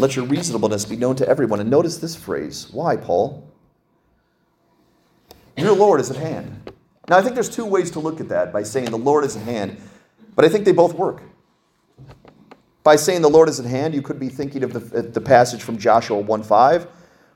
Let 0.00 0.16
your 0.16 0.24
reasonableness 0.24 0.86
be 0.86 0.96
known 0.96 1.16
to 1.16 1.28
everyone. 1.28 1.60
And 1.60 1.70
notice 1.70 1.98
this 1.98 2.16
phrase. 2.16 2.68
Why, 2.72 2.96
Paul? 2.96 3.46
Your 5.56 5.76
Lord 5.76 6.00
is 6.00 6.10
at 6.10 6.16
hand. 6.16 6.72
Now, 7.08 7.18
I 7.18 7.22
think 7.22 7.34
there's 7.34 7.50
two 7.50 7.66
ways 7.66 7.90
to 7.92 8.00
look 8.00 8.20
at 8.20 8.28
that 8.28 8.52
by 8.52 8.62
saying 8.62 8.90
the 8.90 8.96
Lord 8.96 9.24
is 9.24 9.36
at 9.36 9.42
hand, 9.42 9.76
but 10.34 10.44
I 10.44 10.48
think 10.48 10.64
they 10.64 10.72
both 10.72 10.94
work. 10.94 11.22
By 12.82 12.96
saying 12.96 13.20
the 13.20 13.28
Lord 13.28 13.48
is 13.48 13.60
at 13.60 13.66
hand, 13.66 13.94
you 13.94 14.00
could 14.00 14.18
be 14.18 14.28
thinking 14.28 14.62
of 14.62 14.72
the, 14.72 14.98
uh, 14.98 15.02
the 15.02 15.20
passage 15.20 15.62
from 15.62 15.76
Joshua 15.76 16.18
1 16.18 16.42
5, 16.42 16.86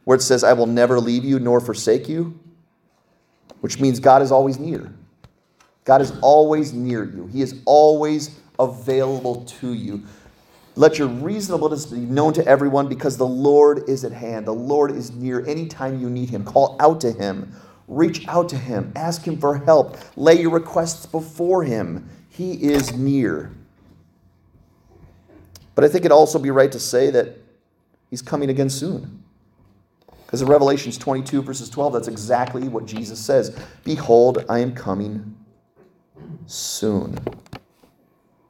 where 0.05 0.17
it 0.17 0.23
says, 0.23 0.43
I 0.43 0.53
will 0.55 0.67
never 0.67 1.01
leave 1.01 1.25
you 1.25 1.39
nor 1.39 1.61
forsake 1.61 2.09
you, 2.09 2.39
which 3.61 3.79
means 3.79 4.01
God 4.01 4.23
is 4.23 4.33
always 4.33 4.59
near. 4.59 4.93
God 5.85 6.01
is 6.01 6.13
always 6.23 6.73
near 6.73 7.05
you, 7.05 7.27
He 7.27 7.43
is 7.43 7.61
always 7.67 8.39
available 8.59 9.45
to 9.45 9.75
you. 9.75 10.05
Let 10.77 10.99
your 10.99 11.09
reasonableness 11.09 11.87
be 11.87 11.99
known 11.99 12.33
to 12.35 12.47
everyone 12.47 12.89
because 12.89 13.17
the 13.17 13.27
Lord 13.27 13.89
is 13.89 14.05
at 14.05 14.13
hand. 14.13 14.47
The 14.47 14.55
Lord 14.55 14.91
is 14.91 15.13
near 15.13 15.47
anytime 15.47 16.01
you 16.01 16.11
need 16.11 16.31
Him. 16.31 16.45
Call 16.45 16.77
out 16.81 17.01
to 17.03 17.13
Him. 17.13 17.55
Reach 17.87 18.27
out 18.27 18.49
to 18.49 18.57
Him. 18.57 18.93
Ask 18.97 19.25
Him 19.25 19.39
for 19.39 19.59
help. 19.59 19.97
Lay 20.17 20.41
your 20.41 20.51
requests 20.51 21.07
before 21.07 21.63
Him. 21.63 22.09
He 22.29 22.55
is 22.55 22.93
near. 22.93 23.53
But 25.77 25.85
I 25.85 25.89
think 25.89 26.01
it'd 26.05 26.13
also 26.13 26.39
be 26.39 26.51
right 26.51 26.73
to 26.73 26.81
say 26.81 27.11
that 27.11 27.39
He's 28.11 28.23
coming 28.23 28.51
again 28.51 28.71
soon. 28.71 29.23
Because 30.27 30.43
in 30.43 30.49
Revelations 30.49 30.99
22, 30.99 31.43
verses 31.43 31.71
12, 31.71 31.93
that's 31.93 32.09
exactly 32.09 32.67
what 32.67 32.87
Jesus 32.87 33.21
says 33.21 33.57
Behold, 33.85 34.45
I 34.49 34.59
am 34.59 34.75
coming 34.75 35.37
soon. 36.47 37.17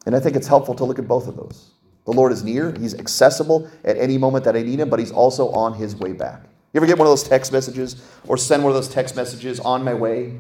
And 0.07 0.17
I 0.17 0.21
think 0.21 0.37
it's 0.37 0.47
helpful 0.47 0.75
to 0.77 0.85
look 0.85 0.99
at 0.99 1.07
both 1.07 1.29
of 1.29 1.37
those. 1.37 1.74
The 2.05 2.13
Lord 2.13 2.33
is 2.33 2.45
near. 2.45 2.73
He's 2.73 2.95
accessible 2.95 3.71
at 3.85 3.97
any 3.97 4.19
moment 4.19 4.45
that 4.45 4.57
I 4.57 4.63
need 4.63 4.81
him, 4.81 4.91
but 4.91 4.99
he's 4.99 5.13
also 5.13 5.51
on 5.51 5.75
his 5.75 5.97
way 5.97 6.13
back. 6.13 6.43
You 6.73 6.79
ever 6.79 6.87
get 6.87 6.99
one 6.99 7.07
of 7.07 7.13
those 7.13 7.23
text 7.23 7.53
messages 7.53 8.05
or 8.27 8.37
send 8.37 8.63
one 8.63 8.71
of 8.71 8.75
those 8.75 8.89
text 8.89 9.17
messages 9.17 9.61
on 9.61 9.85
my 9.85 9.95
way? 9.95 10.39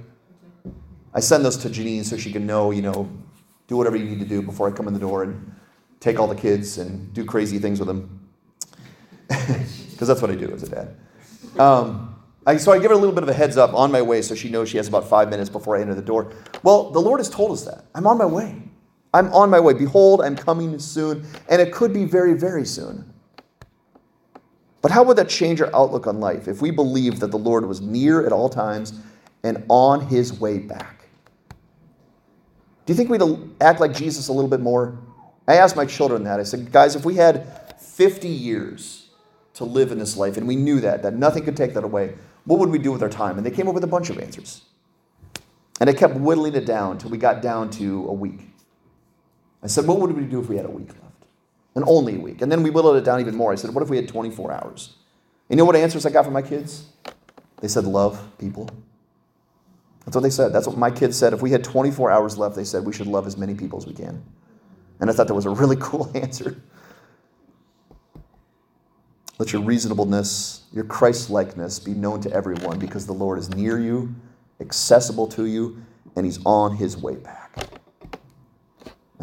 I 1.14 1.20
send 1.20 1.44
those 1.44 1.56
to 1.58 1.68
Janine 1.68 2.04
so 2.04 2.16
she 2.16 2.32
can 2.32 2.44
know, 2.44 2.70
you 2.70 2.82
know, 2.82 3.08
do 3.68 3.76
whatever 3.76 3.96
you 3.96 4.04
need 4.04 4.18
to 4.18 4.26
do 4.26 4.42
before 4.42 4.68
I 4.68 4.72
come 4.72 4.88
in 4.88 4.94
the 4.94 5.00
door 5.00 5.22
and 5.22 5.54
take 6.00 6.18
all 6.18 6.26
the 6.26 6.34
kids 6.34 6.76
and 6.78 7.12
do 7.14 7.24
crazy 7.24 7.58
things 7.58 7.78
with 7.78 7.88
them. 7.88 8.28
Because 9.94 10.08
that's 10.08 10.20
what 10.20 10.32
I 10.32 10.34
do 10.34 10.50
as 10.50 10.64
a 10.64 10.68
dad. 10.68 10.96
Um, 11.56 12.16
I, 12.46 12.56
so 12.56 12.72
I 12.72 12.80
give 12.80 12.90
her 12.90 12.96
a 12.96 12.98
little 12.98 13.14
bit 13.14 13.22
of 13.22 13.28
a 13.28 13.32
heads 13.32 13.56
up 13.56 13.72
on 13.74 13.92
my 13.92 14.02
way 14.02 14.22
so 14.22 14.34
she 14.34 14.50
knows 14.50 14.68
she 14.68 14.76
has 14.76 14.88
about 14.88 15.08
five 15.08 15.30
minutes 15.30 15.48
before 15.48 15.76
I 15.76 15.82
enter 15.82 15.94
the 15.94 16.02
door. 16.02 16.32
Well, 16.64 16.90
the 16.90 16.98
Lord 16.98 17.20
has 17.20 17.30
told 17.30 17.52
us 17.52 17.64
that. 17.64 17.84
I'm 17.94 18.08
on 18.08 18.18
my 18.18 18.26
way. 18.26 18.60
I'm 19.14 19.32
on 19.32 19.48
my 19.48 19.60
way. 19.60 19.72
Behold, 19.72 20.20
I'm 20.20 20.34
coming 20.34 20.78
soon, 20.80 21.24
and 21.48 21.62
it 21.62 21.72
could 21.72 21.94
be 21.94 22.04
very, 22.04 22.34
very 22.34 22.66
soon. 22.66 23.10
But 24.82 24.90
how 24.90 25.04
would 25.04 25.16
that 25.16 25.28
change 25.28 25.62
our 25.62 25.74
outlook 25.74 26.08
on 26.08 26.20
life 26.20 26.48
if 26.48 26.60
we 26.60 26.70
believed 26.70 27.20
that 27.20 27.30
the 27.30 27.38
Lord 27.38 27.64
was 27.64 27.80
near 27.80 28.26
at 28.26 28.32
all 28.32 28.50
times 28.50 28.92
and 29.44 29.64
on 29.68 30.08
his 30.08 30.38
way 30.38 30.58
back? 30.58 31.06
Do 32.84 32.92
you 32.92 32.96
think 32.96 33.08
we'd 33.08 33.22
act 33.62 33.80
like 33.80 33.94
Jesus 33.94 34.28
a 34.28 34.32
little 34.32 34.50
bit 34.50 34.60
more? 34.60 34.98
I 35.46 35.54
asked 35.54 35.76
my 35.76 35.86
children 35.86 36.24
that. 36.24 36.40
I 36.40 36.42
said, 36.42 36.70
guys, 36.72 36.96
if 36.96 37.04
we 37.04 37.14
had 37.14 37.80
50 37.80 38.28
years 38.28 39.08
to 39.54 39.64
live 39.64 39.92
in 39.92 39.98
this 39.98 40.16
life 40.16 40.36
and 40.36 40.46
we 40.46 40.56
knew 40.56 40.80
that, 40.80 41.02
that 41.04 41.14
nothing 41.14 41.44
could 41.44 41.56
take 41.56 41.72
that 41.74 41.84
away, 41.84 42.14
what 42.44 42.58
would 42.58 42.68
we 42.68 42.78
do 42.78 42.90
with 42.90 43.02
our 43.02 43.08
time? 43.08 43.38
And 43.38 43.46
they 43.46 43.50
came 43.50 43.68
up 43.68 43.74
with 43.74 43.84
a 43.84 43.88
bunch 43.88 44.10
of 44.10 44.18
answers. 44.18 44.62
And 45.80 45.88
I 45.88 45.92
kept 45.92 46.14
whittling 46.14 46.54
it 46.54 46.66
down 46.66 46.92
until 46.92 47.10
we 47.10 47.16
got 47.16 47.40
down 47.40 47.70
to 47.70 48.06
a 48.08 48.12
week. 48.12 48.53
I 49.64 49.66
said, 49.66 49.86
What 49.86 49.98
would 49.98 50.12
we 50.12 50.24
do 50.24 50.40
if 50.40 50.48
we 50.48 50.56
had 50.56 50.66
a 50.66 50.70
week 50.70 50.88
left? 50.88 51.24
And 51.74 51.84
only 51.88 52.16
a 52.16 52.20
week. 52.20 52.42
And 52.42 52.52
then 52.52 52.62
we 52.62 52.70
whittled 52.70 52.96
it 52.96 53.04
down 53.04 53.18
even 53.20 53.34
more. 53.34 53.50
I 53.50 53.56
said, 53.56 53.74
What 53.74 53.82
if 53.82 53.88
we 53.88 53.96
had 53.96 54.06
24 54.06 54.52
hours? 54.52 54.94
You 55.48 55.56
know 55.56 55.64
what 55.64 55.74
answers 55.74 56.06
I 56.06 56.10
got 56.10 56.24
from 56.24 56.34
my 56.34 56.42
kids? 56.42 56.86
They 57.60 57.68
said, 57.68 57.84
Love 57.84 58.22
people. 58.38 58.68
That's 60.04 60.14
what 60.14 60.22
they 60.22 60.30
said. 60.30 60.52
That's 60.52 60.66
what 60.66 60.76
my 60.76 60.90
kids 60.90 61.16
said. 61.16 61.32
If 61.32 61.40
we 61.40 61.50
had 61.50 61.64
24 61.64 62.10
hours 62.10 62.36
left, 62.36 62.56
they 62.56 62.64
said 62.64 62.84
we 62.84 62.92
should 62.92 63.06
love 63.06 63.26
as 63.26 63.38
many 63.38 63.54
people 63.54 63.78
as 63.78 63.86
we 63.86 63.94
can. 63.94 64.22
And 65.00 65.08
I 65.08 65.14
thought 65.14 65.28
that 65.28 65.34
was 65.34 65.46
a 65.46 65.50
really 65.50 65.76
cool 65.80 66.10
answer. 66.14 66.60
Let 69.38 69.52
your 69.52 69.62
reasonableness, 69.62 70.64
your 70.72 70.84
Christ 70.84 71.30
likeness 71.30 71.80
be 71.80 71.92
known 71.92 72.20
to 72.20 72.30
everyone 72.32 72.78
because 72.78 73.06
the 73.06 73.14
Lord 73.14 73.38
is 73.38 73.48
near 73.50 73.80
you, 73.80 74.14
accessible 74.60 75.26
to 75.28 75.46
you, 75.46 75.82
and 76.14 76.24
He's 76.24 76.38
on 76.44 76.76
His 76.76 76.96
way 76.96 77.16
back. 77.16 77.43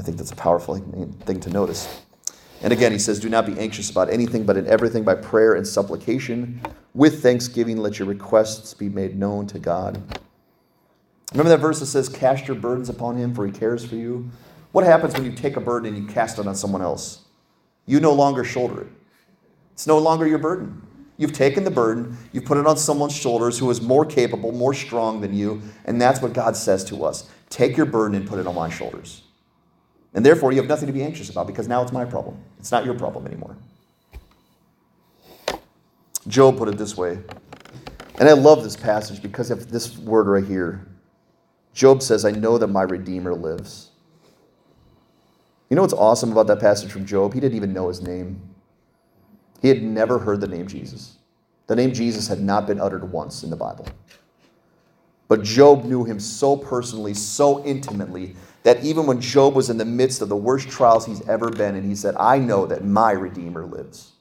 I 0.01 0.03
think 0.03 0.17
that's 0.17 0.31
a 0.31 0.35
powerful 0.35 0.77
thing 1.25 1.39
to 1.41 1.49
notice. 1.51 2.01
And 2.63 2.73
again, 2.73 2.91
he 2.91 2.97
says, 2.97 3.19
Do 3.19 3.29
not 3.29 3.45
be 3.45 3.55
anxious 3.59 3.91
about 3.91 4.09
anything, 4.09 4.47
but 4.47 4.57
in 4.57 4.65
everything 4.65 5.03
by 5.03 5.13
prayer 5.13 5.53
and 5.53 5.67
supplication. 5.67 6.59
With 6.95 7.21
thanksgiving, 7.21 7.77
let 7.77 7.99
your 7.99 8.07
requests 8.07 8.73
be 8.73 8.89
made 8.89 9.15
known 9.15 9.45
to 9.45 9.59
God. 9.59 10.01
Remember 11.33 11.49
that 11.49 11.59
verse 11.59 11.81
that 11.81 11.85
says, 11.85 12.09
Cast 12.09 12.47
your 12.47 12.57
burdens 12.57 12.89
upon 12.89 13.15
him, 13.15 13.35
for 13.35 13.45
he 13.45 13.51
cares 13.51 13.85
for 13.85 13.93
you? 13.93 14.31
What 14.71 14.85
happens 14.85 15.13
when 15.13 15.23
you 15.23 15.33
take 15.33 15.55
a 15.55 15.61
burden 15.61 15.93
and 15.93 16.03
you 16.03 16.11
cast 16.11 16.39
it 16.39 16.47
on 16.47 16.55
someone 16.55 16.81
else? 16.81 17.21
You 17.85 17.99
no 17.99 18.13
longer 18.13 18.43
shoulder 18.43 18.81
it. 18.81 18.87
It's 19.73 19.85
no 19.85 19.99
longer 19.99 20.25
your 20.25 20.39
burden. 20.39 20.81
You've 21.17 21.33
taken 21.33 21.63
the 21.63 21.69
burden, 21.69 22.17
you've 22.31 22.45
put 22.45 22.57
it 22.57 22.65
on 22.65 22.75
someone's 22.75 23.15
shoulders 23.15 23.59
who 23.59 23.69
is 23.69 23.81
more 23.83 24.03
capable, 24.03 24.51
more 24.51 24.73
strong 24.73 25.21
than 25.21 25.35
you, 25.35 25.61
and 25.85 26.01
that's 26.01 26.23
what 26.23 26.33
God 26.33 26.57
says 26.57 26.83
to 26.85 27.05
us. 27.05 27.29
Take 27.51 27.77
your 27.77 27.85
burden 27.85 28.17
and 28.17 28.27
put 28.27 28.39
it 28.39 28.47
on 28.47 28.55
my 28.55 28.67
shoulders. 28.71 29.21
And 30.13 30.25
therefore, 30.25 30.51
you 30.51 30.57
have 30.57 30.67
nothing 30.67 30.87
to 30.87 30.93
be 30.93 31.03
anxious 31.03 31.29
about 31.29 31.47
because 31.47 31.67
now 31.67 31.81
it's 31.81 31.91
my 31.91 32.05
problem. 32.05 32.37
It's 32.59 32.71
not 32.71 32.85
your 32.85 32.95
problem 32.95 33.25
anymore. 33.25 33.55
Job 36.27 36.57
put 36.57 36.67
it 36.67 36.77
this 36.77 36.97
way. 36.97 37.19
And 38.19 38.29
I 38.29 38.33
love 38.33 38.63
this 38.63 38.75
passage 38.75 39.21
because 39.21 39.49
of 39.49 39.71
this 39.71 39.97
word 39.97 40.27
right 40.27 40.43
here. 40.43 40.85
Job 41.73 42.01
says, 42.03 42.25
I 42.25 42.31
know 42.31 42.57
that 42.57 42.67
my 42.67 42.83
Redeemer 42.83 43.33
lives. 43.33 43.89
You 45.69 45.75
know 45.75 45.81
what's 45.81 45.93
awesome 45.93 46.31
about 46.31 46.47
that 46.47 46.59
passage 46.59 46.91
from 46.91 47.05
Job? 47.05 47.33
He 47.33 47.39
didn't 47.39 47.55
even 47.55 47.71
know 47.71 47.87
his 47.87 48.01
name. 48.01 48.41
He 49.61 49.69
had 49.69 49.81
never 49.81 50.19
heard 50.19 50.41
the 50.41 50.47
name 50.47 50.67
Jesus. 50.67 51.17
The 51.67 51.75
name 51.75 51.93
Jesus 51.93 52.27
had 52.27 52.41
not 52.41 52.67
been 52.67 52.81
uttered 52.81 53.09
once 53.09 53.43
in 53.43 53.49
the 53.49 53.55
Bible. 53.55 53.87
But 55.29 55.43
Job 55.43 55.85
knew 55.85 56.03
him 56.03 56.19
so 56.19 56.57
personally, 56.57 57.13
so 57.13 57.63
intimately, 57.63 58.35
that 58.63 58.83
even 58.83 59.05
when 59.07 59.19
Job 59.19 59.55
was 59.55 59.69
in 59.69 59.77
the 59.77 59.85
midst 59.85 60.21
of 60.21 60.29
the 60.29 60.35
worst 60.35 60.69
trials 60.69 61.05
he's 61.05 61.27
ever 61.27 61.49
been 61.49 61.75
in, 61.75 61.83
he 61.83 61.95
said, 61.95 62.15
I 62.17 62.37
know 62.37 62.65
that 62.67 62.85
my 62.85 63.11
Redeemer 63.11 63.65
lives. 63.65 64.13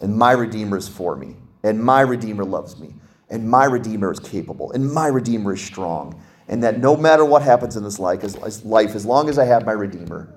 And 0.00 0.16
my 0.16 0.32
Redeemer 0.32 0.76
is 0.76 0.88
for 0.88 1.16
me. 1.16 1.36
And 1.62 1.82
my 1.82 2.02
Redeemer 2.02 2.44
loves 2.44 2.78
me. 2.78 2.94
And 3.30 3.48
my 3.48 3.64
Redeemer 3.64 4.12
is 4.12 4.20
capable. 4.20 4.72
And 4.72 4.92
my 4.92 5.06
Redeemer 5.06 5.54
is 5.54 5.62
strong. 5.62 6.20
And 6.48 6.62
that 6.62 6.78
no 6.78 6.96
matter 6.96 7.24
what 7.24 7.42
happens 7.42 7.76
in 7.76 7.82
this 7.82 7.98
life, 7.98 8.22
as 8.24 9.06
long 9.06 9.28
as 9.28 9.38
I 9.38 9.44
have 9.44 9.66
my 9.66 9.72
Redeemer, 9.72 10.32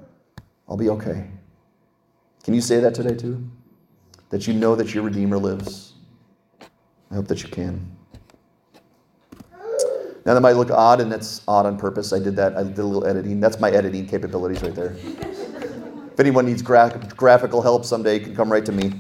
I'll 0.68 0.78
be 0.78 0.90
okay. 0.90 1.30
Can 2.44 2.54
you 2.54 2.62
say 2.62 2.80
that 2.80 2.96
today 2.96 3.16
too? 3.16 3.50
That 4.30 4.48
you 4.48 4.54
know 4.54 4.76
that 4.76 4.94
your 4.94 5.04
Redeemer 5.04 5.38
lives? 5.38 5.94
I 7.12 7.16
hope 7.16 7.28
that 7.28 7.44
you 7.44 7.50
can. 7.50 7.98
Now 10.26 10.36
that 10.36 10.42
might 10.42 10.56
look 10.56 10.70
odd, 10.70 11.02
and 11.02 11.12
that's 11.12 11.42
odd 11.48 11.66
on 11.66 11.78
purpose. 11.78 12.14
I 12.14 12.20
did 12.20 12.36
that. 12.36 12.56
I 12.56 12.64
did 12.64 12.78
a 12.78 12.84
little 12.84 13.06
editing. 13.08 13.40
That's 13.40 13.60
my 13.60 13.72
editing 13.72 14.06
capabilities 14.06 14.62
right 14.62 14.76
there. 14.76 14.96
if 16.14 16.20
anyone 16.20 16.46
needs 16.46 16.62
gra- 16.62 17.10
graphical 17.16 17.62
help 17.62 17.86
someday, 17.86 18.20
you 18.20 18.26
can 18.26 18.36
come 18.36 18.52
right 18.52 18.66
to 18.66 18.72
me. 18.72 18.94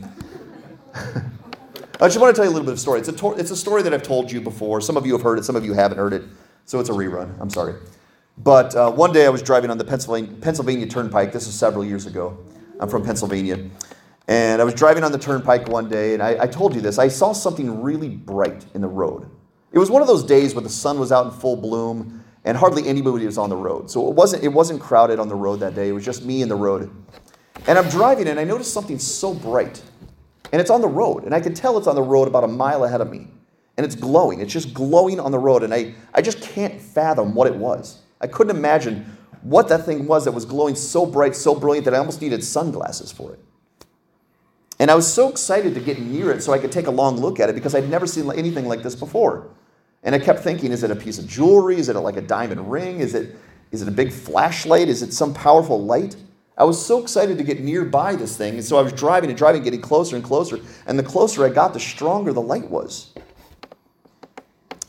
I 0.95 2.07
just 2.07 2.19
want 2.19 2.35
to 2.35 2.39
tell 2.39 2.45
you 2.45 2.51
a 2.51 2.55
little 2.55 2.65
bit 2.65 2.73
of 2.73 2.79
story. 2.79 2.99
It's 2.99 3.09
a, 3.09 3.13
to- 3.13 3.35
it's 3.37 3.51
a 3.51 3.55
story 3.55 3.83
that 3.83 3.93
I've 3.93 4.01
told 4.01 4.31
you 4.31 4.41
before. 4.41 4.81
Some 4.81 4.97
of 4.97 5.05
you 5.05 5.13
have 5.13 5.21
heard 5.21 5.37
it, 5.37 5.45
some 5.45 5.55
of 5.55 5.63
you 5.63 5.73
haven't 5.73 5.99
heard 5.99 6.13
it. 6.13 6.23
So 6.65 6.79
it's 6.79 6.89
a 6.89 6.93
rerun. 6.93 7.39
I'm 7.39 7.49
sorry. 7.49 7.75
But 8.39 8.75
uh, 8.75 8.91
one 8.91 9.13
day 9.13 9.25
I 9.25 9.29
was 9.29 9.43
driving 9.43 9.69
on 9.69 9.77
the 9.77 9.83
Pennsylvania, 9.83 10.33
Pennsylvania 10.41 10.87
Turnpike. 10.87 11.31
This 11.31 11.45
was 11.45 11.53
several 11.53 11.85
years 11.85 12.07
ago. 12.07 12.37
I'm 12.79 12.89
from 12.89 13.03
Pennsylvania. 13.03 13.69
And 14.27 14.61
I 14.61 14.65
was 14.65 14.73
driving 14.73 15.03
on 15.03 15.11
the 15.11 15.17
turnpike 15.19 15.67
one 15.67 15.89
day, 15.89 16.13
and 16.13 16.23
I, 16.23 16.43
I 16.43 16.47
told 16.47 16.73
you 16.73 16.81
this. 16.81 16.97
I 16.97 17.07
saw 17.07 17.33
something 17.33 17.81
really 17.83 18.09
bright 18.09 18.65
in 18.73 18.81
the 18.81 18.87
road. 18.87 19.29
It 19.71 19.79
was 19.79 19.89
one 19.89 20.01
of 20.01 20.07
those 20.07 20.23
days 20.23 20.53
where 20.53 20.63
the 20.63 20.69
sun 20.69 20.99
was 20.99 21.11
out 21.11 21.25
in 21.25 21.31
full 21.31 21.55
bloom 21.55 22.23
and 22.43 22.57
hardly 22.57 22.87
anybody 22.87 23.25
was 23.25 23.37
on 23.37 23.49
the 23.49 23.55
road. 23.55 23.89
So 23.89 24.09
it 24.09 24.15
wasn't, 24.15 24.43
it 24.43 24.49
wasn't 24.49 24.81
crowded 24.81 25.19
on 25.19 25.29
the 25.29 25.35
road 25.35 25.59
that 25.61 25.75
day. 25.75 25.89
It 25.89 25.91
was 25.93 26.03
just 26.03 26.23
me 26.23 26.41
and 26.41 26.49
the 26.49 26.55
road. 26.55 26.89
And 27.67 27.77
I'm 27.77 27.87
driving 27.89 28.27
and 28.27 28.39
I 28.39 28.43
noticed 28.43 28.73
something 28.73 28.99
so 28.99 29.33
bright. 29.33 29.81
And 30.51 30.59
it's 30.59 30.71
on 30.71 30.81
the 30.81 30.87
road. 30.87 31.23
And 31.23 31.33
I 31.33 31.39
can 31.39 31.53
tell 31.53 31.77
it's 31.77 31.87
on 31.87 31.95
the 31.95 32.01
road 32.01 32.27
about 32.27 32.43
a 32.43 32.47
mile 32.47 32.83
ahead 32.83 32.99
of 32.99 33.09
me. 33.09 33.27
And 33.77 33.85
it's 33.85 33.95
glowing. 33.95 34.41
It's 34.41 34.51
just 34.51 34.73
glowing 34.73 35.19
on 35.19 35.31
the 35.31 35.39
road. 35.39 35.63
And 35.63 35.73
I, 35.73 35.93
I 36.13 36.21
just 36.21 36.41
can't 36.41 36.81
fathom 36.81 37.33
what 37.33 37.47
it 37.47 37.55
was. 37.55 37.99
I 38.19 38.27
couldn't 38.27 38.55
imagine 38.55 39.17
what 39.43 39.69
that 39.69 39.85
thing 39.85 40.05
was 40.05 40.25
that 40.25 40.33
was 40.33 40.45
glowing 40.45 40.75
so 40.75 41.05
bright, 41.05 41.35
so 41.35 41.55
brilliant 41.55 41.85
that 41.85 41.93
I 41.93 41.97
almost 41.97 42.21
needed 42.21 42.43
sunglasses 42.43 43.11
for 43.11 43.33
it. 43.33 43.39
And 44.79 44.89
I 44.89 44.95
was 44.95 45.11
so 45.11 45.29
excited 45.29 45.75
to 45.75 45.79
get 45.79 45.99
near 45.99 46.31
it 46.31 46.41
so 46.41 46.53
I 46.53 46.57
could 46.57 46.71
take 46.71 46.87
a 46.87 46.91
long 46.91 47.17
look 47.17 47.39
at 47.39 47.49
it 47.49 47.53
because 47.53 47.75
I'd 47.75 47.89
never 47.89 48.07
seen 48.07 48.29
anything 48.31 48.67
like 48.67 48.81
this 48.81 48.95
before. 48.95 49.47
And 50.03 50.15
I 50.15 50.19
kept 50.19 50.39
thinking, 50.39 50.71
is 50.71 50.83
it 50.83 50.91
a 50.91 50.95
piece 50.95 51.19
of 51.19 51.27
jewelry? 51.27 51.77
Is 51.77 51.89
it 51.89 51.95
like 51.95 52.17
a 52.17 52.21
diamond 52.21 52.71
ring? 52.71 52.99
Is 52.99 53.13
it, 53.13 53.35
is 53.71 53.81
it 53.81 53.87
a 53.87 53.91
big 53.91 54.11
flashlight? 54.11 54.87
Is 54.89 55.03
it 55.03 55.13
some 55.13 55.33
powerful 55.33 55.83
light? 55.83 56.15
I 56.57 56.63
was 56.63 56.83
so 56.83 57.01
excited 57.01 57.37
to 57.37 57.43
get 57.43 57.61
nearby 57.61 58.15
this 58.15 58.35
thing. 58.35 58.55
And 58.55 58.63
so 58.63 58.77
I 58.77 58.81
was 58.81 58.93
driving 58.93 59.29
and 59.29 59.37
driving, 59.37 59.63
getting 59.63 59.81
closer 59.81 60.15
and 60.15 60.25
closer. 60.25 60.59
And 60.85 60.97
the 60.97 61.03
closer 61.03 61.45
I 61.45 61.49
got, 61.49 61.73
the 61.73 61.79
stronger 61.79 62.33
the 62.33 62.41
light 62.41 62.69
was. 62.69 63.13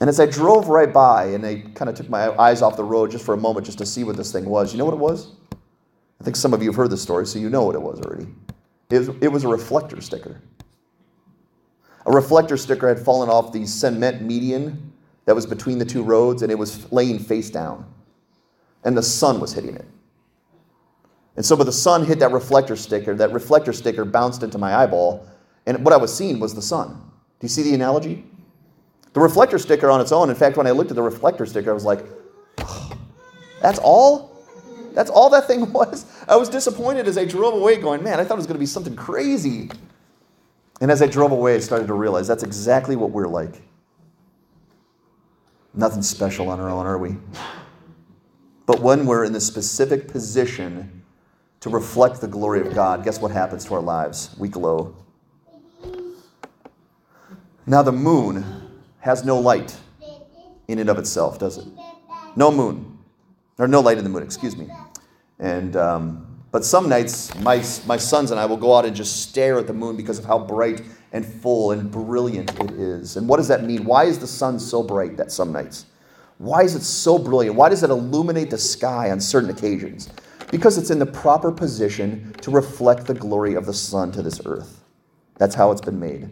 And 0.00 0.08
as 0.08 0.18
I 0.18 0.26
drove 0.26 0.68
right 0.68 0.92
by 0.92 1.26
and 1.26 1.46
I 1.46 1.62
kind 1.74 1.88
of 1.88 1.94
took 1.94 2.08
my 2.08 2.36
eyes 2.36 2.60
off 2.60 2.76
the 2.76 2.84
road 2.84 3.10
just 3.10 3.24
for 3.24 3.34
a 3.34 3.36
moment 3.36 3.66
just 3.66 3.78
to 3.78 3.86
see 3.86 4.02
what 4.02 4.16
this 4.16 4.32
thing 4.32 4.44
was, 4.46 4.72
you 4.72 4.78
know 4.78 4.84
what 4.84 4.94
it 4.94 5.00
was? 5.00 5.32
I 6.20 6.24
think 6.24 6.36
some 6.36 6.52
of 6.52 6.62
you 6.62 6.70
have 6.70 6.76
heard 6.76 6.90
this 6.90 7.02
story, 7.02 7.26
so 7.26 7.38
you 7.38 7.48
know 7.48 7.64
what 7.64 7.74
it 7.74 7.82
was 7.82 8.00
already. 8.00 8.26
It 8.90 8.98
was, 8.98 9.08
it 9.20 9.28
was 9.28 9.44
a 9.44 9.48
reflector 9.48 10.00
sticker. 10.00 10.40
A 12.06 12.10
reflector 12.10 12.56
sticker 12.56 12.88
had 12.88 12.98
fallen 12.98 13.28
off 13.28 13.52
the 13.52 13.64
cement 13.64 14.22
median 14.22 14.91
that 15.24 15.34
was 15.34 15.46
between 15.46 15.78
the 15.78 15.84
two 15.84 16.02
roads, 16.02 16.42
and 16.42 16.50
it 16.50 16.58
was 16.58 16.90
laying 16.92 17.18
face 17.18 17.50
down. 17.50 17.86
And 18.84 18.96
the 18.96 19.02
sun 19.02 19.40
was 19.40 19.52
hitting 19.52 19.76
it. 19.76 19.86
And 21.36 21.44
so, 21.44 21.56
when 21.56 21.66
the 21.66 21.72
sun 21.72 22.04
hit 22.04 22.18
that 22.18 22.32
reflector 22.32 22.76
sticker, 22.76 23.14
that 23.14 23.32
reflector 23.32 23.72
sticker 23.72 24.04
bounced 24.04 24.42
into 24.42 24.58
my 24.58 24.74
eyeball, 24.74 25.26
and 25.66 25.84
what 25.84 25.94
I 25.94 25.96
was 25.96 26.14
seeing 26.14 26.40
was 26.40 26.54
the 26.54 26.62
sun. 26.62 26.88
Do 26.88 27.44
you 27.44 27.48
see 27.48 27.62
the 27.62 27.74
analogy? 27.74 28.24
The 29.12 29.20
reflector 29.20 29.58
sticker 29.58 29.90
on 29.90 30.00
its 30.00 30.12
own, 30.12 30.30
in 30.30 30.36
fact, 30.36 30.56
when 30.56 30.66
I 30.66 30.70
looked 30.70 30.90
at 30.90 30.96
the 30.96 31.02
reflector 31.02 31.46
sticker, 31.46 31.70
I 31.70 31.74
was 31.74 31.84
like, 31.84 32.04
oh, 32.58 32.92
that's 33.60 33.78
all? 33.78 34.32
That's 34.94 35.10
all 35.10 35.30
that 35.30 35.46
thing 35.46 35.72
was? 35.72 36.06
I 36.28 36.36
was 36.36 36.48
disappointed 36.48 37.06
as 37.06 37.16
I 37.16 37.24
drove 37.24 37.54
away, 37.54 37.76
going, 37.76 38.02
man, 38.02 38.20
I 38.20 38.24
thought 38.24 38.34
it 38.34 38.38
was 38.38 38.46
going 38.46 38.56
to 38.56 38.60
be 38.60 38.66
something 38.66 38.96
crazy. 38.96 39.70
And 40.80 40.90
as 40.90 41.00
I 41.00 41.06
drove 41.06 41.32
away, 41.32 41.54
I 41.54 41.58
started 41.60 41.86
to 41.86 41.94
realize 41.94 42.26
that's 42.26 42.42
exactly 42.42 42.96
what 42.96 43.10
we're 43.10 43.28
like. 43.28 43.62
Nothing 45.74 46.02
special 46.02 46.48
on 46.50 46.60
our 46.60 46.68
own, 46.68 46.84
are 46.86 46.98
we? 46.98 47.16
But 48.66 48.80
when 48.80 49.06
we're 49.06 49.24
in 49.24 49.32
the 49.32 49.40
specific 49.40 50.08
position 50.08 51.02
to 51.60 51.70
reflect 51.70 52.20
the 52.20 52.28
glory 52.28 52.60
of 52.60 52.74
God, 52.74 53.04
guess 53.04 53.20
what 53.20 53.30
happens 53.30 53.64
to 53.66 53.74
our 53.74 53.80
lives? 53.80 54.34
We 54.38 54.48
glow. 54.48 54.94
Now, 57.66 57.82
the 57.82 57.92
moon 57.92 58.44
has 59.00 59.24
no 59.24 59.38
light 59.38 59.76
in 60.68 60.78
and 60.78 60.90
of 60.90 60.98
itself, 60.98 61.38
does 61.38 61.58
it? 61.58 61.66
No 62.36 62.50
moon. 62.50 62.98
Or 63.58 63.68
no 63.68 63.80
light 63.80 63.98
in 63.98 64.04
the 64.04 64.10
moon, 64.10 64.22
excuse 64.22 64.56
me. 64.56 64.68
And, 65.38 65.76
um, 65.76 66.26
but 66.50 66.64
some 66.64 66.88
nights, 66.88 67.34
my, 67.40 67.64
my 67.86 67.96
sons 67.96 68.30
and 68.30 68.38
I 68.38 68.46
will 68.46 68.56
go 68.56 68.74
out 68.74 68.84
and 68.84 68.94
just 68.94 69.22
stare 69.22 69.58
at 69.58 69.66
the 69.66 69.72
moon 69.72 69.96
because 69.96 70.18
of 70.18 70.24
how 70.24 70.38
bright 70.38 70.82
and 71.12 71.24
full 71.24 71.72
and 71.72 71.90
brilliant 71.90 72.58
it 72.60 72.70
is. 72.72 73.16
And 73.16 73.28
what 73.28 73.36
does 73.36 73.48
that 73.48 73.64
mean? 73.64 73.84
Why 73.84 74.04
is 74.04 74.18
the 74.18 74.26
sun 74.26 74.58
so 74.58 74.82
bright 74.82 75.16
that 75.18 75.30
some 75.30 75.52
nights? 75.52 75.86
Why 76.38 76.62
is 76.62 76.74
it 76.74 76.82
so 76.82 77.18
brilliant? 77.18 77.56
Why 77.56 77.68
does 77.68 77.82
it 77.82 77.90
illuminate 77.90 78.50
the 78.50 78.58
sky 78.58 79.10
on 79.10 79.20
certain 79.20 79.50
occasions? 79.50 80.10
Because 80.50 80.76
it's 80.76 80.90
in 80.90 80.98
the 80.98 81.06
proper 81.06 81.52
position 81.52 82.34
to 82.40 82.50
reflect 82.50 83.06
the 83.06 83.14
glory 83.14 83.54
of 83.54 83.66
the 83.66 83.72
sun 83.72 84.10
to 84.12 84.22
this 84.22 84.40
earth. 84.44 84.82
That's 85.36 85.54
how 85.54 85.70
it's 85.70 85.80
been 85.80 86.00
made. 86.00 86.30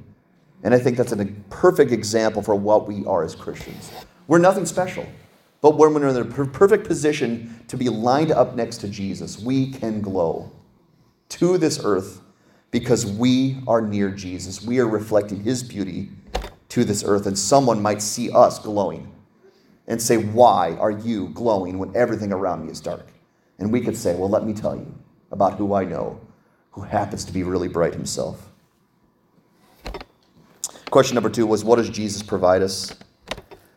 And 0.63 0.75
I 0.75 0.79
think 0.79 0.97
that's 0.97 1.13
a 1.13 1.25
perfect 1.49 1.93
example 1.93 2.43
for 2.43 2.55
what 2.55 2.87
we 2.89 3.05
are 3.07 3.23
as 3.23 3.35
Christians. 3.35 3.91
We're 4.27 4.39
nothing 4.39 4.67
special. 4.67 5.07
But 5.61 5.77
when 5.77 5.93
we're 5.93 6.09
in 6.09 6.15
the 6.15 6.47
perfect 6.47 6.87
position 6.87 7.65
to 7.69 7.77
be 7.77 7.89
lined 7.89 8.31
up 8.31 8.57
next 8.57 8.79
to 8.79 8.89
Jesus, 8.89 9.39
we 9.39 9.71
can 9.71 10.01
glow 10.01 10.51
to 11.31 11.59
this 11.59 11.81
earth 11.85 12.21
because 12.71 13.07
we 13.07 13.59
are 13.67 13.81
near 13.81 14.11
Jesus. 14.11 14.63
We 14.63 14.79
are 14.79 14.87
reflecting 14.87 15.43
his 15.43 15.63
beauty 15.63 16.11
to 16.71 16.85
this 16.85 17.03
earth, 17.05 17.27
and 17.27 17.39
someone 17.39 17.83
might 17.83 18.01
see 18.01 18.31
us 18.31 18.59
glowing 18.59 19.13
and 19.87 20.01
say, 20.01 20.17
Why 20.17 20.77
are 20.79 20.91
you 20.91 21.29
glowing 21.31 21.79
when 21.79 21.95
everything 21.97 22.33
around 22.33 22.65
me 22.65 22.73
is 22.73 22.81
dark? 22.81 23.07
And 23.59 23.73
we 23.73 23.81
could 23.81 23.97
say, 23.97 24.15
Well, 24.15 24.29
let 24.29 24.45
me 24.45 24.53
tell 24.53 24.77
you 24.77 24.95
about 25.33 25.55
who 25.55 25.75
I 25.75 25.85
know, 25.85 26.21
who 26.71 26.83
happens 26.83 27.25
to 27.25 27.33
be 27.33 27.43
really 27.43 27.69
bright 27.69 27.93
himself. 27.93 28.51
Question 30.91 31.15
number 31.15 31.31
two 31.31 31.47
was, 31.47 31.65
What 31.65 31.77
does 31.77 31.91
Jesus 31.91 32.23
provide 32.23 32.63
us? 32.63 32.97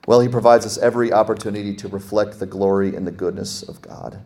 Well, 0.06 0.20
he 0.20 0.28
provides 0.28 0.66
us 0.66 0.78
every 0.78 1.14
opportunity 1.14 1.74
to 1.76 1.88
reflect 1.88 2.40
the 2.40 2.46
glory 2.46 2.96
and 2.96 3.08
the 3.08 3.12
goodness 3.12 3.64
of 3.64 3.82
God. 3.82 4.22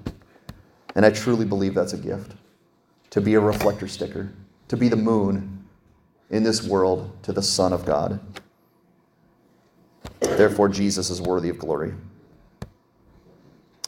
And 0.96 1.06
I 1.06 1.12
truly 1.12 1.46
believe 1.46 1.76
that's 1.76 1.94
a 1.94 1.98
gift 1.98 2.34
to 3.12 3.22
be 3.22 3.36
a 3.36 3.40
reflector 3.40 3.88
sticker, 3.88 4.34
to 4.68 4.78
be 4.78 4.90
the 4.90 4.96
moon 4.96 5.66
in 6.30 6.44
this 6.44 6.64
world 6.64 7.12
to 7.24 7.32
the 7.32 7.42
Son 7.42 7.74
of 7.74 7.86
God. 7.86 8.20
Therefore, 10.20 10.70
Jesus 10.70 11.10
is 11.10 11.22
worthy 11.22 11.50
of 11.50 11.58
glory. 11.58 11.94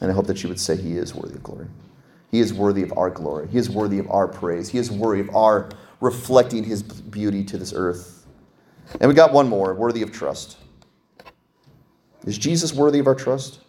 And 0.02 0.10
I 0.10 0.14
hope 0.14 0.28
that 0.28 0.42
you 0.44 0.50
would 0.50 0.60
say 0.60 0.78
he 0.78 0.98
is 0.98 1.14
worthy 1.14 1.36
of 1.36 1.44
glory. 1.44 1.68
He 2.32 2.40
is 2.40 2.54
worthy 2.54 2.84
of 2.84 2.94
our 2.98 3.10
glory. 3.10 3.48
He 3.48 3.58
is 3.58 3.70
worthy 3.70 4.00
of 4.00 4.10
our 4.10 4.28
praise. 4.28 4.70
He 4.70 4.78
is 4.78 4.92
worthy 4.92 5.22
of 5.22 5.36
our 5.36 5.70
reflecting 6.00 6.64
his 6.64 6.82
beauty 6.84 7.44
to 7.46 7.58
this 7.58 7.74
earth. 7.76 8.26
And 9.00 9.10
we 9.10 9.14
got 9.14 9.34
one 9.34 9.50
more 9.50 9.74
worthy 9.74 10.02
of 10.02 10.12
trust. 10.12 10.58
Is 12.26 12.38
Jesus 12.38 12.74
worthy 12.74 13.00
of 13.00 13.08
our 13.08 13.16
trust? 13.16 13.60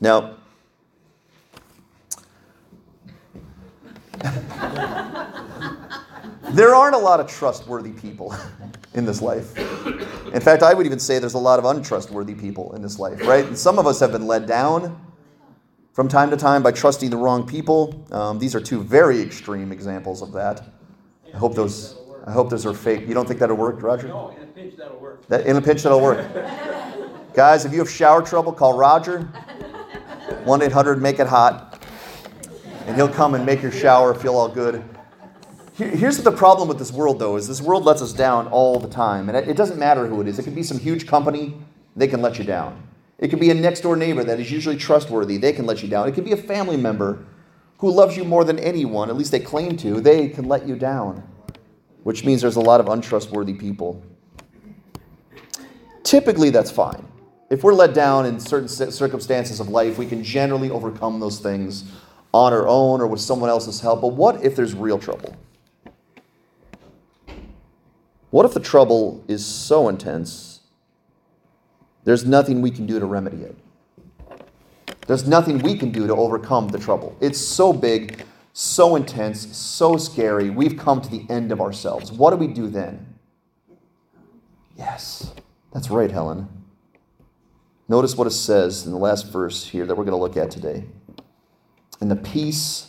Now, 0.00 0.36
there 6.56 6.74
aren't 6.74 6.94
a 6.94 6.98
lot 6.98 7.20
of 7.20 7.26
trustworthy 7.26 7.92
people 7.92 8.34
in 8.94 9.04
this 9.04 9.20
life. 9.20 9.56
In 9.56 10.40
fact, 10.40 10.62
I 10.62 10.74
would 10.74 10.86
even 10.86 10.98
say 10.98 11.18
there's 11.18 11.34
a 11.34 11.38
lot 11.38 11.58
of 11.58 11.64
untrustworthy 11.64 12.34
people 12.34 12.74
in 12.74 12.82
this 12.82 12.98
life, 12.98 13.20
right? 13.26 13.44
And 13.44 13.56
some 13.56 13.78
of 13.78 13.86
us 13.86 14.00
have 14.00 14.12
been 14.12 14.26
led 14.26 14.46
down 14.46 15.00
from 15.92 16.08
time 16.08 16.30
to 16.30 16.36
time 16.36 16.62
by 16.62 16.72
trusting 16.72 17.10
the 17.10 17.16
wrong 17.16 17.46
people. 17.46 18.06
Um, 18.10 18.38
these 18.38 18.54
are 18.54 18.60
two 18.60 18.82
very 18.82 19.20
extreme 19.20 19.72
examples 19.72 20.22
of 20.22 20.32
that. 20.32 20.62
I 21.32 21.36
hope 21.36 21.54
those. 21.54 21.96
I 22.26 22.32
hope 22.32 22.50
those 22.50 22.66
are 22.66 22.74
fake. 22.74 23.06
You 23.06 23.14
don't 23.14 23.26
think 23.26 23.38
that'll 23.38 23.56
work, 23.56 23.80
Roger? 23.80 24.08
No, 24.08 24.30
in 24.30 24.42
a 24.42 24.46
pinch 24.46 24.76
that'll 24.76 24.98
work. 24.98 25.26
That, 25.28 25.46
in 25.46 25.56
a 25.56 25.62
pinch 25.62 25.84
that'll 25.84 26.00
work. 26.00 26.26
Guys, 27.34 27.64
if 27.64 27.72
you 27.72 27.78
have 27.78 27.90
shower 27.90 28.20
trouble, 28.20 28.52
call 28.52 28.76
Roger. 28.76 29.20
1 30.44 30.62
800 30.62 31.00
Make 31.00 31.20
It 31.20 31.28
Hot. 31.28 31.80
And 32.86 32.96
he'll 32.96 33.08
come 33.08 33.34
and 33.34 33.46
make 33.46 33.62
your 33.62 33.70
shower 33.70 34.12
feel 34.12 34.34
all 34.34 34.48
good. 34.48 34.82
Here's 35.76 36.16
the 36.16 36.32
problem 36.32 36.68
with 36.68 36.78
this 36.78 36.90
world, 36.90 37.18
though, 37.18 37.36
is 37.36 37.46
this 37.46 37.60
world 37.60 37.84
lets 37.84 38.00
us 38.00 38.14
down 38.14 38.46
all 38.48 38.80
the 38.80 38.88
time. 38.88 39.28
And 39.28 39.36
it 39.36 39.58
doesn't 39.58 39.78
matter 39.78 40.06
who 40.06 40.22
it 40.22 40.26
is. 40.26 40.38
It 40.38 40.44
could 40.44 40.54
be 40.54 40.62
some 40.62 40.78
huge 40.78 41.06
company, 41.06 41.54
they 41.94 42.08
can 42.08 42.22
let 42.22 42.38
you 42.38 42.44
down. 42.44 42.82
It 43.18 43.28
could 43.28 43.40
be 43.40 43.50
a 43.50 43.54
next 43.54 43.80
door 43.80 43.94
neighbor 43.94 44.24
that 44.24 44.40
is 44.40 44.50
usually 44.50 44.78
trustworthy, 44.78 45.36
they 45.36 45.52
can 45.52 45.66
let 45.66 45.82
you 45.82 45.88
down. 45.88 46.08
It 46.08 46.12
could 46.12 46.24
be 46.24 46.32
a 46.32 46.36
family 46.36 46.78
member 46.78 47.26
who 47.78 47.90
loves 47.90 48.16
you 48.16 48.24
more 48.24 48.42
than 48.42 48.58
anyone, 48.58 49.10
at 49.10 49.16
least 49.16 49.32
they 49.32 49.40
claim 49.40 49.76
to, 49.76 50.00
they 50.00 50.28
can 50.28 50.48
let 50.48 50.66
you 50.66 50.76
down, 50.76 51.22
which 52.04 52.24
means 52.24 52.40
there's 52.40 52.56
a 52.56 52.60
lot 52.60 52.80
of 52.80 52.88
untrustworthy 52.88 53.52
people. 53.52 54.02
Typically, 56.04 56.48
that's 56.48 56.70
fine. 56.70 57.06
If 57.50 57.62
we're 57.62 57.74
let 57.74 57.92
down 57.92 58.24
in 58.24 58.40
certain 58.40 58.68
circumstances 58.68 59.60
of 59.60 59.68
life, 59.68 59.98
we 59.98 60.06
can 60.06 60.24
generally 60.24 60.70
overcome 60.70 61.20
those 61.20 61.38
things 61.38 61.84
on 62.32 62.54
our 62.54 62.66
own 62.66 63.02
or 63.02 63.06
with 63.06 63.20
someone 63.20 63.50
else's 63.50 63.80
help. 63.80 64.00
But 64.00 64.14
what 64.14 64.42
if 64.42 64.56
there's 64.56 64.74
real 64.74 64.98
trouble? 64.98 65.36
What 68.36 68.44
if 68.44 68.52
the 68.52 68.60
trouble 68.60 69.24
is 69.28 69.42
so 69.46 69.88
intense, 69.88 70.60
there's 72.04 72.26
nothing 72.26 72.60
we 72.60 72.70
can 72.70 72.84
do 72.84 73.00
to 73.00 73.06
remedy 73.06 73.38
it? 73.38 73.56
There's 75.06 75.26
nothing 75.26 75.60
we 75.60 75.78
can 75.78 75.90
do 75.90 76.06
to 76.06 76.14
overcome 76.14 76.68
the 76.68 76.78
trouble. 76.78 77.16
It's 77.22 77.40
so 77.40 77.72
big, 77.72 78.26
so 78.52 78.94
intense, 78.94 79.56
so 79.56 79.96
scary. 79.96 80.50
We've 80.50 80.76
come 80.76 81.00
to 81.00 81.08
the 81.08 81.24
end 81.30 81.50
of 81.50 81.62
ourselves. 81.62 82.12
What 82.12 82.28
do 82.28 82.36
we 82.36 82.46
do 82.46 82.68
then? 82.68 83.14
Yes, 84.76 85.32
that's 85.72 85.88
right, 85.88 86.10
Helen. 86.10 86.46
Notice 87.88 88.16
what 88.16 88.26
it 88.26 88.32
says 88.32 88.84
in 88.84 88.92
the 88.92 88.98
last 88.98 89.32
verse 89.32 89.66
here 89.66 89.86
that 89.86 89.94
we're 89.94 90.04
going 90.04 90.12
to 90.12 90.22
look 90.22 90.36
at 90.36 90.50
today. 90.50 90.84
And 92.02 92.10
the 92.10 92.16
peace 92.16 92.88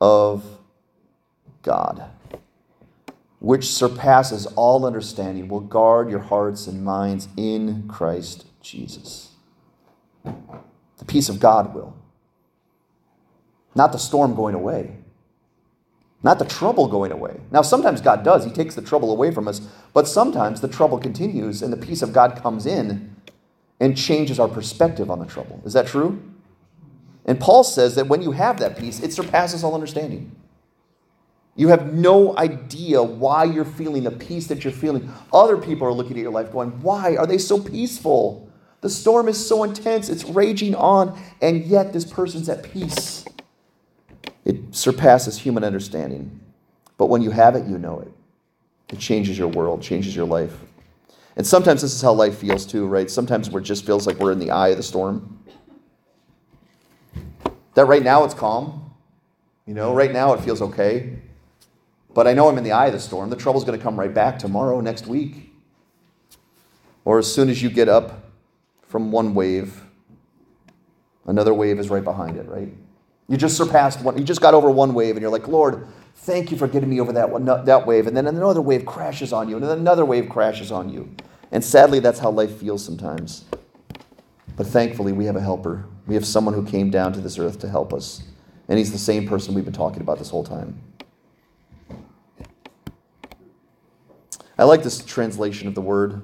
of 0.00 0.44
God 1.62 2.12
which 3.40 3.68
surpasses 3.68 4.46
all 4.46 4.84
understanding, 4.84 5.48
will 5.48 5.60
guard 5.60 6.10
your 6.10 6.18
hearts 6.20 6.66
and 6.66 6.84
minds 6.84 7.28
in 7.36 7.86
Christ 7.88 8.46
Jesus. 8.60 9.30
The 10.24 11.04
peace 11.06 11.28
of 11.28 11.38
God 11.38 11.74
will. 11.74 11.96
Not 13.74 13.92
the 13.92 13.98
storm 13.98 14.34
going 14.34 14.54
away, 14.54 14.96
not 16.22 16.40
the 16.40 16.44
trouble 16.44 16.88
going 16.88 17.12
away. 17.12 17.40
Now, 17.52 17.62
sometimes 17.62 18.00
God 18.00 18.24
does, 18.24 18.44
He 18.44 18.50
takes 18.50 18.74
the 18.74 18.82
trouble 18.82 19.12
away 19.12 19.30
from 19.30 19.46
us, 19.46 19.60
but 19.92 20.08
sometimes 20.08 20.60
the 20.60 20.68
trouble 20.68 20.98
continues 20.98 21.62
and 21.62 21.72
the 21.72 21.76
peace 21.76 22.02
of 22.02 22.12
God 22.12 22.40
comes 22.42 22.66
in 22.66 23.14
and 23.78 23.96
changes 23.96 24.40
our 24.40 24.48
perspective 24.48 25.10
on 25.10 25.20
the 25.20 25.26
trouble. 25.26 25.62
Is 25.64 25.74
that 25.74 25.86
true? 25.86 26.20
And 27.24 27.38
Paul 27.38 27.62
says 27.62 27.94
that 27.94 28.08
when 28.08 28.22
you 28.22 28.32
have 28.32 28.58
that 28.58 28.76
peace, 28.76 29.00
it 29.00 29.12
surpasses 29.12 29.62
all 29.62 29.74
understanding. 29.74 30.34
You 31.58 31.66
have 31.68 31.92
no 31.92 32.38
idea 32.38 33.02
why 33.02 33.42
you're 33.42 33.64
feeling 33.64 34.04
the 34.04 34.12
peace 34.12 34.46
that 34.46 34.62
you're 34.62 34.72
feeling. 34.72 35.12
Other 35.32 35.56
people 35.56 35.88
are 35.88 35.92
looking 35.92 36.16
at 36.16 36.22
your 36.22 36.30
life 36.30 36.52
going, 36.52 36.70
Why 36.82 37.16
are 37.16 37.26
they 37.26 37.36
so 37.36 37.58
peaceful? 37.58 38.48
The 38.80 38.88
storm 38.88 39.26
is 39.26 39.44
so 39.44 39.64
intense, 39.64 40.08
it's 40.08 40.22
raging 40.22 40.76
on, 40.76 41.20
and 41.42 41.64
yet 41.64 41.92
this 41.92 42.04
person's 42.04 42.48
at 42.48 42.62
peace. 42.62 43.24
It 44.44 44.72
surpasses 44.72 45.36
human 45.36 45.64
understanding. 45.64 46.38
But 46.96 47.06
when 47.06 47.22
you 47.22 47.32
have 47.32 47.56
it, 47.56 47.66
you 47.66 47.76
know 47.76 47.98
it. 47.98 48.12
It 48.92 49.00
changes 49.00 49.36
your 49.36 49.48
world, 49.48 49.82
changes 49.82 50.14
your 50.14 50.28
life. 50.28 50.56
And 51.34 51.44
sometimes 51.44 51.82
this 51.82 51.92
is 51.92 52.00
how 52.00 52.12
life 52.12 52.38
feels 52.38 52.66
too, 52.66 52.86
right? 52.86 53.10
Sometimes 53.10 53.48
it 53.48 53.60
just 53.62 53.84
feels 53.84 54.06
like 54.06 54.20
we're 54.20 54.30
in 54.30 54.38
the 54.38 54.52
eye 54.52 54.68
of 54.68 54.76
the 54.76 54.84
storm. 54.84 55.42
That 57.74 57.86
right 57.86 58.04
now 58.04 58.22
it's 58.22 58.34
calm. 58.34 58.94
You 59.66 59.74
know, 59.74 59.92
right 59.92 60.12
now 60.12 60.34
it 60.34 60.40
feels 60.40 60.62
okay. 60.62 61.18
But 62.18 62.26
I 62.26 62.34
know 62.34 62.48
I'm 62.48 62.58
in 62.58 62.64
the 62.64 62.72
eye 62.72 62.86
of 62.86 62.94
the 62.94 62.98
storm. 62.98 63.30
The 63.30 63.36
trouble's 63.36 63.62
going 63.62 63.78
to 63.78 63.82
come 63.82 63.96
right 63.96 64.12
back 64.12 64.40
tomorrow, 64.40 64.80
next 64.80 65.06
week. 65.06 65.52
Or 67.04 67.20
as 67.20 67.32
soon 67.32 67.48
as 67.48 67.62
you 67.62 67.70
get 67.70 67.88
up 67.88 68.32
from 68.82 69.12
one 69.12 69.36
wave, 69.36 69.84
another 71.28 71.54
wave 71.54 71.78
is 71.78 71.90
right 71.90 72.02
behind 72.02 72.36
it, 72.36 72.48
right? 72.48 72.74
You 73.28 73.36
just 73.36 73.56
surpassed 73.56 74.02
one, 74.02 74.18
you 74.18 74.24
just 74.24 74.40
got 74.40 74.52
over 74.52 74.68
one 74.68 74.94
wave, 74.94 75.14
and 75.14 75.22
you're 75.22 75.30
like, 75.30 75.46
Lord, 75.46 75.86
thank 76.16 76.50
you 76.50 76.56
for 76.56 76.66
getting 76.66 76.90
me 76.90 77.00
over 77.00 77.12
that, 77.12 77.30
one, 77.30 77.44
that 77.44 77.86
wave. 77.86 78.08
And 78.08 78.16
then 78.16 78.26
another 78.26 78.62
wave 78.62 78.84
crashes 78.84 79.32
on 79.32 79.48
you, 79.48 79.54
and 79.54 79.64
then 79.64 79.78
another 79.78 80.04
wave 80.04 80.28
crashes 80.28 80.72
on 80.72 80.88
you. 80.88 81.14
And 81.52 81.62
sadly, 81.62 82.00
that's 82.00 82.18
how 82.18 82.32
life 82.32 82.58
feels 82.58 82.84
sometimes. 82.84 83.44
But 84.56 84.66
thankfully, 84.66 85.12
we 85.12 85.26
have 85.26 85.36
a 85.36 85.40
helper. 85.40 85.84
We 86.08 86.16
have 86.16 86.26
someone 86.26 86.54
who 86.54 86.66
came 86.66 86.90
down 86.90 87.12
to 87.12 87.20
this 87.20 87.38
earth 87.38 87.60
to 87.60 87.68
help 87.68 87.92
us. 87.92 88.24
And 88.66 88.76
he's 88.76 88.90
the 88.90 88.98
same 88.98 89.28
person 89.28 89.54
we've 89.54 89.64
been 89.64 89.72
talking 89.72 90.02
about 90.02 90.18
this 90.18 90.30
whole 90.30 90.42
time. 90.42 90.80
I 94.58 94.64
like 94.64 94.82
this 94.82 95.04
translation 95.04 95.68
of 95.68 95.74
the 95.74 95.80
word. 95.80 96.20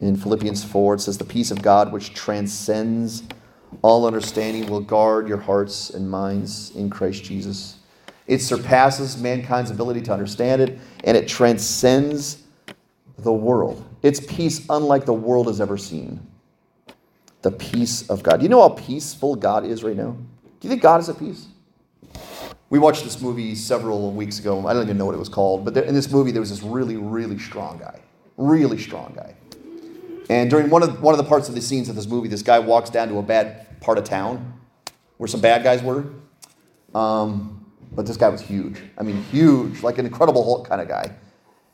In 0.00 0.16
Philippians 0.16 0.62
4, 0.62 0.94
it 0.94 1.00
says, 1.00 1.18
The 1.18 1.24
peace 1.24 1.50
of 1.50 1.60
God, 1.60 1.92
which 1.92 2.14
transcends 2.14 3.24
all 3.82 4.06
understanding, 4.06 4.70
will 4.70 4.80
guard 4.80 5.28
your 5.28 5.38
hearts 5.38 5.90
and 5.90 6.08
minds 6.08 6.70
in 6.76 6.88
Christ 6.88 7.24
Jesus. 7.24 7.78
It 8.28 8.38
surpasses 8.38 9.20
mankind's 9.20 9.72
ability 9.72 10.02
to 10.02 10.12
understand 10.12 10.62
it, 10.62 10.78
and 11.02 11.16
it 11.16 11.26
transcends 11.26 12.44
the 13.18 13.32
world. 13.32 13.84
It's 14.02 14.20
peace 14.20 14.64
unlike 14.70 15.04
the 15.04 15.14
world 15.14 15.48
has 15.48 15.60
ever 15.60 15.76
seen. 15.76 16.24
The 17.42 17.50
peace 17.50 18.08
of 18.08 18.22
God. 18.22 18.36
Do 18.36 18.42
you 18.44 18.48
know 18.48 18.62
how 18.62 18.68
peaceful 18.68 19.34
God 19.34 19.64
is 19.64 19.82
right 19.82 19.96
now? 19.96 20.12
Do 20.12 20.68
you 20.68 20.70
think 20.70 20.82
God 20.82 21.00
is 21.00 21.08
at 21.08 21.18
peace? 21.18 21.48
We 22.70 22.78
watched 22.78 23.04
this 23.04 23.20
movie 23.20 23.54
several 23.54 24.12
weeks 24.12 24.38
ago. 24.38 24.66
I 24.66 24.74
don't 24.74 24.82
even 24.82 24.98
know 24.98 25.06
what 25.06 25.14
it 25.14 25.18
was 25.18 25.30
called, 25.30 25.64
but 25.64 25.72
there, 25.72 25.84
in 25.84 25.94
this 25.94 26.10
movie, 26.10 26.32
there 26.32 26.40
was 26.40 26.50
this 26.50 26.62
really, 26.62 26.96
really 26.96 27.38
strong 27.38 27.78
guy. 27.78 28.00
Really 28.36 28.78
strong 28.78 29.14
guy. 29.16 29.34
And 30.28 30.50
during 30.50 30.68
one 30.68 30.82
of, 30.82 31.02
one 31.02 31.14
of 31.14 31.18
the 31.18 31.24
parts 31.24 31.48
of 31.48 31.54
the 31.54 31.62
scenes 31.62 31.88
of 31.88 31.96
this 31.96 32.06
movie, 32.06 32.28
this 32.28 32.42
guy 32.42 32.58
walks 32.58 32.90
down 32.90 33.08
to 33.08 33.18
a 33.18 33.22
bad 33.22 33.80
part 33.80 33.96
of 33.96 34.04
town 34.04 34.60
where 35.16 35.28
some 35.28 35.40
bad 35.40 35.62
guys 35.62 35.82
were. 35.82 36.04
Um, 36.94 37.66
but 37.92 38.06
this 38.06 38.18
guy 38.18 38.28
was 38.28 38.42
huge. 38.42 38.82
I 38.98 39.02
mean, 39.02 39.22
huge, 39.24 39.82
like 39.82 39.96
an 39.96 40.04
Incredible 40.04 40.44
Hulk 40.44 40.68
kind 40.68 40.82
of 40.82 40.88
guy. 40.88 41.10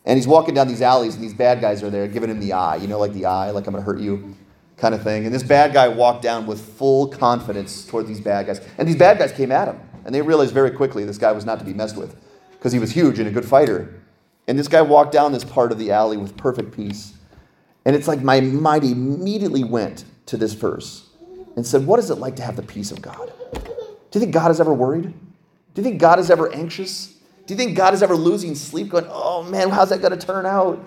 And 0.05 0.17
he's 0.17 0.29
walking 0.29 0.55
down 0.55 0.69
these 0.69 0.83
alleys, 0.83 1.15
and 1.15 1.25
these 1.25 1.35
bad 1.35 1.61
guys 1.61 1.83
are 1.83 1.91
there 1.91 2.07
giving 2.07 2.31
him 2.31 2.39
the 2.39 2.53
eye, 2.53 2.77
you 2.77 2.87
know, 2.87 2.99
like 2.99 3.15
the 3.15 3.27
eye, 3.27 3.51
like 3.51 3.67
I'm 3.67 3.73
going 3.73 3.85
to 3.85 3.91
hurt 3.91 4.01
you 4.01 4.37
kind 4.77 4.95
of 4.95 5.03
thing. 5.03 5.25
And 5.25 5.35
this 5.35 5.43
bad 5.43 5.73
guy 5.73 5.89
walked 5.89 6.23
down 6.23 6.47
with 6.47 6.61
full 6.61 7.09
confidence 7.09 7.85
toward 7.85 8.07
these 8.07 8.21
bad 8.21 8.47
guys. 8.47 8.61
And 8.79 8.87
these 8.87 8.97
bad 8.97 9.19
guys 9.19 9.33
came 9.33 9.51
at 9.51 9.69
him. 9.69 9.81
And 10.05 10.15
they 10.15 10.23
realized 10.23 10.53
very 10.53 10.71
quickly 10.71 11.05
this 11.05 11.19
guy 11.19 11.33
was 11.33 11.45
not 11.45 11.59
to 11.59 11.65
be 11.65 11.73
messed 11.73 11.97
with 11.97 12.17
because 12.53 12.73
he 12.73 12.79
was 12.79 12.93
huge 12.93 13.19
and 13.19 13.29
a 13.29 13.31
good 13.31 13.45
fighter. 13.45 14.03
And 14.47 14.59
this 14.59 14.69
guy 14.69 14.83
walked 14.83 15.13
down 15.13 15.33
this 15.33 15.45
part 15.45 15.73
of 15.73 15.79
the 15.79 15.91
alley 15.91 16.17
with 16.17 16.37
perfect 16.37 16.75
peace. 16.75 17.15
And 17.85 17.97
it's 17.97 18.09
like 18.09 18.23
my 18.23 18.41
mind 18.41 18.85
immediately 18.85 19.65
went 19.65 20.05
to 20.27 20.37
this 20.37 20.53
verse 20.53 21.09
and 21.57 21.67
said, 21.67 21.87
What 21.87 21.99
is 21.99 22.11
it 22.11 22.17
like 22.17 22.37
to 22.37 22.43
have 22.43 22.57
the 22.57 22.63
peace 22.63 22.91
of 22.91 23.03
God? 23.03 23.33
Do 23.53 24.19
you 24.19 24.21
think 24.21 24.33
God 24.33 24.51
is 24.51 24.61
ever 24.61 24.73
worried? 24.73 25.03
Do 25.03 25.83
you 25.83 25.83
think 25.83 26.01
God 26.01 26.19
is 26.19 26.31
ever 26.31 26.53
anxious? 26.53 27.15
Do 27.47 27.55
you 27.55 27.59
think 27.59 27.77
God 27.77 27.95
is 27.95 28.03
ever 28.03 28.17
losing 28.17 28.55
sleep, 28.55 28.91
going, 28.91 29.07
Oh 29.09 29.43
man, 29.43 29.71
how's 29.71 29.91
that 29.91 30.01
going 30.01 30.19
to 30.19 30.27
turn 30.27 30.47
out? 30.47 30.87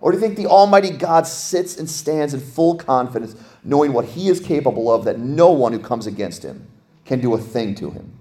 Or 0.00 0.12
do 0.12 0.18
you 0.18 0.20
think 0.20 0.36
the 0.36 0.46
Almighty 0.46 0.90
God 0.90 1.26
sits 1.26 1.76
and 1.76 1.90
stands 1.90 2.32
in 2.32 2.40
full 2.40 2.76
confidence, 2.76 3.34
knowing 3.64 3.92
what 3.92 4.04
He 4.04 4.28
is 4.28 4.40
capable 4.40 4.90
of, 4.90 5.04
that 5.04 5.18
no 5.18 5.50
one 5.50 5.72
who 5.72 5.80
comes 5.80 6.06
against 6.06 6.44
Him 6.44 6.68
can 7.04 7.20
do 7.20 7.34
a 7.34 7.38
thing 7.38 7.74
to 7.76 7.90
Him? 7.90 8.17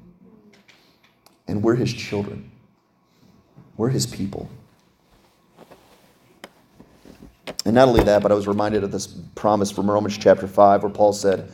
And 1.48 1.64
we're 1.64 1.76
His 1.76 1.94
children, 1.94 2.52
we're 3.78 3.90
His 3.90 4.06
people. 4.06 4.50
And 7.66 7.76
not 7.76 7.90
only 7.90 8.04
that, 8.04 8.24
but 8.24 8.32
I 8.32 8.36
was 8.36 8.48
reminded 8.48 8.86
of 8.86 8.92
this 8.94 9.08
promise 9.36 9.72
from 9.72 9.92
Romans 9.92 10.18
chapter 10.18 10.48
5, 10.48 10.84
where 10.84 10.92
Paul 10.92 11.12
said, 11.12 11.52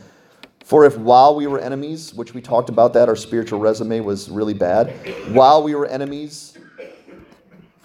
For 0.64 0.84
if 0.84 0.96
while 0.96 1.34
we 1.34 1.48
were 1.48 1.58
enemies, 1.58 2.14
which 2.14 2.34
we 2.34 2.40
talked 2.40 2.68
about 2.68 2.92
that, 2.92 3.08
our 3.08 3.16
spiritual 3.16 3.58
resume 3.58 3.98
was 3.98 4.28
really 4.28 4.54
bad, 4.54 4.92
while 5.32 5.64
we 5.64 5.74
were 5.74 5.86
enemies, 5.86 6.56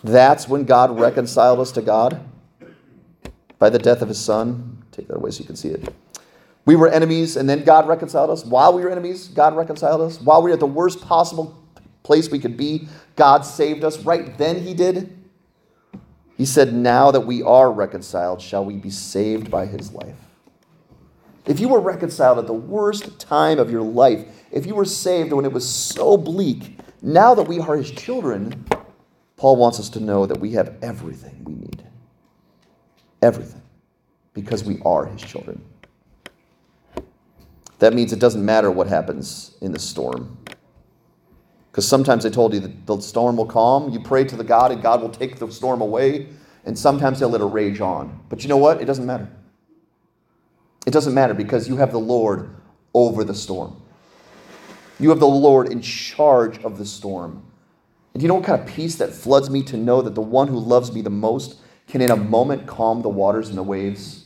that's 0.03 0.47
when 0.47 0.63
God 0.63 0.99
reconciled 0.99 1.59
us 1.59 1.71
to 1.71 1.81
God 1.81 2.23
by 3.57 3.69
the 3.69 3.79
death 3.79 4.01
of 4.01 4.07
his 4.07 4.19
son. 4.19 4.83
Take 4.91 5.07
that 5.07 5.17
away 5.17 5.31
so 5.31 5.39
you 5.39 5.45
can 5.45 5.55
see 5.55 5.69
it. 5.69 5.93
We 6.65 6.75
were 6.75 6.87
enemies, 6.87 7.35
and 7.35 7.49
then 7.49 7.63
God 7.63 7.87
reconciled 7.87 8.29
us. 8.29 8.45
While 8.45 8.73
we 8.73 8.83
were 8.83 8.91
enemies, 8.91 9.27
God 9.27 9.55
reconciled 9.55 10.01
us. 10.01 10.21
While 10.21 10.43
we 10.43 10.51
were 10.51 10.53
at 10.53 10.59
the 10.59 10.67
worst 10.67 11.01
possible 11.01 11.58
place 12.03 12.29
we 12.29 12.39
could 12.39 12.57
be, 12.57 12.87
God 13.15 13.41
saved 13.41 13.83
us. 13.83 13.99
Right 13.99 14.37
then, 14.37 14.63
He 14.63 14.73
did. 14.73 15.17
He 16.37 16.45
said, 16.45 16.73
Now 16.73 17.11
that 17.11 17.21
we 17.21 17.43
are 17.43 17.71
reconciled, 17.71 18.41
shall 18.41 18.65
we 18.65 18.77
be 18.77 18.89
saved 18.89 19.51
by 19.51 19.65
His 19.65 19.91
life? 19.91 20.17
If 21.45 21.59
you 21.59 21.67
were 21.67 21.79
reconciled 21.79 22.37
at 22.37 22.47
the 22.47 22.53
worst 22.53 23.19
time 23.19 23.59
of 23.59 23.71
your 23.71 23.81
life, 23.81 24.25
if 24.51 24.65
you 24.65 24.75
were 24.75 24.85
saved 24.85 25.33
when 25.33 25.45
it 25.45 25.51
was 25.51 25.67
so 25.67 26.17
bleak, 26.17 26.77
now 27.01 27.33
that 27.35 27.47
we 27.47 27.59
are 27.59 27.75
His 27.75 27.91
children, 27.91 28.65
Paul 29.39 29.55
wants 29.55 29.79
us 29.79 29.87
to 29.91 30.01
know 30.01 30.25
that 30.25 30.37
we 30.37 30.51
have 30.51 30.75
everything 30.81 31.43
we 31.45 31.55
need. 31.55 31.81
Everything. 33.21 33.61
Because 34.33 34.65
we 34.65 34.81
are 34.83 35.05
his 35.05 35.21
children. 35.21 35.63
That 37.79 37.93
means 37.93 38.11
it 38.11 38.19
doesn't 38.19 38.43
matter 38.43 38.69
what 38.69 38.87
happens 38.87 39.55
in 39.61 39.71
the 39.71 39.79
storm. 39.79 40.37
Because 41.71 41.87
sometimes 41.87 42.25
I 42.25 42.29
told 42.29 42.53
you 42.53 42.59
that 42.61 42.85
the 42.85 42.99
storm 42.99 43.37
will 43.37 43.45
calm. 43.45 43.89
You 43.91 43.99
pray 43.99 44.23
to 44.23 44.35
the 44.35 44.43
God, 44.43 44.71
and 44.71 44.81
God 44.81 45.01
will 45.01 45.09
take 45.09 45.37
the 45.37 45.51
storm 45.51 45.81
away. 45.81 46.27
And 46.65 46.77
sometimes 46.77 47.19
He'll 47.19 47.29
let 47.29 47.41
it 47.41 47.45
rage 47.45 47.79
on. 47.81 48.19
But 48.29 48.43
you 48.43 48.49
know 48.49 48.57
what? 48.57 48.81
It 48.81 48.85
doesn't 48.85 49.05
matter. 49.05 49.29
It 50.85 50.91
doesn't 50.91 51.13
matter 51.13 51.33
because 51.33 51.67
you 51.67 51.77
have 51.77 51.91
the 51.91 51.99
Lord 51.99 52.49
over 52.93 53.23
the 53.23 53.35
storm. 53.35 53.81
You 54.99 55.09
have 55.09 55.19
the 55.19 55.27
Lord 55.27 55.71
in 55.71 55.81
charge 55.81 56.63
of 56.63 56.77
the 56.77 56.85
storm. 56.85 57.43
And 58.13 58.23
you 58.23 58.27
know 58.27 58.35
what 58.35 58.43
kind 58.43 58.59
of 58.59 58.67
peace 58.67 58.95
that 58.95 59.13
floods 59.13 59.49
me 59.49 59.63
to 59.63 59.77
know 59.77 60.01
that 60.01 60.15
the 60.15 60.21
one 60.21 60.47
who 60.47 60.57
loves 60.57 60.91
me 60.91 61.01
the 61.01 61.09
most 61.09 61.59
can 61.87 62.01
in 62.01 62.11
a 62.11 62.15
moment 62.15 62.67
calm 62.67 63.01
the 63.01 63.09
waters 63.09 63.49
and 63.49 63.57
the 63.57 63.63
waves? 63.63 64.25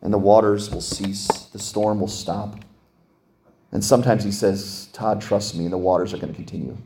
And 0.00 0.12
the 0.12 0.18
waters 0.18 0.70
will 0.70 0.80
cease, 0.80 1.28
the 1.52 1.58
storm 1.58 2.00
will 2.00 2.08
stop. 2.08 2.63
And 3.74 3.84
sometimes 3.84 4.22
he 4.24 4.30
says, 4.30 4.88
Todd, 4.92 5.20
trust 5.20 5.56
me, 5.56 5.64
and 5.64 5.72
the 5.72 5.78
waters 5.78 6.14
are 6.14 6.16
going 6.16 6.32
to 6.32 6.34
continue. 6.34 6.76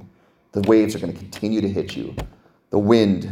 The 0.52 0.62
waves 0.62 0.94
are 0.94 0.98
going 0.98 1.12
to 1.12 1.18
continue 1.18 1.60
to 1.60 1.68
hit 1.68 1.94
you. 1.94 2.16
The 2.70 2.78
wind 2.78 3.30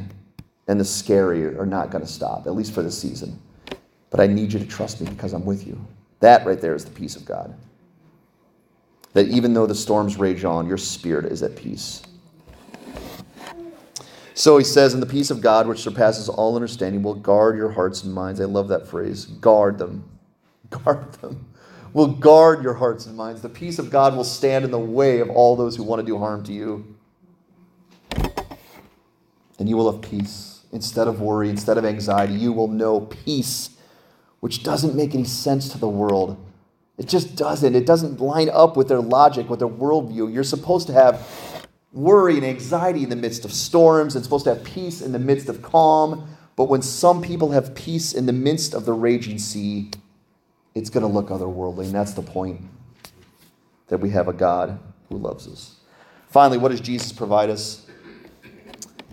and 0.68 0.78
the 0.78 0.84
scary 0.84 1.44
are 1.44 1.66
not 1.66 1.90
going 1.90 2.04
to 2.04 2.10
stop, 2.10 2.46
at 2.46 2.54
least 2.54 2.74
for 2.74 2.82
this 2.82 2.96
season. 3.00 3.40
But 4.10 4.20
I 4.20 4.26
need 4.26 4.52
you 4.52 4.58
to 4.58 4.66
trust 4.66 5.00
me 5.00 5.08
because 5.08 5.32
I'm 5.32 5.44
with 5.46 5.66
you. 5.66 5.80
That 6.20 6.46
right 6.46 6.60
there 6.60 6.74
is 6.74 6.84
the 6.84 6.90
peace 6.90 7.16
of 7.16 7.24
God. 7.24 7.54
That 9.14 9.28
even 9.28 9.54
though 9.54 9.66
the 9.66 9.74
storms 9.74 10.18
rage 10.18 10.44
on, 10.44 10.66
your 10.66 10.76
spirit 10.76 11.24
is 11.32 11.42
at 11.42 11.56
peace. 11.56 12.02
So 14.34 14.58
he 14.58 14.64
says, 14.64 14.92
And 14.92 15.02
the 15.02 15.06
peace 15.06 15.30
of 15.30 15.40
God, 15.40 15.66
which 15.66 15.80
surpasses 15.80 16.28
all 16.28 16.54
understanding, 16.54 17.02
will 17.02 17.14
guard 17.14 17.56
your 17.56 17.70
hearts 17.70 18.04
and 18.04 18.12
minds. 18.12 18.38
I 18.38 18.44
love 18.44 18.68
that 18.68 18.86
phrase. 18.86 19.24
Guard 19.24 19.78
them. 19.78 20.04
Guard 20.70 21.12
them. 21.14 21.46
Will 21.96 22.08
guard 22.08 22.62
your 22.62 22.74
hearts 22.74 23.06
and 23.06 23.16
minds. 23.16 23.40
The 23.40 23.48
peace 23.48 23.78
of 23.78 23.88
God 23.88 24.14
will 24.14 24.22
stand 24.22 24.66
in 24.66 24.70
the 24.70 24.78
way 24.78 25.20
of 25.20 25.30
all 25.30 25.56
those 25.56 25.76
who 25.76 25.82
want 25.82 26.00
to 26.00 26.04
do 26.04 26.18
harm 26.18 26.44
to 26.44 26.52
you. 26.52 26.94
And 29.58 29.66
you 29.66 29.78
will 29.78 29.90
have 29.90 30.02
peace. 30.02 30.64
Instead 30.72 31.08
of 31.08 31.22
worry, 31.22 31.48
instead 31.48 31.78
of 31.78 31.86
anxiety, 31.86 32.34
you 32.34 32.52
will 32.52 32.68
know 32.68 33.00
peace, 33.00 33.70
which 34.40 34.62
doesn't 34.62 34.94
make 34.94 35.14
any 35.14 35.24
sense 35.24 35.70
to 35.70 35.78
the 35.78 35.88
world. 35.88 36.36
It 36.98 37.08
just 37.08 37.34
doesn't. 37.34 37.74
It 37.74 37.86
doesn't 37.86 38.20
line 38.20 38.50
up 38.50 38.76
with 38.76 38.88
their 38.88 39.00
logic, 39.00 39.48
with 39.48 39.60
their 39.60 39.66
worldview. 39.66 40.30
You're 40.30 40.44
supposed 40.44 40.88
to 40.88 40.92
have 40.92 41.66
worry 41.94 42.36
and 42.36 42.44
anxiety 42.44 43.04
in 43.04 43.08
the 43.08 43.16
midst 43.16 43.46
of 43.46 43.54
storms 43.54 44.14
and 44.14 44.22
supposed 44.22 44.44
to 44.44 44.54
have 44.54 44.64
peace 44.64 45.00
in 45.00 45.12
the 45.12 45.18
midst 45.18 45.48
of 45.48 45.62
calm. 45.62 46.28
But 46.56 46.64
when 46.64 46.82
some 46.82 47.22
people 47.22 47.52
have 47.52 47.74
peace 47.74 48.12
in 48.12 48.26
the 48.26 48.34
midst 48.34 48.74
of 48.74 48.84
the 48.84 48.92
raging 48.92 49.38
sea, 49.38 49.92
it's 50.76 50.90
going 50.90 51.02
to 51.02 51.08
look 51.08 51.30
otherworldly. 51.30 51.86
And 51.86 51.94
that's 51.94 52.12
the 52.12 52.22
point 52.22 52.60
that 53.88 53.98
we 53.98 54.10
have 54.10 54.28
a 54.28 54.32
God 54.32 54.78
who 55.08 55.16
loves 55.16 55.48
us. 55.48 55.76
Finally, 56.28 56.58
what 56.58 56.70
does 56.70 56.80
Jesus 56.82 57.12
provide 57.12 57.48
us? 57.48 57.86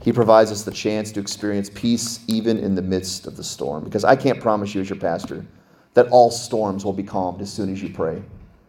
He 0.01 0.11
provides 0.11 0.51
us 0.51 0.63
the 0.63 0.71
chance 0.71 1.09
to 1.13 1.21
experience 1.21 1.71
peace 1.73 2.19
even 2.27 2.59
in 2.59 2.75
the 2.75 2.81
midst 2.81 3.25
of 3.25 3.37
the 3.37 3.43
storm. 3.43 3.85
Because 3.85 4.03
I 4.03 4.17
can't 4.17 4.41
promise 4.41 4.75
you, 4.75 4.81
as 4.81 4.89
your 4.89 4.99
pastor, 4.99 5.45
that 5.93 6.07
all 6.09 6.29
storms 6.29 6.83
will 6.83 6.91
be 6.91 7.03
calmed 7.03 7.39
as 7.39 7.51
soon 7.51 7.71
as 7.71 7.81
you 7.81 7.93
pray. 7.93 8.21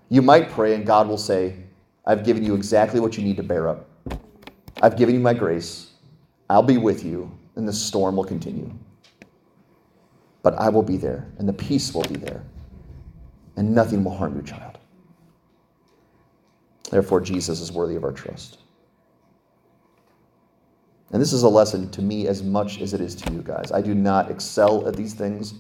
You 0.09 0.23
might 0.23 0.51
pray, 0.51 0.77
and 0.77 0.87
God 0.87 1.09
will 1.09 1.19
say, 1.19 1.57
I've 2.07 2.25
given 2.25 2.45
you 2.45 2.55
exactly 2.55 3.01
what 3.01 3.19
you 3.19 3.25
need 3.25 3.39
to 3.39 3.43
bear 3.43 3.69
up. 3.69 3.89
I've 4.83 4.97
given 4.97 5.17
you 5.17 5.21
my 5.21 5.35
grace. 5.35 5.91
I'll 6.49 6.63
be 6.63 6.79
with 6.79 7.05
you, 7.05 7.29
and 7.57 7.67
the 7.67 7.73
storm 7.73 8.15
will 8.15 8.25
continue. 8.25 8.71
But 10.45 10.55
I 10.61 10.69
will 10.69 10.83
be 10.83 10.97
there, 10.97 11.27
and 11.39 11.49
the 11.49 11.53
peace 11.55 11.93
will 11.93 12.05
be 12.05 12.17
there, 12.17 12.45
and 13.57 13.75
nothing 13.75 14.05
will 14.05 14.17
harm 14.17 14.35
your 14.35 14.43
child. 14.43 14.79
Therefore, 16.91 17.21
Jesus 17.21 17.61
is 17.61 17.73
worthy 17.73 17.97
of 17.97 18.05
our 18.05 18.13
trust. 18.13 18.59
And 21.13 21.23
this 21.23 21.33
is 21.33 21.43
a 21.43 21.49
lesson 21.49 21.91
to 21.91 22.03
me 22.03 22.27
as 22.27 22.43
much 22.43 22.81
as 22.81 22.93
it 22.93 23.01
is 23.01 23.15
to 23.17 23.33
you 23.33 23.41
guys. 23.43 23.71
I 23.73 23.81
do 23.81 23.95
not 23.95 24.31
excel 24.31 24.87
at 24.89 24.97
these 24.97 25.15
things. 25.15 25.55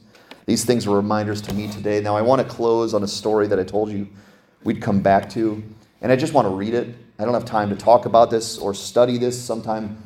These 0.46 0.64
things 0.64 0.86
are 0.86 0.94
reminders 0.94 1.40
to 1.42 1.54
me 1.54 1.68
today. 1.68 2.00
Now, 2.00 2.16
I 2.16 2.22
want 2.22 2.42
to 2.42 2.48
close 2.48 2.92
on 2.92 3.02
a 3.02 3.08
story 3.08 3.46
that 3.46 3.58
I 3.58 3.64
told 3.64 3.90
you 3.90 4.08
we'd 4.64 4.82
come 4.82 5.00
back 5.00 5.30
to, 5.30 5.62
and 6.02 6.10
I 6.10 6.16
just 6.16 6.32
want 6.34 6.46
to 6.46 6.54
read 6.54 6.74
it. 6.74 6.94
I 7.18 7.24
don't 7.24 7.34
have 7.34 7.44
time 7.44 7.70
to 7.70 7.76
talk 7.76 8.06
about 8.06 8.30
this 8.30 8.58
or 8.58 8.74
study 8.74 9.16
this. 9.16 9.40
Sometime, 9.40 9.96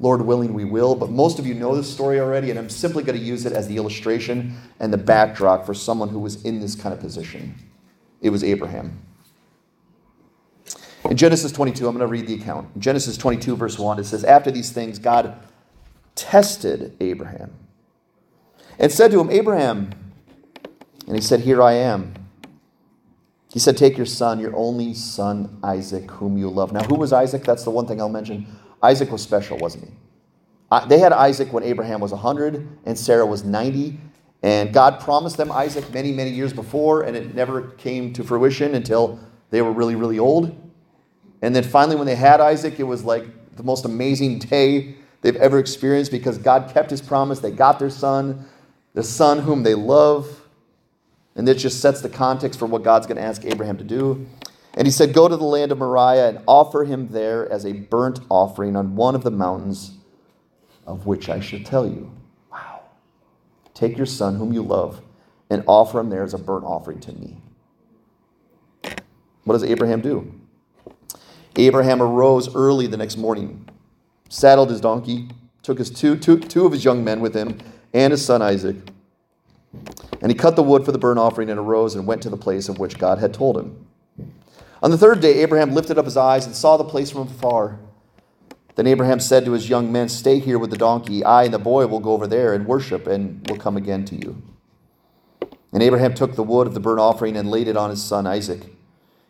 Lord 0.00 0.22
willing, 0.22 0.52
we 0.52 0.64
will. 0.64 0.94
But 0.94 1.10
most 1.10 1.38
of 1.38 1.46
you 1.46 1.54
know 1.54 1.74
this 1.74 1.92
story 1.92 2.20
already, 2.20 2.50
and 2.50 2.58
I'm 2.58 2.68
simply 2.68 3.02
going 3.02 3.18
to 3.18 3.24
use 3.24 3.46
it 3.46 3.52
as 3.52 3.68
the 3.68 3.76
illustration 3.76 4.56
and 4.80 4.92
the 4.92 4.98
backdrop 4.98 5.64
for 5.64 5.74
someone 5.74 6.08
who 6.08 6.18
was 6.18 6.44
in 6.44 6.60
this 6.60 6.74
kind 6.74 6.92
of 6.92 7.00
position. 7.00 7.54
It 8.20 8.30
was 8.30 8.42
Abraham. 8.42 9.00
In 11.08 11.16
Genesis 11.16 11.52
22, 11.52 11.86
I'm 11.86 11.96
going 11.96 12.06
to 12.06 12.10
read 12.10 12.26
the 12.26 12.34
account. 12.34 12.68
In 12.74 12.80
Genesis 12.80 13.16
22, 13.16 13.56
verse 13.56 13.78
1, 13.78 13.98
it 13.98 14.04
says, 14.04 14.24
After 14.24 14.50
these 14.50 14.72
things, 14.72 14.98
God 14.98 15.38
tested 16.14 16.96
Abraham 17.00 17.52
and 18.78 18.90
said 18.90 19.10
to 19.10 19.20
him, 19.20 19.30
Abraham, 19.30 19.90
and 21.06 21.14
he 21.14 21.22
said, 21.22 21.40
Here 21.40 21.62
I 21.62 21.74
am. 21.74 22.14
He 23.52 23.58
said, 23.58 23.76
Take 23.76 23.96
your 23.96 24.06
son, 24.06 24.40
your 24.40 24.56
only 24.56 24.94
son, 24.94 25.58
Isaac, 25.62 26.10
whom 26.10 26.38
you 26.38 26.48
love. 26.48 26.72
Now, 26.72 26.82
who 26.84 26.94
was 26.94 27.12
Isaac? 27.12 27.44
That's 27.44 27.64
the 27.64 27.70
one 27.70 27.86
thing 27.86 28.00
I'll 28.00 28.08
mention. 28.08 28.46
Isaac 28.84 29.10
was 29.10 29.22
special, 29.22 29.56
wasn't 29.58 29.84
he? 29.84 29.90
They 30.88 30.98
had 30.98 31.12
Isaac 31.12 31.52
when 31.52 31.62
Abraham 31.62 32.00
was 32.00 32.12
100 32.12 32.68
and 32.84 32.98
Sarah 32.98 33.26
was 33.26 33.44
90. 33.44 33.98
And 34.42 34.74
God 34.74 35.00
promised 35.00 35.38
them 35.38 35.50
Isaac 35.50 35.90
many, 35.94 36.12
many 36.12 36.30
years 36.30 36.52
before, 36.52 37.02
and 37.02 37.16
it 37.16 37.34
never 37.34 37.70
came 37.78 38.12
to 38.12 38.22
fruition 38.22 38.74
until 38.74 39.18
they 39.48 39.62
were 39.62 39.72
really, 39.72 39.94
really 39.94 40.18
old. 40.18 40.54
And 41.40 41.56
then 41.56 41.62
finally, 41.62 41.96
when 41.96 42.06
they 42.06 42.14
had 42.14 42.40
Isaac, 42.40 42.78
it 42.78 42.84
was 42.84 43.04
like 43.04 43.24
the 43.56 43.62
most 43.62 43.86
amazing 43.86 44.40
day 44.40 44.96
they've 45.22 45.36
ever 45.36 45.58
experienced 45.58 46.10
because 46.10 46.36
God 46.36 46.70
kept 46.74 46.90
his 46.90 47.00
promise. 47.00 47.38
They 47.38 47.52
got 47.52 47.78
their 47.78 47.88
son, 47.88 48.46
the 48.92 49.02
son 49.02 49.38
whom 49.38 49.62
they 49.62 49.74
love. 49.74 50.42
And 51.36 51.48
this 51.48 51.62
just 51.62 51.80
sets 51.80 52.02
the 52.02 52.10
context 52.10 52.58
for 52.58 52.66
what 52.66 52.82
God's 52.82 53.06
going 53.06 53.16
to 53.16 53.22
ask 53.22 53.44
Abraham 53.46 53.78
to 53.78 53.84
do. 53.84 54.26
And 54.76 54.86
he 54.86 54.90
said, 54.92 55.12
Go 55.12 55.28
to 55.28 55.36
the 55.36 55.44
land 55.44 55.72
of 55.72 55.78
Moriah 55.78 56.28
and 56.28 56.40
offer 56.46 56.84
him 56.84 57.08
there 57.08 57.50
as 57.50 57.64
a 57.64 57.72
burnt 57.72 58.20
offering 58.28 58.76
on 58.76 58.96
one 58.96 59.14
of 59.14 59.22
the 59.22 59.30
mountains 59.30 59.98
of 60.86 61.06
which 61.06 61.28
I 61.28 61.40
shall 61.40 61.60
tell 61.60 61.86
you. 61.86 62.12
Wow. 62.50 62.80
Take 63.72 63.96
your 63.96 64.06
son, 64.06 64.36
whom 64.36 64.52
you 64.52 64.62
love, 64.62 65.00
and 65.48 65.62
offer 65.66 66.00
him 66.00 66.10
there 66.10 66.24
as 66.24 66.34
a 66.34 66.38
burnt 66.38 66.64
offering 66.64 67.00
to 67.00 67.12
me. 67.12 67.38
What 69.44 69.54
does 69.54 69.64
Abraham 69.64 70.00
do? 70.00 70.32
Abraham 71.56 72.02
arose 72.02 72.54
early 72.54 72.86
the 72.86 72.96
next 72.96 73.16
morning, 73.16 73.68
saddled 74.28 74.70
his 74.70 74.80
donkey, 74.80 75.28
took 75.62 75.78
his 75.78 75.90
two, 75.90 76.16
two, 76.16 76.38
two 76.40 76.66
of 76.66 76.72
his 76.72 76.84
young 76.84 77.04
men 77.04 77.20
with 77.20 77.34
him, 77.34 77.58
and 77.92 78.10
his 78.10 78.24
son 78.24 78.42
Isaac. 78.42 78.76
And 80.20 80.32
he 80.32 80.34
cut 80.34 80.56
the 80.56 80.62
wood 80.62 80.84
for 80.84 80.92
the 80.92 80.98
burnt 80.98 81.18
offering 81.18 81.50
and 81.50 81.60
arose 81.60 81.94
and 81.94 82.06
went 82.06 82.22
to 82.22 82.30
the 82.30 82.36
place 82.36 82.68
of 82.68 82.78
which 82.78 82.98
God 82.98 83.18
had 83.18 83.32
told 83.32 83.56
him. 83.58 83.83
On 84.84 84.90
the 84.90 84.98
third 84.98 85.20
day, 85.20 85.40
Abraham 85.40 85.72
lifted 85.72 85.96
up 85.96 86.04
his 86.04 86.18
eyes 86.18 86.44
and 86.44 86.54
saw 86.54 86.76
the 86.76 86.84
place 86.84 87.10
from 87.10 87.22
afar. 87.22 87.78
Then 88.74 88.86
Abraham 88.86 89.18
said 89.18 89.46
to 89.46 89.52
his 89.52 89.70
young 89.70 89.90
men, 89.90 90.10
Stay 90.10 90.38
here 90.38 90.58
with 90.58 90.68
the 90.68 90.76
donkey. 90.76 91.24
I 91.24 91.44
and 91.44 91.54
the 91.54 91.58
boy 91.58 91.86
will 91.86 92.00
go 92.00 92.12
over 92.12 92.26
there 92.26 92.52
and 92.52 92.66
worship, 92.66 93.06
and 93.06 93.48
will 93.48 93.56
come 93.56 93.78
again 93.78 94.04
to 94.04 94.14
you. 94.14 94.42
And 95.72 95.82
Abraham 95.82 96.12
took 96.12 96.36
the 96.36 96.42
wood 96.42 96.66
of 96.66 96.74
the 96.74 96.80
burnt 96.80 97.00
offering 97.00 97.34
and 97.34 97.50
laid 97.50 97.66
it 97.66 97.78
on 97.78 97.88
his 97.88 98.04
son 98.04 98.26
Isaac. 98.26 98.74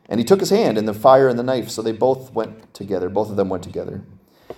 And 0.09 0.19
he 0.19 0.25
took 0.25 0.41
his 0.41 0.51
hand 0.51 0.77
and 0.77 0.89
the 0.89 0.93
fire 0.93 1.29
and 1.29 1.39
the 1.39 1.45
knife, 1.45 1.71
so 1.71 1.83
they 1.83 1.93
both 1.93 2.33
went 2.33 2.75
together. 2.75 3.09
Both 3.09 3.31
of 3.31 3.37
them 3.37 3.49
went 3.49 3.63
together. 3.63 4.03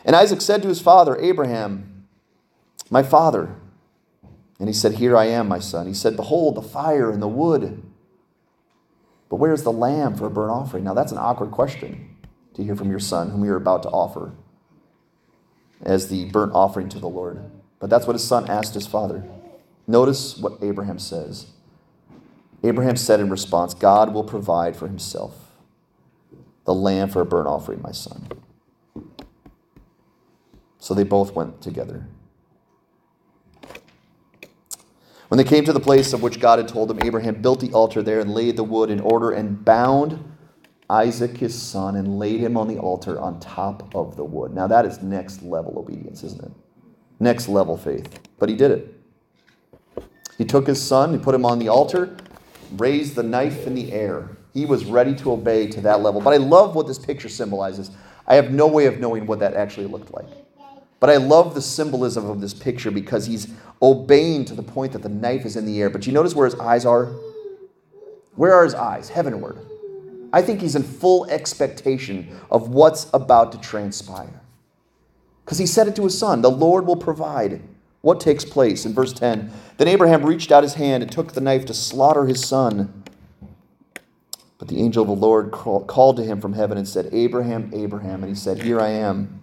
And 0.03 0.17
Isaac 0.17 0.41
said 0.41 0.63
to 0.63 0.69
his 0.69 0.81
father, 0.81 1.19
Abraham, 1.19 2.07
my 2.89 3.03
father. 3.03 3.55
And 4.59 4.67
he 4.67 4.73
said, 4.73 4.95
Here 4.95 5.15
I 5.15 5.27
am, 5.27 5.47
my 5.47 5.59
son. 5.59 5.87
He 5.87 5.95
said, 5.95 6.17
Behold, 6.17 6.55
the 6.55 6.63
fire 6.63 7.11
and 7.11 7.21
the 7.21 7.29
wood. 7.29 7.83
But 9.29 9.37
where's 9.37 9.63
the 9.63 9.73
lamb 9.73 10.17
for 10.17 10.27
a 10.27 10.31
burnt 10.31 10.53
offering? 10.53 10.85
Now, 10.85 10.95
that's 10.95 11.13
an 11.13 11.19
awkward 11.19 11.51
question 11.51 12.17
to 12.55 12.65
hear 12.65 12.77
from 12.77 12.91
your 12.91 13.01
son, 13.01 13.31
whom 13.31 13.45
you're 13.45 13.57
about 13.57 13.83
to 13.83 13.89
offer 13.91 14.33
as 15.83 16.09
the 16.09 16.27
burnt 16.31 16.53
offering 16.55 16.89
to 16.91 16.99
the 16.99 17.09
Lord. 17.09 17.51
But 17.79 17.91
that's 17.91 18.07
what 18.07 18.15
his 18.15 18.25
son 18.25 18.49
asked 18.49 18.75
his 18.75 18.87
father. 18.87 19.25
Notice 19.87 20.37
what 20.37 20.59
Abraham 20.63 20.99
says. 20.99 21.47
Abraham 22.63 22.97
said 22.97 23.21
in 23.21 23.31
response, 23.31 23.75
God 23.75 24.15
will 24.15 24.25
provide 24.25 24.77
for 24.77 24.89
himself 24.89 25.53
the 26.65 26.75
lamb 26.75 27.09
for 27.09 27.21
a 27.21 27.27
burnt 27.27 27.47
offering, 27.47 27.81
my 27.83 27.93
son. 27.93 28.27
So 30.79 30.95
they 30.95 31.05
both 31.05 31.35
went 31.35 31.61
together. 31.61 32.07
When 35.29 35.39
they 35.39 35.45
came 35.45 35.65
to 35.65 35.73
the 35.73 35.81
place 35.81 36.13
of 36.13 36.23
which 36.23 36.41
God 36.41 36.59
had 36.59 36.69
told 36.69 36.89
them, 36.89 37.01
Abraham 37.03 37.43
built 37.43 37.61
the 37.61 37.73
altar 37.73 38.03
there 38.03 38.21
and 38.21 38.33
laid 38.33 38.57
the 38.57 38.65
wood 38.65 38.91
in 38.91 39.01
order 39.01 39.33
and 39.33 39.65
bound 39.65 40.23
Isaac 40.89 41.37
his 41.39 41.61
son 41.61 41.97
and 41.97 42.19
laid 42.19 42.41
him 42.41 42.57
on 42.57 42.69
the 42.69 42.79
altar 42.79 43.19
on 43.19 43.41
top 43.41 43.93
of 43.95 44.17
the 44.17 44.25
wood. 44.25 44.55
Now 44.55 44.69
that 44.69 44.87
is 44.87 45.03
next 45.03 45.43
level 45.43 45.79
obedience, 45.79 46.23
isn't 46.23 46.45
it? 46.45 46.53
Next 47.19 47.49
level 47.49 47.77
faith. 47.77 48.21
But 48.39 48.49
he 48.49 48.55
did 48.55 48.71
it. 48.71 48.93
He 50.39 50.45
took 50.45 50.67
his 50.67 50.81
son, 50.81 51.13
he 51.13 51.19
put 51.19 51.35
him 51.35 51.45
on 51.45 51.59
the 51.59 51.69
altar, 51.69 52.17
raised 52.77 53.15
the 53.15 53.23
knife 53.23 53.67
in 53.67 53.75
the 53.75 53.93
air. 53.93 54.37
He 54.55 54.65
was 54.67 54.85
ready 54.85 55.15
to 55.17 55.33
obey 55.33 55.67
to 55.69 55.81
that 55.83 56.03
level. 56.03 56.21
But 56.21 56.35
I 56.35 56.37
love 56.37 56.75
what 56.77 56.87
this 56.87 56.99
picture 56.99 57.29
symbolizes. 57.29 57.91
I 58.27 58.37
have 58.37 58.51
no 58.51 58.67
way 58.67 58.87
of 58.87 59.01
knowing 59.01 59.27
what 59.27 59.39
that 59.41 59.55
actually 59.55 59.87
looked 59.87 60.13
like. 60.13 60.29
But 60.99 61.11
I 61.11 61.17
love 61.17 61.55
the 61.55 61.63
symbolism 61.63 62.29
of 62.29 62.41
this 62.41 62.55
picture 62.55 62.91
because 62.91 63.27
he's 63.27 63.49
obeying 63.83 64.45
to 64.47 64.55
the 64.55 64.63
point 64.63 64.93
that 64.93 65.03
the 65.03 65.09
knife 65.09 65.45
is 65.45 65.57
in 65.57 65.67
the 65.67 65.81
air. 65.81 65.91
But 65.91 66.07
you 66.07 66.13
notice 66.13 66.35
where 66.35 66.47
his 66.47 66.55
eyes 66.55 66.87
are? 66.87 67.13
Where 68.35 68.55
are 68.55 68.65
his 68.65 68.75
eyes? 68.75 69.09
Heavenward. 69.11 69.59
I 70.33 70.43
think 70.43 70.61
he's 70.61 70.77
in 70.77 70.83
full 70.83 71.27
expectation 71.27 72.39
of 72.51 72.69
what's 72.69 73.09
about 73.15 73.53
to 73.53 73.59
transpire. 73.59 74.41
Because 75.45 75.59
he 75.59 75.67
said 75.67 75.87
it 75.87 75.97
to 75.97 76.05
his 76.05 76.19
son, 76.19 76.43
the 76.43 76.51
Lord 76.51 76.87
will 76.87 76.97
provide. 76.97 77.63
What 78.01 78.21
takes 78.21 78.45
place? 78.45 78.85
In 78.85 78.95
verse 78.95 79.13
10, 79.13 79.51
then 79.79 79.89
Abraham 79.89 80.25
reached 80.25 80.53
out 80.53 80.63
his 80.63 80.75
hand 80.75 81.03
and 81.03 81.13
took 81.13 81.33
the 81.33 81.41
knife 81.41 81.65
to 81.67 81.75
slaughter 81.75 82.27
his 82.27 82.45
son. 82.45 83.05
But 84.59 84.69
the 84.69 84.81
angel 84.81 85.03
of 85.03 85.09
the 85.09 85.27
Lord 85.27 85.51
called 85.51 86.17
to 86.17 86.25
him 86.25 86.41
from 86.41 86.55
heaven 86.55 86.79
and 86.79 86.89
said, 86.89 87.11
Abraham, 87.13 87.71
Abraham. 87.75 88.23
And 88.23 88.29
he 88.29 88.35
said, 88.35 88.63
Here 88.63 88.81
I 88.81 88.89
am. 88.89 89.43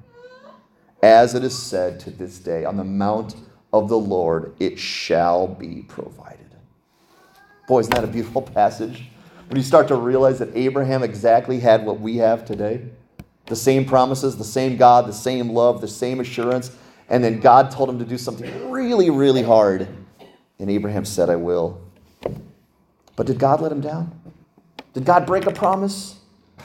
As 1.01 1.33
it 1.35 1.43
is 1.43 1.57
said 1.57 1.99
to 2.01 2.11
this 2.11 2.39
day, 2.39 2.65
on 2.65 2.77
the 2.77 2.83
mount 2.83 3.35
of 3.73 3.89
the 3.89 3.97
Lord 3.97 4.53
it 4.59 4.77
shall 4.77 5.47
be 5.47 5.83
provided. 5.87 6.39
Boy, 7.67 7.79
isn't 7.79 7.93
that 7.93 8.03
a 8.03 8.07
beautiful 8.07 8.41
passage? 8.41 9.09
When 9.47 9.57
you 9.57 9.63
start 9.63 9.87
to 9.89 9.95
realize 9.95 10.39
that 10.39 10.55
Abraham 10.55 11.03
exactly 11.03 11.59
had 11.59 11.85
what 11.85 11.99
we 11.99 12.17
have 12.17 12.45
today 12.45 12.81
the 13.51 13.55
same 13.57 13.83
promises, 13.83 14.37
the 14.37 14.45
same 14.45 14.77
God, 14.77 15.05
the 15.05 15.13
same 15.13 15.49
love, 15.49 15.81
the 15.81 15.87
same 15.87 16.21
assurance. 16.21 16.71
And 17.09 17.21
then 17.21 17.41
God 17.41 17.69
told 17.69 17.89
him 17.89 17.99
to 17.99 18.05
do 18.05 18.17
something 18.17 18.71
really, 18.71 19.09
really 19.09 19.43
hard. 19.43 19.89
And 20.57 20.69
Abraham 20.69 21.03
said, 21.03 21.29
I 21.29 21.35
will. 21.35 21.81
But 23.17 23.27
did 23.27 23.39
God 23.39 23.59
let 23.59 23.71
him 23.71 23.81
down? 23.81 24.17
Did 24.93 25.03
God 25.03 25.25
break 25.25 25.45
a 25.47 25.51
promise? 25.51 26.15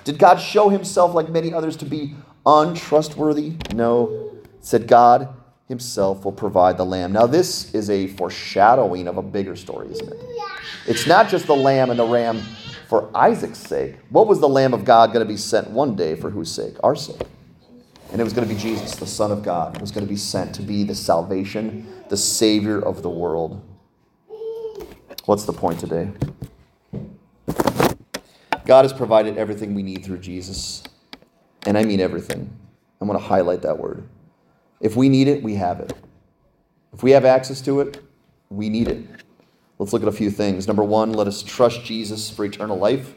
Did 0.04 0.18
God 0.20 0.36
show 0.36 0.68
himself, 0.68 1.12
like 1.12 1.28
many 1.28 1.52
others, 1.52 1.76
to 1.78 1.84
be 1.84 2.14
untrustworthy? 2.44 3.54
No. 3.74 4.25
Said 4.66 4.88
God 4.88 5.28
himself 5.68 6.24
will 6.24 6.32
provide 6.32 6.76
the 6.76 6.84
lamb. 6.84 7.12
Now, 7.12 7.28
this 7.28 7.72
is 7.72 7.88
a 7.88 8.08
foreshadowing 8.08 9.06
of 9.06 9.16
a 9.16 9.22
bigger 9.22 9.54
story, 9.54 9.92
isn't 9.92 10.12
it? 10.12 10.18
It's 10.88 11.06
not 11.06 11.28
just 11.28 11.46
the 11.46 11.54
lamb 11.54 11.88
and 11.90 12.00
the 12.00 12.04
ram 12.04 12.42
for 12.88 13.08
Isaac's 13.14 13.60
sake. 13.60 13.94
What 14.10 14.26
was 14.26 14.40
the 14.40 14.48
Lamb 14.48 14.74
of 14.74 14.84
God 14.84 15.12
going 15.12 15.24
to 15.24 15.32
be 15.32 15.36
sent 15.36 15.70
one 15.70 15.94
day 15.94 16.16
for 16.16 16.30
whose 16.30 16.50
sake? 16.50 16.74
Our 16.82 16.96
sake. 16.96 17.22
And 18.10 18.20
it 18.20 18.24
was 18.24 18.32
going 18.32 18.48
to 18.48 18.52
be 18.52 18.60
Jesus, 18.60 18.96
the 18.96 19.06
Son 19.06 19.30
of 19.30 19.44
God, 19.44 19.76
who 19.76 19.82
was 19.82 19.92
going 19.92 20.04
to 20.04 20.12
be 20.12 20.18
sent 20.18 20.52
to 20.56 20.62
be 20.62 20.82
the 20.82 20.96
salvation, 20.96 21.86
the 22.08 22.16
Savior 22.16 22.80
of 22.80 23.04
the 23.04 23.10
world. 23.10 23.62
What's 25.26 25.44
the 25.44 25.52
point 25.52 25.78
today? 25.78 26.10
God 28.64 28.84
has 28.84 28.92
provided 28.92 29.38
everything 29.38 29.76
we 29.76 29.84
need 29.84 30.04
through 30.04 30.18
Jesus. 30.18 30.82
And 31.64 31.78
I 31.78 31.84
mean 31.84 32.00
everything. 32.00 32.50
I'm 33.00 33.06
going 33.06 33.16
to 33.16 33.24
highlight 33.24 33.62
that 33.62 33.78
word. 33.78 34.08
If 34.80 34.96
we 34.96 35.08
need 35.08 35.28
it, 35.28 35.42
we 35.42 35.54
have 35.54 35.80
it. 35.80 35.92
If 36.92 37.02
we 37.02 37.12
have 37.12 37.24
access 37.24 37.60
to 37.62 37.80
it, 37.80 38.02
we 38.50 38.68
need 38.68 38.88
it. 38.88 39.04
Let's 39.78 39.92
look 39.92 40.02
at 40.02 40.08
a 40.08 40.12
few 40.12 40.30
things. 40.30 40.66
Number 40.66 40.84
one, 40.84 41.12
let 41.12 41.26
us 41.26 41.42
trust 41.42 41.84
Jesus 41.84 42.30
for 42.30 42.44
eternal 42.44 42.78
life. 42.78 43.14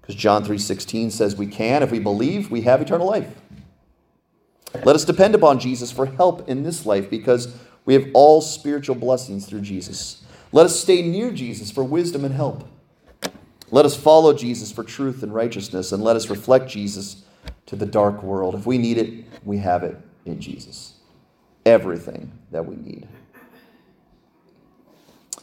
Because 0.00 0.14
John 0.14 0.44
3:16 0.44 1.10
says 1.10 1.36
we 1.36 1.46
can, 1.46 1.82
if 1.82 1.90
we 1.90 1.98
believe, 1.98 2.50
we 2.50 2.62
have 2.62 2.80
eternal 2.80 3.06
life. 3.06 3.34
Let 4.84 4.96
us 4.96 5.04
depend 5.04 5.34
upon 5.34 5.58
Jesus 5.58 5.90
for 5.90 6.06
help 6.06 6.48
in 6.48 6.62
this 6.62 6.86
life 6.86 7.10
because 7.10 7.54
we 7.84 7.94
have 7.94 8.06
all 8.14 8.40
spiritual 8.40 8.94
blessings 8.94 9.46
through 9.46 9.62
Jesus. 9.62 10.22
Let 10.52 10.66
us 10.66 10.80
stay 10.80 11.02
near 11.02 11.30
Jesus 11.32 11.70
for 11.70 11.84
wisdom 11.84 12.24
and 12.24 12.34
help. 12.34 12.66
Let 13.70 13.84
us 13.84 13.96
follow 13.96 14.32
Jesus 14.32 14.72
for 14.72 14.82
truth 14.82 15.22
and 15.22 15.34
righteousness, 15.34 15.92
and 15.92 16.02
let 16.02 16.16
us 16.16 16.28
reflect 16.28 16.68
Jesus 16.68 17.22
to 17.66 17.76
the 17.76 17.86
dark 17.86 18.22
world. 18.22 18.54
If 18.54 18.66
we 18.66 18.78
need 18.78 18.98
it, 18.98 19.24
we 19.44 19.58
have 19.58 19.84
it 19.84 19.96
in 20.24 20.40
Jesus. 20.40 20.94
Everything 21.64 22.32
that 22.50 22.66
we 22.66 22.76
need. 22.76 23.08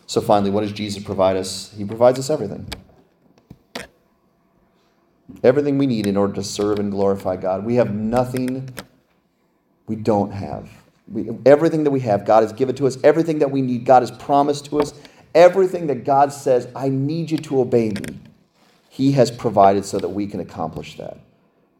So 0.05 0.21
finally, 0.21 0.51
what 0.51 0.61
does 0.61 0.71
Jesus 0.71 1.03
provide 1.03 1.35
us? 1.35 1.73
He 1.77 1.83
provides 1.83 2.17
us 2.17 2.29
everything. 2.29 2.67
Everything 5.43 5.77
we 5.77 5.85
need 5.85 6.07
in 6.07 6.15
order 6.15 6.33
to 6.33 6.43
serve 6.43 6.79
and 6.79 6.91
glorify 6.91 7.35
God. 7.35 7.65
We 7.65 7.75
have 7.75 7.93
nothing 7.93 8.69
we 9.85 9.95
don't 9.95 10.31
have. 10.31 10.69
We, 11.07 11.29
everything 11.45 11.83
that 11.83 11.91
we 11.91 11.99
have, 12.01 12.25
God 12.25 12.43
has 12.43 12.53
given 12.53 12.75
to 12.75 12.87
us. 12.87 12.97
Everything 13.03 13.39
that 13.39 13.51
we 13.51 13.61
need, 13.61 13.85
God 13.85 14.01
has 14.01 14.11
promised 14.11 14.65
to 14.67 14.79
us. 14.79 14.93
Everything 15.35 15.87
that 15.87 16.03
God 16.03 16.33
says, 16.33 16.67
I 16.75 16.89
need 16.89 17.29
you 17.29 17.37
to 17.37 17.61
obey 17.61 17.89
me, 17.89 18.19
He 18.89 19.11
has 19.13 19.29
provided 19.29 19.85
so 19.85 19.99
that 19.99 20.09
we 20.09 20.27
can 20.27 20.39
accomplish 20.39 20.97
that. 20.97 21.19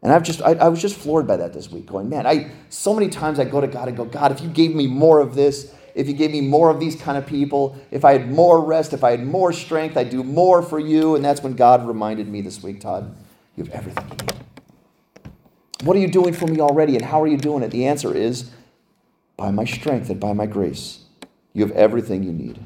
And 0.02 0.12
I've 0.12 0.22
just, 0.22 0.40
I, 0.42 0.52
I, 0.52 0.68
was 0.68 0.80
just 0.80 0.96
floored 0.96 1.26
by 1.26 1.36
that 1.38 1.52
this 1.52 1.70
week, 1.70 1.86
going, 1.86 2.08
man, 2.08 2.26
I 2.26 2.52
so 2.68 2.94
many 2.94 3.08
times 3.08 3.40
I 3.40 3.44
go 3.44 3.60
to 3.60 3.66
God 3.66 3.88
and 3.88 3.96
go, 3.96 4.04
God, 4.04 4.30
if 4.30 4.40
you 4.40 4.48
gave 4.48 4.74
me 4.74 4.86
more 4.86 5.18
of 5.18 5.34
this, 5.34 5.74
if 5.94 6.06
you 6.06 6.14
gave 6.14 6.30
me 6.30 6.40
more 6.40 6.70
of 6.70 6.78
these 6.78 6.94
kind 6.94 7.18
of 7.18 7.26
people, 7.26 7.76
if 7.90 8.04
I 8.04 8.12
had 8.12 8.30
more 8.30 8.64
rest, 8.64 8.92
if 8.92 9.02
I 9.02 9.10
had 9.10 9.26
more 9.26 9.52
strength, 9.52 9.96
I'd 9.96 10.10
do 10.10 10.22
more 10.22 10.62
for 10.62 10.78
you. 10.78 11.16
And 11.16 11.24
that's 11.24 11.42
when 11.42 11.54
God 11.54 11.86
reminded 11.86 12.28
me 12.28 12.40
this 12.40 12.62
week, 12.62 12.80
Todd, 12.80 13.16
you 13.56 13.64
have 13.64 13.72
everything 13.72 14.04
you 14.04 14.26
need. 14.26 14.32
What 15.82 15.96
are 15.96 16.00
you 16.00 16.08
doing 16.08 16.32
for 16.32 16.46
me 16.46 16.60
already, 16.60 16.94
and 16.94 17.04
how 17.04 17.20
are 17.22 17.26
you 17.26 17.36
doing 17.36 17.62
it? 17.64 17.70
The 17.70 17.86
answer 17.86 18.14
is 18.14 18.50
by 19.36 19.50
my 19.50 19.64
strength 19.64 20.10
and 20.10 20.20
by 20.20 20.32
my 20.32 20.46
grace. 20.46 21.00
You 21.52 21.66
have 21.66 21.76
everything 21.76 22.22
you 22.22 22.32
need. 22.32 22.60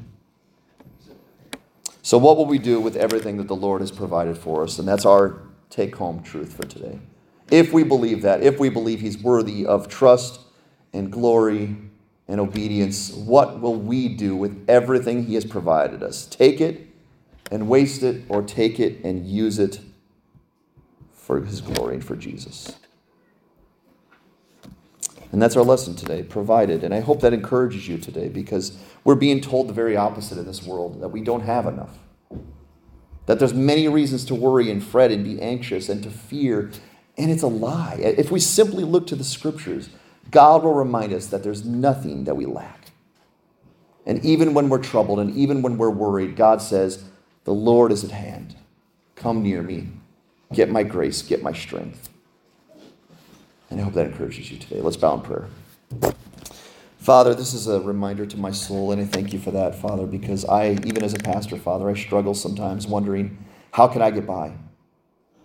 So, 2.03 2.17
what 2.17 2.37
will 2.37 2.45
we 2.45 2.59
do 2.59 2.79
with 2.79 2.95
everything 2.95 3.37
that 3.37 3.47
the 3.47 3.55
Lord 3.55 3.81
has 3.81 3.91
provided 3.91 4.37
for 4.37 4.63
us? 4.63 4.77
And 4.77 4.87
that's 4.87 5.05
our 5.05 5.39
take 5.69 5.95
home 5.95 6.21
truth 6.21 6.53
for 6.53 6.63
today. 6.63 6.99
If 7.53 7.71
we 7.71 7.83
believe 7.83 8.23
that, 8.23 8.41
if 8.41 8.57
we 8.57 8.69
believe 8.69 8.99
He's 8.99 9.15
worthy 9.15 9.63
of 9.63 9.87
trust 9.87 10.39
and 10.91 11.11
glory 11.11 11.75
and 12.27 12.39
obedience, 12.41 13.13
what 13.13 13.61
will 13.61 13.75
we 13.75 14.07
do 14.07 14.35
with 14.35 14.65
everything 14.67 15.25
He 15.25 15.35
has 15.35 15.45
provided 15.45 16.01
us? 16.01 16.25
Take 16.25 16.59
it 16.59 16.87
and 17.51 17.69
waste 17.69 18.01
it, 18.01 18.23
or 18.27 18.41
take 18.41 18.79
it 18.79 19.05
and 19.05 19.27
use 19.27 19.59
it 19.59 19.81
for 21.11 21.41
His 21.41 21.61
glory 21.61 21.93
and 21.93 22.03
for 22.03 22.15
Jesus? 22.15 22.75
And 25.31 25.39
that's 25.39 25.55
our 25.55 25.61
lesson 25.61 25.95
today, 25.95 26.23
provided. 26.23 26.83
And 26.83 26.91
I 26.91 27.01
hope 27.01 27.21
that 27.21 27.33
encourages 27.33 27.87
you 27.87 27.99
today 27.99 28.29
because 28.29 28.79
we're 29.03 29.13
being 29.13 29.41
told 29.41 29.69
the 29.69 29.73
very 29.73 29.95
opposite 29.95 30.39
in 30.39 30.45
this 30.47 30.63
world 30.63 31.01
that 31.01 31.09
we 31.09 31.21
don't 31.21 31.41
have 31.41 31.67
enough. 31.67 31.99
That 33.27 33.37
there's 33.37 33.53
many 33.53 33.87
reasons 33.87 34.25
to 34.25 34.33
worry 34.33 34.71
and 34.71 34.83
fret 34.83 35.11
and 35.11 35.23
be 35.23 35.39
anxious 35.39 35.87
and 35.87 36.01
to 36.01 36.09
fear. 36.09 36.71
And 37.17 37.29
it's 37.31 37.43
a 37.43 37.47
lie. 37.47 37.97
If 37.99 38.31
we 38.31 38.39
simply 38.39 38.83
look 38.83 39.07
to 39.07 39.15
the 39.15 39.23
scriptures, 39.23 39.89
God 40.31 40.63
will 40.63 40.73
remind 40.73 41.13
us 41.13 41.27
that 41.27 41.43
there's 41.43 41.63
nothing 41.63 42.23
that 42.23 42.35
we 42.35 42.45
lack. 42.45 42.91
And 44.05 44.23
even 44.25 44.53
when 44.53 44.69
we're 44.69 44.81
troubled 44.81 45.19
and 45.19 45.35
even 45.35 45.61
when 45.61 45.77
we're 45.77 45.89
worried, 45.89 46.35
God 46.35 46.61
says, 46.61 47.03
The 47.45 47.53
Lord 47.53 47.91
is 47.91 48.03
at 48.03 48.11
hand. 48.11 48.55
Come 49.15 49.43
near 49.43 49.61
me. 49.61 49.89
Get 50.51 50.69
my 50.69 50.83
grace, 50.83 51.21
get 51.21 51.41
my 51.41 51.53
strength. 51.53 52.09
And 53.69 53.79
I 53.79 53.83
hope 53.83 53.93
that 53.93 54.07
encourages 54.07 54.51
you 54.51 54.57
today. 54.57 54.81
Let's 54.81 54.97
bow 54.97 55.15
in 55.15 55.21
prayer. 55.21 55.47
Father, 56.97 57.33
this 57.33 57.53
is 57.53 57.67
a 57.67 57.81
reminder 57.81 58.25
to 58.25 58.37
my 58.37 58.51
soul, 58.51 58.91
and 58.91 59.01
I 59.01 59.05
thank 59.05 59.33
you 59.33 59.39
for 59.39 59.51
that, 59.51 59.75
Father, 59.75 60.05
because 60.05 60.45
I, 60.45 60.71
even 60.85 61.03
as 61.03 61.13
a 61.13 61.17
pastor, 61.17 61.57
Father, 61.57 61.89
I 61.89 61.95
struggle 61.95 62.33
sometimes 62.33 62.87
wondering, 62.87 63.37
how 63.71 63.87
can 63.87 64.01
I 64.01 64.11
get 64.11 64.25
by? 64.25 64.53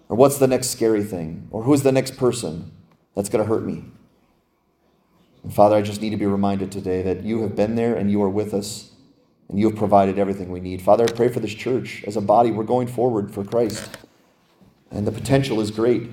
Or 0.08 0.16
what's 0.16 0.38
the 0.38 0.46
next 0.46 0.70
scary 0.70 1.04
thing? 1.04 1.48
Or 1.50 1.62
who's 1.62 1.82
the 1.82 1.92
next 1.92 2.16
person 2.16 2.72
that's 3.14 3.28
going 3.28 3.44
to 3.44 3.48
hurt 3.48 3.64
me? 3.64 3.84
And 5.42 5.54
Father, 5.54 5.76
I 5.76 5.82
just 5.82 6.00
need 6.00 6.10
to 6.10 6.16
be 6.16 6.26
reminded 6.26 6.72
today 6.72 7.02
that 7.02 7.22
you 7.22 7.42
have 7.42 7.54
been 7.54 7.74
there 7.74 7.94
and 7.94 8.10
you 8.10 8.22
are 8.22 8.28
with 8.28 8.54
us, 8.54 8.92
and 9.48 9.58
you 9.58 9.68
have 9.68 9.78
provided 9.78 10.18
everything 10.18 10.50
we 10.50 10.60
need. 10.60 10.82
Father, 10.82 11.04
I 11.04 11.12
pray 11.12 11.28
for 11.28 11.40
this 11.40 11.54
church. 11.54 12.04
As 12.06 12.16
a 12.16 12.20
body, 12.20 12.50
we're 12.50 12.64
going 12.64 12.86
forward 12.86 13.32
for 13.32 13.44
Christ, 13.44 13.96
and 14.90 15.06
the 15.06 15.12
potential 15.12 15.60
is 15.60 15.70
great. 15.70 16.10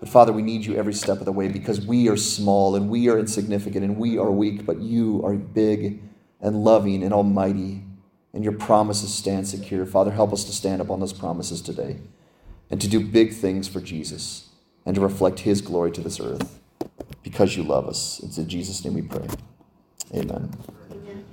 But 0.00 0.08
Father, 0.08 0.32
we 0.32 0.42
need 0.42 0.64
you 0.64 0.76
every 0.76 0.94
step 0.94 1.18
of 1.18 1.24
the 1.24 1.32
way 1.32 1.48
because 1.48 1.84
we 1.84 2.08
are 2.08 2.16
small 2.16 2.76
and 2.76 2.88
we 2.88 3.08
are 3.08 3.18
insignificant 3.18 3.84
and 3.84 3.96
we 3.96 4.16
are 4.16 4.30
weak, 4.30 4.64
but 4.64 4.80
you 4.80 5.22
are 5.24 5.34
big 5.34 6.00
and 6.40 6.62
loving 6.62 7.02
and 7.02 7.12
almighty, 7.12 7.82
and 8.32 8.44
your 8.44 8.52
promises 8.52 9.12
stand 9.12 9.48
secure. 9.48 9.84
Father, 9.84 10.12
help 10.12 10.32
us 10.32 10.44
to 10.44 10.52
stand 10.52 10.80
up 10.80 10.90
on 10.90 11.00
those 11.00 11.12
promises 11.12 11.60
today 11.60 11.98
and 12.70 12.80
to 12.80 12.88
do 12.88 13.00
big 13.00 13.32
things 13.32 13.68
for 13.68 13.80
Jesus 13.80 14.48
and 14.84 14.94
to 14.94 15.00
reflect 15.00 15.40
his 15.40 15.60
glory 15.60 15.90
to 15.92 16.00
this 16.00 16.20
earth 16.20 16.60
because 17.22 17.56
you 17.56 17.62
love 17.62 17.88
us. 17.88 18.20
It's 18.22 18.38
in 18.38 18.48
Jesus' 18.48 18.84
name 18.84 18.94
we 18.94 19.02
pray. 19.02 19.26
Amen. 20.14 20.50
Amen. 20.90 21.24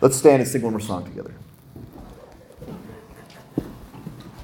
Let's 0.00 0.16
stand 0.16 0.42
and 0.42 0.50
sing 0.50 0.62
one 0.62 0.72
more 0.72 0.80
song 0.80 1.04
together. 1.04 1.34